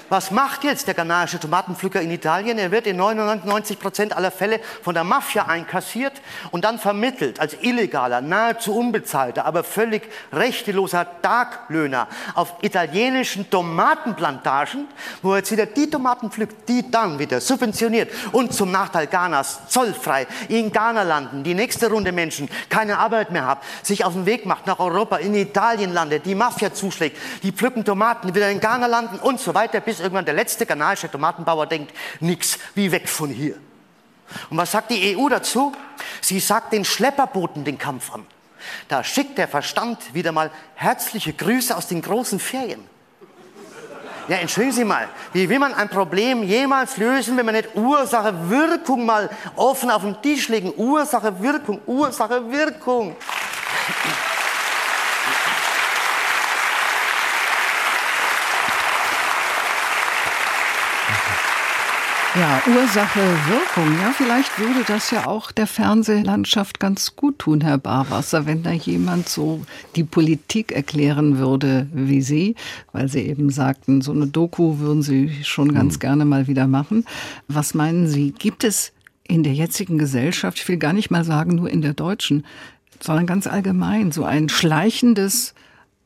Was 0.07 0.29
macht 0.29 0.63
jetzt 0.63 0.85
der 0.85 0.93
ghanaische 0.93 1.39
Tomatenpflücker 1.39 1.99
in 1.99 2.11
Italien? 2.11 2.59
Er 2.59 2.69
wird 2.69 2.85
in 2.85 2.97
99 2.97 3.79
Prozent 3.79 4.15
aller 4.15 4.29
Fälle 4.29 4.59
von 4.83 4.93
der 4.93 5.03
Mafia 5.03 5.47
einkassiert 5.47 6.13
und 6.51 6.63
dann 6.63 6.77
vermittelt 6.77 7.39
als 7.39 7.55
illegaler, 7.61 8.21
nahezu 8.21 8.75
unbezahlter, 8.75 9.45
aber 9.45 9.63
völlig 9.63 10.03
rechteloser 10.31 11.07
Taglöhner 11.23 12.07
auf 12.35 12.53
italienischen 12.61 13.49
Tomatenplantagen, 13.49 14.87
wo 15.23 15.31
er 15.31 15.37
jetzt 15.37 15.51
wieder 15.51 15.65
die 15.65 15.89
Tomaten 15.89 16.29
pflückt, 16.29 16.69
die 16.69 16.91
dann 16.91 17.17
wieder 17.17 17.41
subventioniert 17.41 18.11
und 18.31 18.53
zum 18.53 18.71
Nachteil 18.71 19.07
Ghanas 19.07 19.69
zollfrei 19.69 20.27
in 20.49 20.71
Ghana 20.71 21.01
landen, 21.01 21.43
die 21.43 21.55
nächste 21.55 21.89
Runde 21.89 22.11
Menschen 22.11 22.47
keine 22.69 22.99
Arbeit 22.99 23.31
mehr 23.31 23.45
haben, 23.45 23.61
sich 23.81 24.05
auf 24.05 24.13
den 24.13 24.27
Weg 24.27 24.45
macht 24.45 24.67
nach 24.67 24.77
Europa, 24.77 25.17
in 25.17 25.33
Italien 25.33 25.93
landet, 25.93 26.27
die 26.27 26.35
Mafia 26.35 26.71
zuschlägt, 26.73 27.17
die 27.41 27.51
pflücken 27.51 27.83
Tomaten, 27.83 28.35
wieder 28.35 28.51
in 28.51 28.59
Ghana 28.59 28.85
landen 28.85 29.17
und 29.17 29.39
so 29.39 29.55
weiter, 29.55 29.79
bis 29.79 29.94
irgendwann 29.99 30.25
der 30.25 30.33
letzte 30.33 30.65
ghanaische 30.65 31.09
Tomatenbauer 31.09 31.67
denkt, 31.67 31.95
nix, 32.19 32.57
wie 32.73 32.91
weg 32.91 33.07
von 33.07 33.29
hier. 33.29 33.55
Und 34.49 34.57
was 34.57 34.71
sagt 34.71 34.91
die 34.91 35.15
EU 35.15 35.29
dazu? 35.29 35.73
Sie 36.21 36.39
sagt 36.39 36.73
den 36.73 36.85
Schlepperbooten 36.85 37.63
den 37.63 37.77
Kampf 37.77 38.13
an. 38.13 38.25
Da 38.87 39.03
schickt 39.03 39.37
der 39.37 39.47
Verstand 39.47 40.13
wieder 40.13 40.31
mal 40.31 40.51
herzliche 40.75 41.33
Grüße 41.33 41.75
aus 41.75 41.87
den 41.87 42.01
großen 42.01 42.39
Ferien. 42.39 42.83
Ja, 44.27 44.37
entschuldigen 44.37 44.75
Sie 44.75 44.83
mal, 44.83 45.07
wie 45.33 45.47
will 45.47 45.59
man 45.59 45.75
ein 45.75 45.87
Problem 45.87 46.41
jemals 46.41 46.97
lösen, 46.97 47.37
wenn 47.37 47.45
man 47.45 47.53
nicht 47.53 47.75
Ursache, 47.75 48.49
Wirkung 48.49 49.05
mal 49.05 49.29
offen 49.55 49.91
auf 49.91 50.01
den 50.01 50.19
Tisch 50.19 50.49
legen? 50.49 50.73
Ursache, 50.75 51.39
Wirkung, 51.43 51.79
Ursache, 51.85 52.51
Wirkung. 52.51 53.15
Ja, 62.37 62.61
Ursache, 62.67 63.21
Wirkung. 63.47 63.97
Ja, 64.01 64.11
vielleicht 64.11 64.59
würde 64.59 64.83
das 64.85 65.09
ja 65.09 65.25
auch 65.25 65.53
der 65.53 65.67
Fernsehlandschaft 65.67 66.81
ganz 66.81 67.15
gut 67.15 67.39
tun, 67.39 67.61
Herr 67.61 67.77
Barwasser, 67.77 68.45
wenn 68.45 68.61
da 68.61 68.71
jemand 68.71 69.29
so 69.29 69.65
die 69.95 70.03
Politik 70.03 70.73
erklären 70.73 71.37
würde 71.37 71.87
wie 71.93 72.21
Sie, 72.21 72.55
weil 72.91 73.07
Sie 73.07 73.21
eben 73.21 73.51
sagten, 73.51 74.01
so 74.01 74.11
eine 74.11 74.27
Doku 74.27 74.79
würden 74.79 75.01
Sie 75.01 75.45
schon 75.45 75.73
ganz 75.73 75.93
hm. 75.93 75.99
gerne 76.01 76.25
mal 76.25 76.47
wieder 76.47 76.67
machen. 76.67 77.05
Was 77.47 77.73
meinen 77.73 78.09
Sie? 78.09 78.33
Gibt 78.37 78.65
es 78.65 78.91
in 79.23 79.43
der 79.43 79.53
jetzigen 79.53 79.97
Gesellschaft, 79.97 80.59
ich 80.59 80.67
will 80.67 80.77
gar 80.77 80.91
nicht 80.91 81.09
mal 81.09 81.23
sagen 81.23 81.55
nur 81.55 81.69
in 81.69 81.81
der 81.81 81.93
deutschen, 81.93 82.45
sondern 82.99 83.27
ganz 83.27 83.47
allgemein 83.47 84.11
so 84.11 84.25
ein 84.25 84.49
schleichendes 84.49 85.53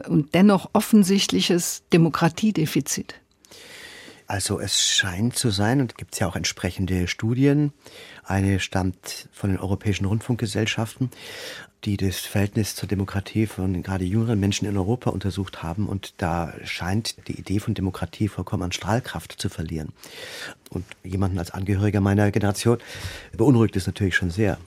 und 0.07 0.35
dennoch 0.35 0.69
offensichtliches 0.73 1.81
Demokratiedefizit? 1.91 3.15
Also 4.29 4.59
es 4.59 4.79
scheint 4.87 5.35
zu 5.35 5.49
sein, 5.49 5.81
und 5.81 5.97
gibt 5.97 6.13
es 6.13 6.19
ja 6.19 6.27
auch 6.27 6.35
entsprechende 6.35 7.07
Studien, 7.07 7.73
eine 8.23 8.59
stammt 8.59 9.27
von 9.33 9.49
den 9.49 9.57
europäischen 9.59 10.05
Rundfunkgesellschaften, 10.05 11.09
die 11.83 11.97
das 11.97 12.17
Verhältnis 12.17 12.75
zur 12.75 12.87
Demokratie 12.87 13.47
von 13.47 13.81
gerade 13.81 14.05
jüngeren 14.05 14.39
Menschen 14.39 14.67
in 14.67 14.77
Europa 14.77 15.09
untersucht 15.09 15.63
haben. 15.63 15.87
Und 15.87 16.13
da 16.17 16.53
scheint 16.63 17.27
die 17.27 17.39
Idee 17.39 17.57
von 17.57 17.73
Demokratie 17.73 18.27
vollkommen 18.27 18.61
an 18.61 18.71
Strahlkraft 18.71 19.33
zu 19.41 19.49
verlieren. 19.49 19.93
Und 20.69 20.85
jemanden 21.03 21.39
als 21.39 21.49
Angehöriger 21.49 21.99
meiner 21.99 22.29
Generation 22.29 22.77
beunruhigt 23.35 23.77
es 23.77 23.87
natürlich 23.87 24.15
schon 24.15 24.29
sehr. 24.29 24.59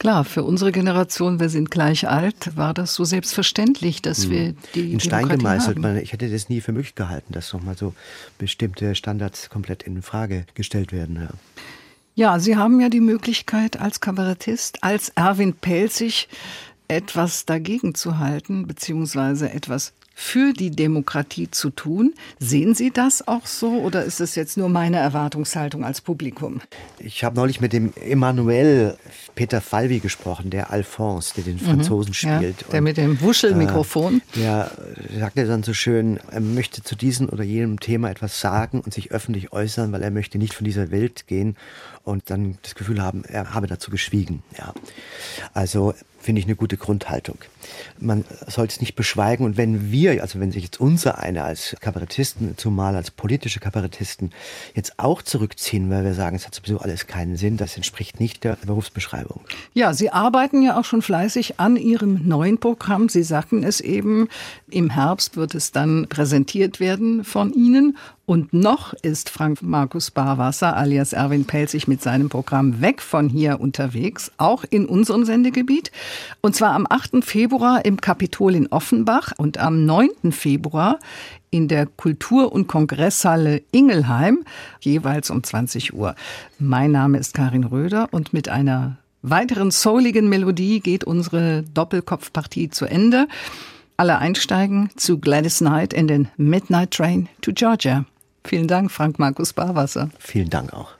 Klar, 0.00 0.24
für 0.24 0.44
unsere 0.44 0.72
Generation, 0.72 1.40
wir 1.40 1.50
sind 1.50 1.70
gleich 1.70 2.08
alt, 2.08 2.56
war 2.56 2.72
das 2.72 2.94
so 2.94 3.04
selbstverständlich, 3.04 4.00
dass 4.00 4.24
hm. 4.24 4.30
wir 4.30 4.54
die 4.74 4.94
in 4.94 4.98
Stein 4.98 5.28
gemeißelt. 5.28 5.78
Man, 5.78 5.98
ich 5.98 6.14
hätte 6.14 6.30
das 6.30 6.48
nie 6.48 6.62
für 6.62 6.72
möglich 6.72 6.94
gehalten, 6.94 7.34
dass 7.34 7.52
nochmal 7.52 7.76
so 7.76 7.92
bestimmte 8.38 8.94
Standards 8.94 9.50
komplett 9.50 9.82
in 9.82 10.00
Frage 10.00 10.46
gestellt 10.54 10.92
werden. 10.92 11.16
Ja. 11.16 11.28
Ja, 12.14 12.38
Sie 12.38 12.56
haben 12.56 12.80
ja 12.80 12.88
die 12.88 13.00
Möglichkeit 13.00 13.78
als 13.78 14.00
Kabarettist, 14.00 14.82
als 14.82 15.10
Erwin 15.10 15.52
Pelzig 15.52 16.28
etwas 16.88 17.44
dagegen 17.44 17.94
zu 17.94 18.18
halten, 18.18 18.66
beziehungsweise 18.66 19.50
etwas 19.50 19.92
für 20.14 20.52
die 20.52 20.70
Demokratie 20.70 21.50
zu 21.50 21.70
tun. 21.70 22.14
Sehen 22.38 22.74
Sie 22.74 22.90
das 22.90 23.26
auch 23.26 23.46
so 23.46 23.80
oder 23.80 24.04
ist 24.04 24.20
es 24.20 24.34
jetzt 24.34 24.56
nur 24.56 24.68
meine 24.68 24.98
Erwartungshaltung 24.98 25.84
als 25.84 26.00
Publikum? 26.00 26.60
Ich 26.98 27.24
habe 27.24 27.36
neulich 27.36 27.60
mit 27.60 27.72
dem 27.72 27.92
Emmanuel 27.96 28.96
Peter 29.34 29.60
Falvi 29.60 30.00
gesprochen, 30.00 30.50
der 30.50 30.70
Alphonse, 30.70 31.34
der 31.36 31.44
den 31.44 31.54
mhm. 31.54 31.60
Franzosen 31.60 32.10
mhm, 32.10 32.14
spielt. 32.14 32.60
Ja, 32.60 32.68
der 32.70 32.78
und, 32.78 32.84
mit 32.84 32.96
dem 32.96 33.20
Wuschelmikrofon. 33.20 34.20
Äh, 34.34 34.38
der 34.38 34.70
sagte 35.18 35.46
dann 35.46 35.62
so 35.62 35.72
schön, 35.72 36.20
er 36.30 36.40
möchte 36.40 36.82
zu 36.82 36.96
diesem 36.96 37.28
oder 37.28 37.44
jenem 37.44 37.80
Thema 37.80 38.10
etwas 38.10 38.40
sagen 38.40 38.80
und 38.80 38.92
sich 38.92 39.12
öffentlich 39.12 39.52
äußern, 39.52 39.92
weil 39.92 40.02
er 40.02 40.10
möchte 40.10 40.38
nicht 40.38 40.54
von 40.54 40.64
dieser 40.64 40.90
Welt 40.90 41.26
gehen 41.26 41.56
und 42.04 42.30
dann 42.30 42.58
das 42.62 42.74
Gefühl 42.74 43.02
haben, 43.02 43.24
er 43.24 43.54
habe 43.54 43.66
dazu 43.66 43.90
geschwiegen. 43.90 44.42
Ja. 44.58 44.74
Also 45.54 45.94
finde 46.20 46.40
ich 46.40 46.46
eine 46.46 46.56
gute 46.56 46.76
Grundhaltung. 46.76 47.38
Man 47.98 48.24
sollte 48.46 48.74
es 48.74 48.80
nicht 48.80 48.94
beschweigen 48.94 49.44
und 49.44 49.56
wenn 49.56 49.90
wir, 49.90 50.22
also 50.22 50.38
wenn 50.38 50.52
sich 50.52 50.64
jetzt 50.64 50.80
unser 50.80 51.18
einer 51.18 51.44
als 51.44 51.74
Kabarettisten, 51.80 52.56
zumal 52.56 52.94
als 52.94 53.10
politische 53.10 53.58
Kabarettisten, 53.58 54.30
jetzt 54.74 54.98
auch 54.98 55.22
zurückziehen, 55.22 55.90
weil 55.90 56.04
wir 56.04 56.14
sagen, 56.14 56.36
es 56.36 56.46
hat 56.46 56.54
sowieso 56.54 56.78
alles 56.78 57.06
keinen 57.06 57.36
Sinn, 57.36 57.56
das 57.56 57.76
entspricht 57.76 58.20
nicht 58.20 58.44
der 58.44 58.58
Berufsbeschreibung. 58.64 59.40
Ja, 59.72 59.94
Sie 59.94 60.10
arbeiten 60.10 60.62
ja 60.62 60.78
auch 60.78 60.84
schon 60.84 61.02
fleißig 61.02 61.58
an 61.58 61.76
Ihrem 61.76 62.28
neuen 62.28 62.58
Programm. 62.58 63.08
Sie 63.08 63.22
sagten 63.22 63.62
es 63.62 63.80
eben, 63.80 64.28
im 64.68 64.90
Herbst 64.90 65.36
wird 65.36 65.54
es 65.54 65.72
dann 65.72 66.06
präsentiert 66.08 66.80
werden 66.80 67.24
von 67.24 67.52
Ihnen 67.52 67.96
und 68.30 68.52
noch 68.52 68.94
ist 69.02 69.28
Frank 69.28 69.60
Markus 69.60 70.12
Barwasser 70.12 70.76
alias 70.76 71.12
Erwin 71.12 71.46
Pelzig 71.46 71.88
mit 71.88 72.00
seinem 72.00 72.28
Programm 72.28 72.80
weg 72.80 73.02
von 73.02 73.28
hier 73.28 73.58
unterwegs, 73.58 74.30
auch 74.36 74.62
in 74.70 74.86
unserem 74.86 75.24
Sendegebiet. 75.24 75.90
Und 76.40 76.54
zwar 76.54 76.74
am 76.74 76.86
8. 76.88 77.24
Februar 77.24 77.84
im 77.84 78.00
Kapitol 78.00 78.54
in 78.54 78.68
Offenbach 78.68 79.32
und 79.36 79.58
am 79.58 79.84
9. 79.84 80.30
Februar 80.30 81.00
in 81.50 81.66
der 81.66 81.86
Kultur- 81.86 82.52
und 82.52 82.68
Kongresshalle 82.68 83.62
Ingelheim, 83.72 84.44
jeweils 84.78 85.30
um 85.30 85.42
20 85.42 85.92
Uhr. 85.94 86.14
Mein 86.60 86.92
Name 86.92 87.18
ist 87.18 87.34
Karin 87.34 87.64
Röder 87.64 88.10
und 88.12 88.32
mit 88.32 88.48
einer 88.48 88.98
weiteren 89.22 89.72
souligen 89.72 90.28
Melodie 90.28 90.78
geht 90.78 91.02
unsere 91.02 91.64
Doppelkopfpartie 91.74 92.70
zu 92.70 92.84
Ende. 92.84 93.26
Alle 93.96 94.18
einsteigen 94.18 94.88
zu 94.94 95.18
Gladys 95.18 95.58
Knight 95.58 95.92
in 95.92 96.06
den 96.06 96.28
Midnight 96.36 96.92
Train 96.92 97.28
to 97.42 97.50
Georgia. 97.52 98.04
Vielen 98.44 98.68
Dank, 98.68 98.90
Frank 98.90 99.18
Markus 99.18 99.52
Barwasser. 99.52 100.10
Vielen 100.18 100.50
Dank 100.50 100.72
auch. 100.72 100.99